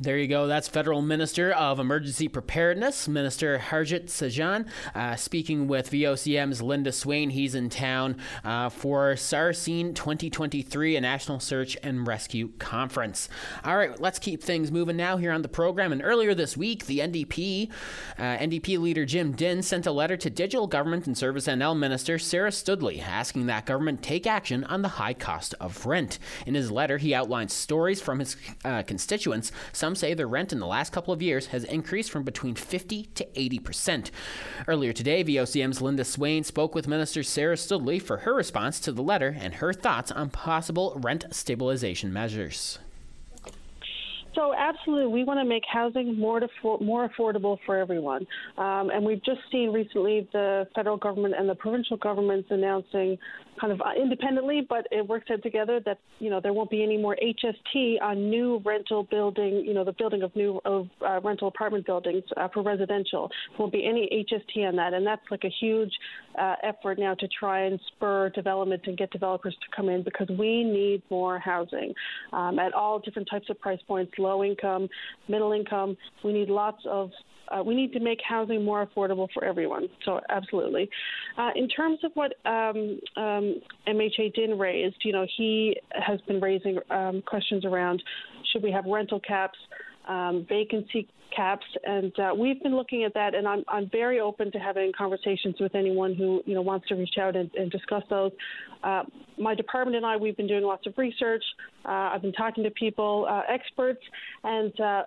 There 0.00 0.16
you 0.16 0.28
go. 0.28 0.46
That's 0.46 0.68
Federal 0.68 1.02
Minister 1.02 1.50
of 1.50 1.80
Emergency 1.80 2.28
Preparedness, 2.28 3.08
Minister 3.08 3.58
Harjit 3.58 4.04
Sajjan, 4.04 4.68
uh, 4.94 5.16
speaking 5.16 5.66
with 5.66 5.90
VOCM's 5.90 6.62
Linda 6.62 6.92
Swain. 6.92 7.30
He's 7.30 7.56
in 7.56 7.68
town 7.68 8.16
uh, 8.44 8.68
for 8.68 9.16
SARSCENE 9.16 9.94
2023, 9.94 10.94
a 10.94 11.00
National 11.00 11.40
Search 11.40 11.76
and 11.82 12.06
Rescue 12.06 12.50
Conference. 12.60 13.28
All 13.64 13.76
right, 13.76 14.00
let's 14.00 14.20
keep 14.20 14.40
things 14.40 14.70
moving 14.70 14.96
now 14.96 15.16
here 15.16 15.32
on 15.32 15.42
the 15.42 15.48
program. 15.48 15.90
And 15.90 16.00
earlier 16.04 16.32
this 16.32 16.56
week, 16.56 16.86
the 16.86 17.00
NDP, 17.00 17.68
uh, 18.18 18.22
NDP 18.22 18.78
leader 18.78 19.04
Jim 19.04 19.32
Dinn 19.32 19.64
sent 19.64 19.84
a 19.84 19.90
letter 19.90 20.16
to 20.16 20.30
Digital 20.30 20.68
Government 20.68 21.08
and 21.08 21.18
Service 21.18 21.48
NL 21.48 21.76
Minister 21.76 22.20
Sarah 22.20 22.50
Stoodley, 22.50 23.02
asking 23.02 23.46
that 23.46 23.66
government 23.66 24.00
take 24.00 24.28
action 24.28 24.62
on 24.62 24.82
the 24.82 24.88
high 24.88 25.14
cost 25.14 25.56
of 25.60 25.86
rent. 25.86 26.20
In 26.46 26.54
his 26.54 26.70
letter, 26.70 26.98
he 26.98 27.12
outlines 27.12 27.52
stories 27.52 28.00
from 28.00 28.20
his 28.20 28.36
uh, 28.64 28.84
constituents. 28.84 29.50
Some 29.72 29.87
some 29.88 29.94
say 29.94 30.12
their 30.12 30.28
rent 30.28 30.52
in 30.52 30.58
the 30.58 30.66
last 30.66 30.92
couple 30.92 31.14
of 31.14 31.22
years 31.22 31.46
has 31.46 31.64
increased 31.64 32.10
from 32.10 32.22
between 32.22 32.54
50 32.54 33.04
to 33.04 33.26
80 33.34 33.58
percent. 33.60 34.10
Earlier 34.66 34.92
today, 34.92 35.24
VOCM's 35.24 35.80
Linda 35.80 36.04
Swain 36.04 36.44
spoke 36.44 36.74
with 36.74 36.86
Minister 36.86 37.22
Sarah 37.22 37.56
Stoodley 37.56 37.98
for 37.98 38.18
her 38.18 38.34
response 38.34 38.80
to 38.80 38.92
the 38.92 39.02
letter 39.02 39.34
and 39.40 39.54
her 39.54 39.72
thoughts 39.72 40.12
on 40.12 40.28
possible 40.28 40.92
rent 41.02 41.24
stabilization 41.30 42.12
measures. 42.12 42.78
So 44.34 44.54
absolutely, 44.54 45.10
we 45.10 45.24
want 45.24 45.40
to 45.40 45.46
make 45.46 45.64
housing 45.66 46.18
more 46.18 46.42
more 46.82 47.08
affordable 47.08 47.56
for 47.64 47.78
everyone. 47.78 48.26
Um, 48.58 48.90
and 48.90 49.06
we've 49.06 49.24
just 49.24 49.40
seen 49.50 49.72
recently 49.72 50.28
the 50.34 50.68
federal 50.74 50.98
government 50.98 51.34
and 51.38 51.48
the 51.48 51.54
provincial 51.54 51.96
governments 51.96 52.48
announcing 52.50 53.16
kind 53.60 53.72
of 53.72 53.80
uh, 53.80 53.90
independently, 54.00 54.66
but 54.68 54.86
it 54.90 55.06
works 55.06 55.26
out 55.30 55.42
together 55.42 55.80
that 55.84 55.98
you 56.18 56.30
know 56.30 56.40
there 56.40 56.52
won't 56.52 56.70
be 56.70 56.82
any 56.82 56.96
more 56.96 57.16
HST 57.22 58.00
on 58.02 58.30
new 58.30 58.60
rental 58.64 59.04
building, 59.04 59.64
you 59.66 59.74
know, 59.74 59.84
the 59.84 59.92
building 59.92 60.22
of 60.22 60.34
new 60.36 60.60
of 60.64 60.88
uh, 61.06 61.20
rental 61.20 61.48
apartment 61.48 61.86
buildings 61.86 62.24
uh, 62.36 62.48
for 62.52 62.62
residential. 62.62 63.28
There 63.50 63.58
won't 63.58 63.72
be 63.72 63.86
any 63.86 64.26
HST 64.30 64.66
on 64.68 64.76
that, 64.76 64.94
and 64.94 65.06
that's 65.06 65.22
like 65.30 65.44
a 65.44 65.52
huge 65.60 65.92
uh, 66.38 66.54
effort 66.62 66.98
now 66.98 67.14
to 67.14 67.28
try 67.38 67.64
and 67.64 67.78
spur 67.94 68.30
development 68.30 68.82
and 68.86 68.96
get 68.96 69.10
developers 69.10 69.54
to 69.54 69.76
come 69.76 69.88
in 69.88 70.02
because 70.02 70.28
we 70.38 70.64
need 70.64 71.02
more 71.10 71.38
housing 71.38 71.94
um, 72.32 72.58
at 72.58 72.72
all 72.72 72.98
different 72.98 73.28
types 73.30 73.48
of 73.50 73.58
price 73.60 73.80
points, 73.86 74.12
low 74.18 74.44
income, 74.44 74.88
middle 75.28 75.52
income. 75.52 75.96
We 76.24 76.32
need 76.32 76.48
lots 76.48 76.82
of 76.86 77.10
uh, 77.50 77.62
we 77.62 77.74
need 77.74 77.92
to 77.92 78.00
make 78.00 78.18
housing 78.26 78.64
more 78.64 78.86
affordable 78.86 79.28
for 79.32 79.44
everyone. 79.44 79.88
So 80.04 80.20
absolutely. 80.28 80.88
Uh, 81.36 81.50
in 81.54 81.68
terms 81.68 81.98
of 82.04 82.12
what 82.14 82.34
um, 82.46 83.00
um, 83.16 83.60
MHA 83.86 84.34
Dinn 84.34 84.58
raised, 84.58 84.96
you 85.04 85.12
know, 85.12 85.26
he 85.36 85.76
has 85.92 86.20
been 86.22 86.40
raising 86.40 86.78
um, 86.90 87.22
questions 87.22 87.64
around 87.64 88.02
should 88.52 88.62
we 88.62 88.72
have 88.72 88.84
rental 88.86 89.20
caps, 89.20 89.58
um, 90.08 90.46
vacancy 90.48 91.08
caps, 91.34 91.66
and 91.84 92.18
uh, 92.18 92.34
we've 92.36 92.62
been 92.62 92.74
looking 92.74 93.04
at 93.04 93.14
that. 93.14 93.34
And 93.34 93.46
I'm 93.46 93.64
I'm 93.68 93.88
very 93.90 94.20
open 94.20 94.50
to 94.52 94.58
having 94.58 94.92
conversations 94.96 95.56
with 95.60 95.74
anyone 95.74 96.14
who 96.14 96.42
you 96.46 96.54
know 96.54 96.62
wants 96.62 96.88
to 96.88 96.94
reach 96.94 97.16
out 97.20 97.36
and, 97.36 97.50
and 97.54 97.70
discuss 97.70 98.02
those. 98.10 98.32
Uh, 98.82 99.02
my 99.38 99.54
department 99.54 99.96
and 99.96 100.06
I, 100.06 100.16
we've 100.16 100.36
been 100.36 100.46
doing 100.46 100.64
lots 100.64 100.86
of 100.86 100.94
research. 100.96 101.44
Uh, 101.84 102.10
I've 102.12 102.22
been 102.22 102.32
talking 102.32 102.64
to 102.64 102.70
people, 102.70 103.26
uh, 103.28 103.42
experts, 103.48 104.00
and 104.44 104.80
uh, 104.80 105.02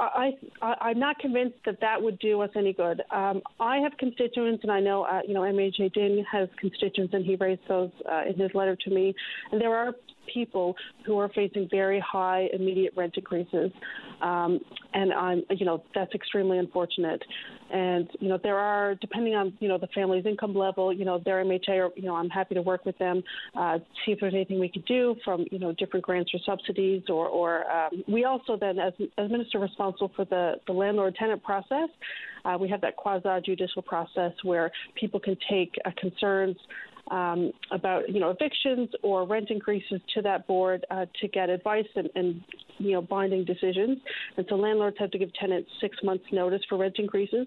I, 0.00 0.30
I, 0.62 0.90
am 0.90 0.98
not 0.98 1.18
convinced 1.18 1.58
that 1.66 1.80
that 1.80 2.00
would 2.00 2.18
do 2.18 2.40
us 2.40 2.50
any 2.56 2.72
good. 2.72 3.02
Um, 3.10 3.42
I 3.58 3.78
have 3.78 3.92
constituents, 3.98 4.62
and 4.62 4.72
I 4.72 4.80
know, 4.80 5.02
uh, 5.02 5.20
you 5.26 5.34
know, 5.34 5.42
MHA 5.42 5.92
Dinn 5.92 6.24
has 6.30 6.48
constituents, 6.58 7.12
and 7.12 7.24
he 7.24 7.36
raised 7.36 7.60
those 7.68 7.90
uh, 8.10 8.22
in 8.26 8.38
his 8.38 8.50
letter 8.54 8.76
to 8.76 8.90
me. 8.90 9.14
And 9.52 9.60
there 9.60 9.74
are 9.74 9.94
people 10.32 10.74
who 11.06 11.18
are 11.18 11.28
facing 11.30 11.68
very 11.70 12.00
high 12.00 12.48
immediate 12.52 12.92
rent 12.96 13.14
increases, 13.16 13.70
um, 14.22 14.60
and 14.92 15.12
I'm, 15.12 15.42
you 15.50 15.64
know, 15.64 15.82
that's 15.94 16.12
extremely 16.14 16.58
unfortunate. 16.58 17.22
And 17.72 18.08
you 18.18 18.28
know, 18.28 18.38
there 18.42 18.58
are 18.58 18.96
depending 18.96 19.34
on 19.34 19.56
you 19.60 19.68
know 19.68 19.78
the 19.78 19.88
family's 19.94 20.26
income 20.26 20.54
level, 20.54 20.92
you 20.92 21.04
know, 21.04 21.20
their 21.24 21.44
MHA, 21.44 21.68
or 21.68 21.90
you 21.96 22.02
know, 22.02 22.16
I'm 22.16 22.28
happy 22.28 22.54
to 22.54 22.62
work 22.62 22.84
with 22.84 22.98
them, 22.98 23.22
uh, 23.56 23.78
see 24.04 24.12
if 24.12 24.20
there's 24.20 24.34
anything 24.34 24.58
we 24.58 24.68
could 24.68 24.84
do 24.86 25.16
from 25.24 25.46
you 25.50 25.58
know 25.58 25.72
different 25.72 26.04
grants 26.04 26.32
or 26.34 26.40
subsidies, 26.44 27.02
or 27.08 27.28
or 27.28 27.70
um, 27.70 28.02
we 28.08 28.24
also 28.24 28.56
then 28.56 28.78
as 28.78 28.92
as 29.18 29.30
minister 29.30 29.58
responsible 29.58 30.10
for 30.16 30.24
the 30.24 30.54
the 30.66 30.72
landlord 30.72 31.14
tenant 31.16 31.42
process. 31.42 31.88
Uh, 32.44 32.56
we 32.58 32.68
have 32.68 32.80
that 32.80 32.96
quasi 32.96 33.28
judicial 33.44 33.82
process 33.82 34.32
where 34.42 34.70
people 34.94 35.20
can 35.20 35.36
take 35.50 35.74
uh, 35.84 35.90
concerns 35.98 36.56
um, 37.10 37.52
about 37.70 38.08
you 38.08 38.20
know 38.20 38.30
evictions 38.30 38.88
or 39.02 39.26
rent 39.26 39.50
increases 39.50 40.00
to 40.14 40.22
that 40.22 40.46
board 40.46 40.84
uh, 40.90 41.06
to 41.20 41.28
get 41.28 41.50
advice 41.50 41.86
and, 41.96 42.08
and 42.14 42.42
you 42.78 42.92
know 42.92 43.02
binding 43.02 43.44
decisions. 43.44 43.98
And 44.36 44.46
so 44.48 44.56
landlords 44.56 44.96
have 44.98 45.10
to 45.10 45.18
give 45.18 45.32
tenants 45.34 45.70
six 45.80 45.96
months 46.02 46.24
notice 46.32 46.62
for 46.68 46.78
rent 46.78 46.96
increases. 46.98 47.46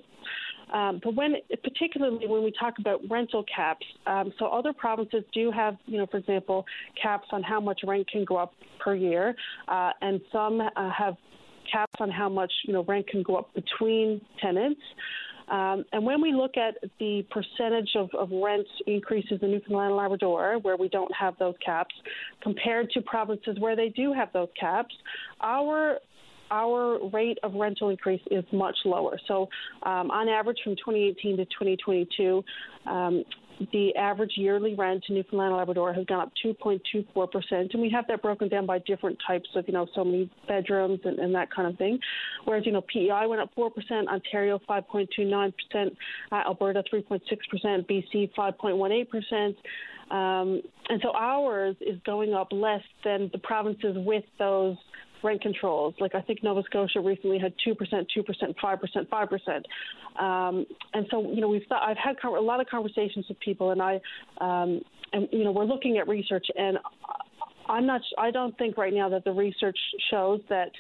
Um, 0.74 1.00
but 1.04 1.14
when, 1.14 1.36
particularly 1.64 2.26
when 2.26 2.44
we 2.44 2.52
talk 2.60 2.76
about 2.80 3.02
rental 3.08 3.46
caps, 3.54 3.86
um, 4.08 4.34
so 4.40 4.48
other 4.48 4.74
provinces 4.74 5.24
do 5.32 5.52
have, 5.52 5.78
you 5.86 6.00
know, 6.00 6.08
for 6.08 6.18
example, 6.18 6.66
caps 7.00 7.28
on 7.32 7.44
how 7.44 7.60
much 7.60 7.82
rent 7.86 8.10
can 8.10 8.26
go 8.26 8.38
up 8.38 8.54
per 8.80 8.96
year, 8.96 9.36
uh, 9.68 9.92
and 10.02 10.20
some 10.32 10.62
uh, 10.62 10.90
have 10.90 11.16
caps 11.72 11.94
on 12.00 12.10
how 12.10 12.28
much, 12.28 12.52
you 12.66 12.74
know, 12.74 12.84
rent 12.84 13.08
can 13.08 13.22
go 13.22 13.36
up 13.36 13.54
between 13.54 14.20
tenants. 14.42 14.82
Um, 15.50 15.84
and 15.92 16.06
when 16.06 16.22
we 16.22 16.34
look 16.34 16.58
at 16.58 16.76
the 17.00 17.26
percentage 17.30 17.92
of, 17.96 18.10
of 18.14 18.30
rent 18.32 18.68
increases 18.88 19.40
in 19.42 19.52
Newfoundland 19.52 19.90
and 19.90 19.98
Labrador, 19.98 20.60
where 20.60 20.78
we 20.78 20.90
don't 20.90 21.12
have 21.14 21.38
those 21.38 21.56
caps, 21.64 21.94
compared 22.42 22.90
to 22.92 23.02
provinces 23.02 23.58
where 23.60 23.76
they 23.76 23.90
do 23.90 24.14
have 24.14 24.32
those 24.34 24.50
caps, 24.60 24.96
our 25.42 26.00
our 26.52 27.10
rate 27.10 27.40
of 27.42 27.56
rental 27.56 27.90
increase 27.90 28.22
is 28.30 28.44
much 28.52 28.76
lower. 28.86 29.20
So, 29.28 29.50
um, 29.84 30.12
on 30.12 30.30
average, 30.30 30.58
from 30.64 30.76
2018 30.76 31.38
to 31.38 31.46
2022, 31.46 32.44
um, 32.86 33.24
the 33.72 33.96
average 33.96 34.34
yearly 34.36 34.76
rent 34.76 35.04
in 35.10 35.16
Newfoundland 35.16 35.50
and 35.50 35.58
Labrador 35.58 35.94
has 35.94 36.06
gone 36.06 36.22
up 36.22 36.32
2.24%, 36.44 37.74
and 37.74 37.82
we 37.82 37.90
have 37.90 38.06
that 38.08 38.22
broken 38.22 38.48
down 38.48 38.66
by 38.66 38.80
different 38.80 39.18
types 39.26 39.50
of, 39.56 39.66
you 39.68 39.74
know, 39.74 39.88
so 39.96 40.04
many 40.04 40.30
bedrooms 40.48 41.00
and, 41.04 41.20
and 41.20 41.34
that 41.36 41.52
kind 41.52 41.68
of 41.68 41.78
thing. 41.78 42.00
Whereas, 42.46 42.66
you 42.66 42.72
know, 42.72 42.82
PEI 42.82 43.26
went 43.28 43.42
up 43.42 43.50
4%, 43.56 43.72
Ontario 44.08 44.60
5.29%, 44.70 45.54
uh, 46.32 46.36
Alberta 46.36 46.84
3.6%, 46.92 47.22
BC 47.88 48.32
5.18%. 48.34 49.56
Um, 50.12 50.62
and 50.90 51.02
so 51.02 51.12
ours 51.16 51.76
is 51.82 52.00
going 52.06 52.34
up 52.34 52.50
less 52.52 52.84
than 53.04 53.30
the 53.32 53.40
provinces 53.40 53.96
with 53.98 54.26
those 54.38 54.78
rent 55.24 55.42
controls. 55.42 55.96
Like 56.00 56.16
I 56.16 56.22
think 56.22 56.44
Nova 56.44 56.64
Scotia 56.64 57.00
recently 57.00 57.40
had 57.40 57.54
two 57.64 57.76
percent, 57.76 58.08
two 58.14 58.24
percent, 58.24 58.56
five 58.62 58.80
percent, 58.80 59.10
five 59.10 59.30
percent. 59.30 59.66
Um, 60.20 60.66
and 60.94 61.06
so 61.10 61.32
you 61.32 61.42
know 61.42 61.48
we've 61.48 61.64
I've 61.72 61.98
had 61.98 62.16
a 62.24 62.30
lot 62.30 62.60
of 62.60 62.68
conversations 62.68 63.26
with 63.28 63.40
people, 63.40 63.72
and 63.72 63.82
I 63.82 64.00
um, 64.40 64.82
and 65.14 65.28
you 65.32 65.44
know 65.44 65.52
we're 65.52 65.66
looking 65.66 65.98
at 65.98 66.08
research, 66.08 66.48
and 66.56 66.78
I'm 67.68 67.86
not. 67.86 68.02
I 68.18 68.32
don't 68.32 68.58
think 68.58 68.78
right 68.78 68.94
now 68.94 69.10
that 69.10 69.24
the 69.24 69.32
research 69.32 69.78
shows 70.12 70.42
that. 70.50 70.72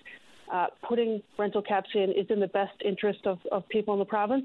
Uh, 0.51 0.67
putting 0.87 1.21
rental 1.39 1.61
caps 1.61 1.89
in 1.95 2.11
is 2.11 2.25
in 2.29 2.39
the 2.39 2.47
best 2.47 2.73
interest 2.83 3.19
of, 3.25 3.39
of 3.51 3.67
people 3.69 3.93
in 3.93 3.99
the 3.99 4.05
province. 4.05 4.43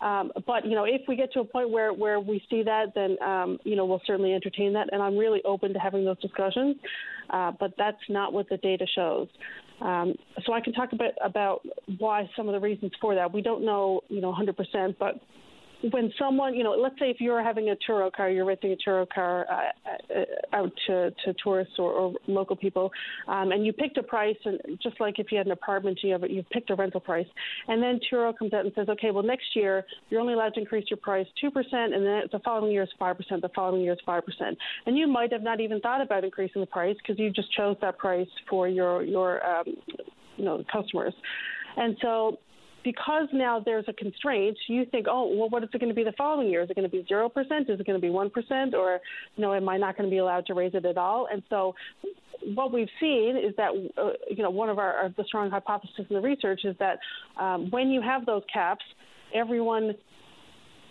Um, 0.00 0.32
but 0.46 0.64
you 0.64 0.74
know, 0.74 0.84
if 0.84 1.02
we 1.08 1.16
get 1.16 1.32
to 1.34 1.40
a 1.40 1.44
point 1.44 1.70
where 1.70 1.92
where 1.92 2.20
we 2.20 2.42
see 2.48 2.62
that, 2.62 2.94
then 2.94 3.16
um, 3.22 3.58
you 3.64 3.76
know 3.76 3.84
we'll 3.84 4.00
certainly 4.06 4.32
entertain 4.32 4.72
that, 4.72 4.88
and 4.92 5.02
I'm 5.02 5.16
really 5.16 5.42
open 5.44 5.72
to 5.74 5.78
having 5.78 6.04
those 6.04 6.18
discussions. 6.20 6.76
Uh, 7.28 7.52
but 7.60 7.72
that's 7.76 8.00
not 8.08 8.32
what 8.32 8.48
the 8.48 8.56
data 8.58 8.86
shows. 8.94 9.28
Um, 9.80 10.14
so 10.44 10.52
I 10.52 10.60
can 10.60 10.72
talk 10.72 10.92
a 10.92 10.96
bit 10.96 11.14
about 11.24 11.60
why 11.98 12.28
some 12.36 12.48
of 12.48 12.54
the 12.54 12.60
reasons 12.60 12.92
for 13.00 13.14
that. 13.14 13.32
We 13.32 13.40
don't 13.40 13.64
know, 13.64 14.02
you 14.08 14.20
know, 14.20 14.32
100%, 14.32 14.96
but 14.98 15.20
when 15.92 16.12
someone, 16.18 16.54
you 16.54 16.62
know, 16.62 16.72
let's 16.72 16.98
say 16.98 17.06
if 17.06 17.20
you're 17.20 17.42
having 17.42 17.70
a 17.70 17.76
Turo 17.88 18.12
car, 18.12 18.30
you're 18.30 18.44
renting 18.44 18.72
a 18.72 18.88
Turo 18.88 19.08
car 19.08 19.46
uh, 19.50 20.14
uh, 20.14 20.24
out 20.56 20.70
to, 20.86 21.10
to 21.24 21.34
tourists 21.42 21.74
or, 21.78 21.92
or 21.92 22.14
local 22.26 22.54
people, 22.54 22.90
um, 23.28 23.52
and 23.52 23.64
you 23.64 23.72
picked 23.72 23.96
a 23.96 24.02
price, 24.02 24.36
and 24.44 24.60
just 24.82 25.00
like 25.00 25.18
if 25.18 25.32
you 25.32 25.38
had 25.38 25.46
an 25.46 25.52
apartment, 25.52 25.98
you 26.02 26.12
have 26.12 26.22
you've 26.28 26.48
picked 26.50 26.70
a 26.70 26.74
rental 26.74 27.00
price, 27.00 27.26
and 27.68 27.82
then 27.82 27.98
Turo 28.10 28.36
comes 28.36 28.52
out 28.52 28.64
and 28.64 28.72
says, 28.74 28.88
okay, 28.90 29.10
well 29.10 29.22
next 29.22 29.56
year 29.56 29.84
you're 30.10 30.20
only 30.20 30.34
allowed 30.34 30.54
to 30.54 30.60
increase 30.60 30.84
your 30.90 30.98
price 30.98 31.26
two 31.40 31.50
percent, 31.50 31.94
and 31.94 32.04
then 32.04 32.22
the 32.30 32.40
following 32.44 32.72
year 32.72 32.82
is 32.82 32.90
five 32.98 33.16
percent, 33.16 33.40
the 33.40 33.50
following 33.54 33.82
year 33.82 33.94
is 33.94 33.98
five 34.04 34.24
percent, 34.24 34.58
and 34.86 34.98
you 34.98 35.06
might 35.06 35.32
have 35.32 35.42
not 35.42 35.60
even 35.60 35.80
thought 35.80 36.02
about 36.02 36.24
increasing 36.24 36.60
the 36.60 36.66
price 36.66 36.96
because 36.98 37.18
you 37.18 37.30
just 37.30 37.50
chose 37.56 37.76
that 37.80 37.96
price 37.96 38.28
for 38.48 38.68
your 38.68 39.02
your 39.02 39.44
um, 39.46 39.64
you 40.36 40.44
know 40.44 40.62
customers, 40.70 41.14
and 41.76 41.96
so 42.02 42.38
because 42.82 43.28
now 43.32 43.60
there's 43.64 43.84
a 43.88 43.92
constraint, 43.92 44.56
you 44.68 44.84
think, 44.86 45.06
oh, 45.08 45.34
well, 45.34 45.48
what 45.48 45.62
is 45.62 45.68
it 45.72 45.78
going 45.78 45.90
to 45.90 45.94
be 45.94 46.04
the 46.04 46.12
following 46.16 46.48
year? 46.48 46.62
Is 46.62 46.70
it 46.70 46.76
going 46.76 46.88
to 46.88 46.90
be 46.90 47.02
0%? 47.02 47.26
Is 47.28 47.80
it 47.80 47.86
going 47.86 48.00
to 48.00 48.00
be 48.00 48.12
1%? 48.12 48.74
Or, 48.74 49.00
you 49.36 49.42
know, 49.42 49.54
am 49.54 49.68
I 49.68 49.76
not 49.76 49.96
going 49.96 50.08
to 50.08 50.10
be 50.10 50.18
allowed 50.18 50.46
to 50.46 50.54
raise 50.54 50.74
it 50.74 50.84
at 50.84 50.96
all? 50.96 51.28
And 51.30 51.42
so 51.50 51.74
what 52.54 52.72
we've 52.72 52.88
seen 52.98 53.36
is 53.36 53.54
that, 53.56 53.70
uh, 53.98 54.10
you 54.28 54.42
know, 54.42 54.50
one 54.50 54.70
of 54.70 54.78
our, 54.78 55.12
the 55.16 55.24
strong 55.24 55.50
hypotheses 55.50 56.06
in 56.08 56.16
the 56.16 56.22
research 56.22 56.62
is 56.64 56.76
that 56.78 56.98
um, 57.38 57.70
when 57.70 57.88
you 57.88 58.00
have 58.00 58.24
those 58.24 58.42
caps, 58.52 58.84
everyone 59.34 59.94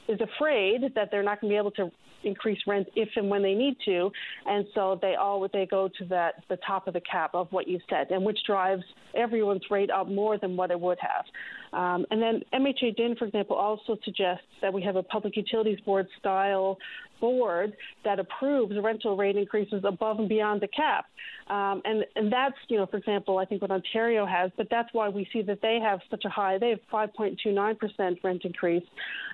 is 0.07 0.19
afraid 0.21 0.81
that 0.95 1.09
they're 1.11 1.23
not 1.23 1.41
going 1.41 1.51
to 1.51 1.53
be 1.53 1.57
able 1.57 1.71
to 1.71 1.91
increase 2.23 2.59
rent 2.67 2.87
if 2.95 3.09
and 3.15 3.29
when 3.29 3.41
they 3.41 3.53
need 3.53 3.77
to, 3.85 4.11
and 4.45 4.65
so 4.73 4.99
they 5.01 5.15
all 5.15 5.47
they 5.51 5.65
go 5.65 5.89
to 5.99 6.05
that 6.05 6.35
the 6.49 6.57
top 6.65 6.87
of 6.87 6.93
the 6.93 7.01
cap 7.01 7.31
of 7.33 7.51
what 7.51 7.67
you 7.67 7.79
said, 7.89 8.11
and 8.11 8.23
which 8.23 8.39
drives 8.45 8.83
everyone's 9.15 9.63
rate 9.69 9.89
up 9.89 10.07
more 10.07 10.37
than 10.37 10.55
what 10.55 10.71
it 10.71 10.79
would 10.79 10.97
have. 10.99 11.25
Um, 11.71 12.05
and 12.09 12.21
then 12.21 12.41
MHA 12.53 12.95
Dinn, 12.95 13.15
for 13.17 13.25
example, 13.25 13.55
also 13.55 13.97
suggests 14.03 14.45
that 14.61 14.73
we 14.73 14.81
have 14.83 14.95
a 14.95 15.03
public 15.03 15.35
utilities 15.37 15.79
board 15.81 16.07
style 16.19 16.77
board 17.19 17.73
that 18.03 18.19
approves 18.19 18.73
rental 18.81 19.17
rate 19.17 19.35
increases 19.35 19.83
above 19.85 20.19
and 20.19 20.29
beyond 20.29 20.61
the 20.61 20.67
cap. 20.67 21.05
Um, 21.49 21.81
and, 21.85 22.05
and 22.15 22.31
that's, 22.31 22.55
you 22.67 22.77
know, 22.77 22.85
for 22.85 22.97
example, 22.97 23.39
I 23.39 23.45
think 23.45 23.61
what 23.61 23.71
Ontario 23.71 24.25
has, 24.25 24.51
but 24.57 24.67
that's 24.69 24.89
why 24.93 25.09
we 25.09 25.27
see 25.33 25.41
that 25.43 25.59
they 25.61 25.79
have 25.81 25.99
such 26.09 26.23
a 26.25 26.29
high, 26.29 26.57
they 26.57 26.69
have 26.69 26.79
5.29% 26.91 28.23
rent 28.23 28.41
increase. 28.43 28.83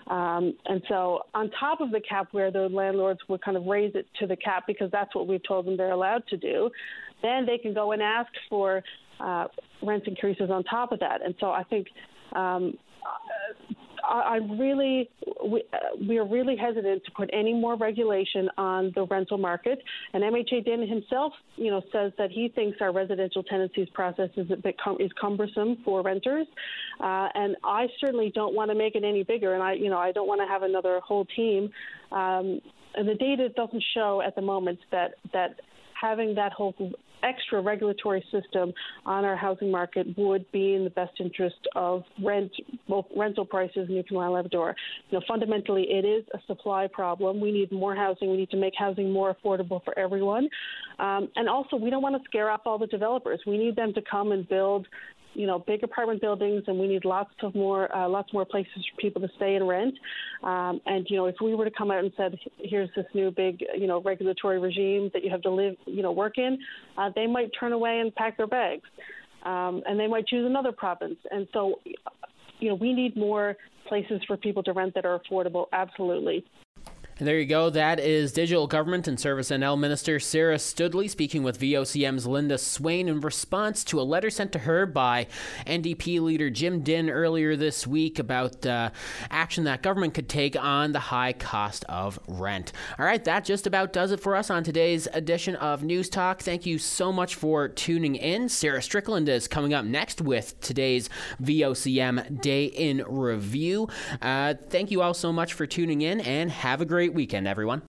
Um, 0.07 0.53
and 0.65 0.81
so 0.87 1.21
on 1.33 1.51
top 1.59 1.81
of 1.81 1.91
the 1.91 2.01
cap 2.07 2.27
where 2.31 2.51
the 2.51 2.69
landlords 2.69 3.19
would 3.27 3.41
kind 3.41 3.57
of 3.57 3.65
raise 3.65 3.93
it 3.95 4.07
to 4.19 4.27
the 4.27 4.35
cap 4.35 4.63
because 4.67 4.89
that's 4.91 5.13
what 5.13 5.27
we've 5.27 5.45
told 5.45 5.65
them 5.65 5.75
they're 5.75 5.91
allowed 5.91 6.25
to 6.27 6.37
do, 6.37 6.69
then 7.21 7.45
they 7.45 7.57
can 7.57 7.73
go 7.73 7.91
and 7.91 8.01
ask 8.01 8.31
for 8.49 8.83
uh, 9.19 9.47
rent 9.81 10.03
increases 10.07 10.49
on 10.49 10.63
top 10.63 10.91
of 10.91 10.99
that. 10.99 11.23
And 11.23 11.35
so 11.39 11.47
I 11.47 11.63
think 11.63 11.87
um, 12.33 12.77
I, 14.09 14.37
am 14.37 14.59
really, 14.59 15.09
we, 15.43 15.63
uh, 15.73 15.77
we, 16.07 16.17
are 16.17 16.25
really 16.25 16.55
hesitant 16.55 17.03
to 17.05 17.11
put 17.11 17.29
any 17.33 17.53
more 17.53 17.75
regulation 17.75 18.49
on 18.57 18.91
the 18.95 19.05
rental 19.05 19.37
market. 19.37 19.81
And 20.13 20.23
MHA 20.23 20.65
Dinn 20.65 20.87
himself, 20.87 21.33
you 21.55 21.71
know, 21.71 21.81
says 21.91 22.11
that 22.17 22.31
he 22.31 22.49
thinks 22.49 22.77
our 22.81 22.91
residential 22.91 23.43
tenancies 23.43 23.87
process 23.93 24.29
is 24.37 24.49
a 24.51 24.55
bit 24.55 24.75
is 24.99 25.11
cumbersome 25.19 25.77
for 25.83 26.01
renters. 26.01 26.47
Uh, 26.99 27.29
and 27.33 27.55
I 27.63 27.87
certainly 27.99 28.31
don't 28.33 28.53
want 28.53 28.71
to 28.71 28.75
make 28.75 28.95
it 28.95 29.03
any 29.03 29.23
bigger. 29.23 29.53
And 29.53 29.63
I, 29.63 29.73
you 29.73 29.89
know, 29.89 29.97
I 29.97 30.11
don't 30.11 30.27
want 30.27 30.41
to 30.41 30.47
have 30.47 30.63
another 30.63 30.99
whole 30.99 31.25
team. 31.25 31.69
Um, 32.11 32.61
and 32.95 33.07
the 33.07 33.15
data 33.15 33.49
doesn't 33.49 33.83
show 33.93 34.21
at 34.25 34.35
the 34.35 34.41
moment 34.41 34.79
that 34.91 35.15
that 35.33 35.59
having 35.99 36.35
that 36.35 36.53
whole 36.53 36.73
extra 37.23 37.61
regulatory 37.61 38.23
system 38.31 38.73
on 39.05 39.25
our 39.25 39.35
housing 39.35 39.71
market 39.71 40.07
would 40.17 40.49
be 40.51 40.75
in 40.75 40.83
the 40.83 40.89
best 40.89 41.13
interest 41.19 41.55
of 41.75 42.03
rent, 42.23 42.51
both 42.87 43.05
rental 43.15 43.45
prices 43.45 43.87
in 43.89 43.95
Newfoundland 43.95 44.25
and 44.27 44.33
Labrador. 44.33 44.75
You 45.09 45.19
know, 45.19 45.25
fundamentally, 45.27 45.83
it 45.89 46.05
is 46.05 46.25
a 46.33 46.39
supply 46.47 46.87
problem. 46.87 47.39
We 47.39 47.51
need 47.51 47.71
more 47.71 47.95
housing. 47.95 48.29
We 48.29 48.37
need 48.37 48.51
to 48.51 48.57
make 48.57 48.73
housing 48.77 49.11
more 49.11 49.35
affordable 49.35 49.83
for 49.83 49.97
everyone. 49.97 50.47
Um, 50.99 51.29
and 51.35 51.49
also, 51.49 51.75
we 51.75 51.89
don't 51.89 52.01
want 52.01 52.15
to 52.15 52.23
scare 52.25 52.49
off 52.49 52.61
all 52.65 52.77
the 52.77 52.87
developers. 52.87 53.41
We 53.45 53.57
need 53.57 53.75
them 53.75 53.93
to 53.93 54.01
come 54.09 54.31
and 54.31 54.47
build 54.47 54.87
you 55.35 55.45
know 55.45 55.59
big 55.59 55.83
apartment 55.83 56.21
buildings, 56.21 56.63
and 56.67 56.79
we 56.79 56.87
need 56.87 57.05
lots 57.05 57.31
of 57.43 57.53
more 57.53 57.93
uh, 57.95 58.07
lots 58.07 58.33
more 58.33 58.45
places 58.45 58.71
for 58.73 59.01
people 59.01 59.21
to 59.21 59.29
stay 59.35 59.55
and 59.55 59.67
rent. 59.67 59.93
Um, 60.43 60.81
and 60.85 61.05
you 61.09 61.17
know, 61.17 61.25
if 61.25 61.35
we 61.41 61.53
were 61.55 61.65
to 61.65 61.71
come 61.71 61.91
out 61.91 62.03
and 62.03 62.11
said, 62.17 62.37
"Here's 62.57 62.89
this 62.95 63.05
new 63.13 63.31
big 63.31 63.63
you 63.77 63.87
know 63.87 64.01
regulatory 64.01 64.59
regime 64.59 65.11
that 65.13 65.23
you 65.23 65.29
have 65.29 65.41
to 65.43 65.51
live 65.51 65.75
you 65.85 66.01
know 66.01 66.11
work 66.11 66.37
in," 66.37 66.57
uh, 66.97 67.09
they 67.15 67.27
might 67.27 67.51
turn 67.59 67.73
away 67.73 67.99
and 67.99 68.13
pack 68.15 68.37
their 68.37 68.47
bags, 68.47 68.83
um, 69.43 69.83
and 69.87 69.99
they 69.99 70.07
might 70.07 70.25
choose 70.27 70.45
another 70.45 70.71
province. 70.71 71.17
And 71.31 71.47
so, 71.53 71.79
you 72.59 72.69
know, 72.69 72.75
we 72.75 72.93
need 72.93 73.15
more 73.15 73.55
places 73.87 74.21
for 74.27 74.37
people 74.37 74.63
to 74.63 74.73
rent 74.73 74.95
that 74.95 75.05
are 75.05 75.19
affordable. 75.19 75.65
Absolutely. 75.71 76.43
And 77.17 77.25
there 77.25 77.39
you 77.39 77.45
go. 77.45 77.69
That 77.69 78.01
is 78.01 78.33
Digital 78.33 78.67
Government 78.67 79.07
and 79.07 79.17
Service 79.17 79.49
NL 79.49 79.79
Minister 79.79 80.19
Sarah 80.19 80.57
Stoodley 80.57 81.09
speaking 81.09 81.43
with 81.43 81.61
VOCM's 81.61 82.27
Linda 82.27 82.57
Swain 82.57 83.07
in 83.07 83.21
response 83.21 83.85
to 83.85 84.01
a 84.01 84.03
letter 84.03 84.29
sent 84.29 84.51
to 84.51 84.59
her 84.59 84.85
by 84.85 85.27
NDP 85.65 86.19
leader 86.19 86.49
Jim 86.49 86.81
Dinn 86.81 87.09
earlier 87.09 87.55
this 87.55 87.87
week 87.87 88.19
about 88.19 88.65
uh, 88.65 88.89
action 89.29 89.63
that 89.63 89.81
government 89.81 90.13
could 90.13 90.27
take 90.27 90.61
on 90.61 90.91
the 90.91 90.99
high 90.99 91.31
cost 91.31 91.85
of 91.87 92.19
rent. 92.27 92.73
All 92.99 93.05
right, 93.05 93.23
that 93.23 93.45
just 93.45 93.65
about 93.65 93.93
does 93.93 94.11
it 94.11 94.19
for 94.19 94.35
us 94.35 94.49
on 94.49 94.65
today's 94.65 95.07
edition 95.13 95.55
of 95.55 95.83
News 95.83 96.09
Talk. 96.09 96.41
Thank 96.41 96.65
you 96.65 96.77
so 96.77 97.13
much 97.13 97.35
for 97.35 97.69
tuning 97.69 98.15
in. 98.15 98.49
Sarah 98.49 98.81
Strickland 98.81 99.29
is 99.29 99.47
coming 99.47 99.73
up 99.73 99.85
next 99.85 100.19
with 100.19 100.59
today's 100.59 101.09
VOCM 101.41 102.41
Day 102.41 102.65
in 102.65 103.05
Review. 103.07 103.87
Uh, 104.21 104.55
thank 104.69 104.91
you 104.91 105.01
all 105.01 105.13
so 105.13 105.31
much 105.31 105.53
for 105.53 105.65
tuning 105.65 106.01
in 106.01 106.19
and 106.19 106.51
have 106.51 106.81
a 106.81 106.85
great 107.05 107.13
weekend, 107.13 107.47
everyone. 107.47 107.83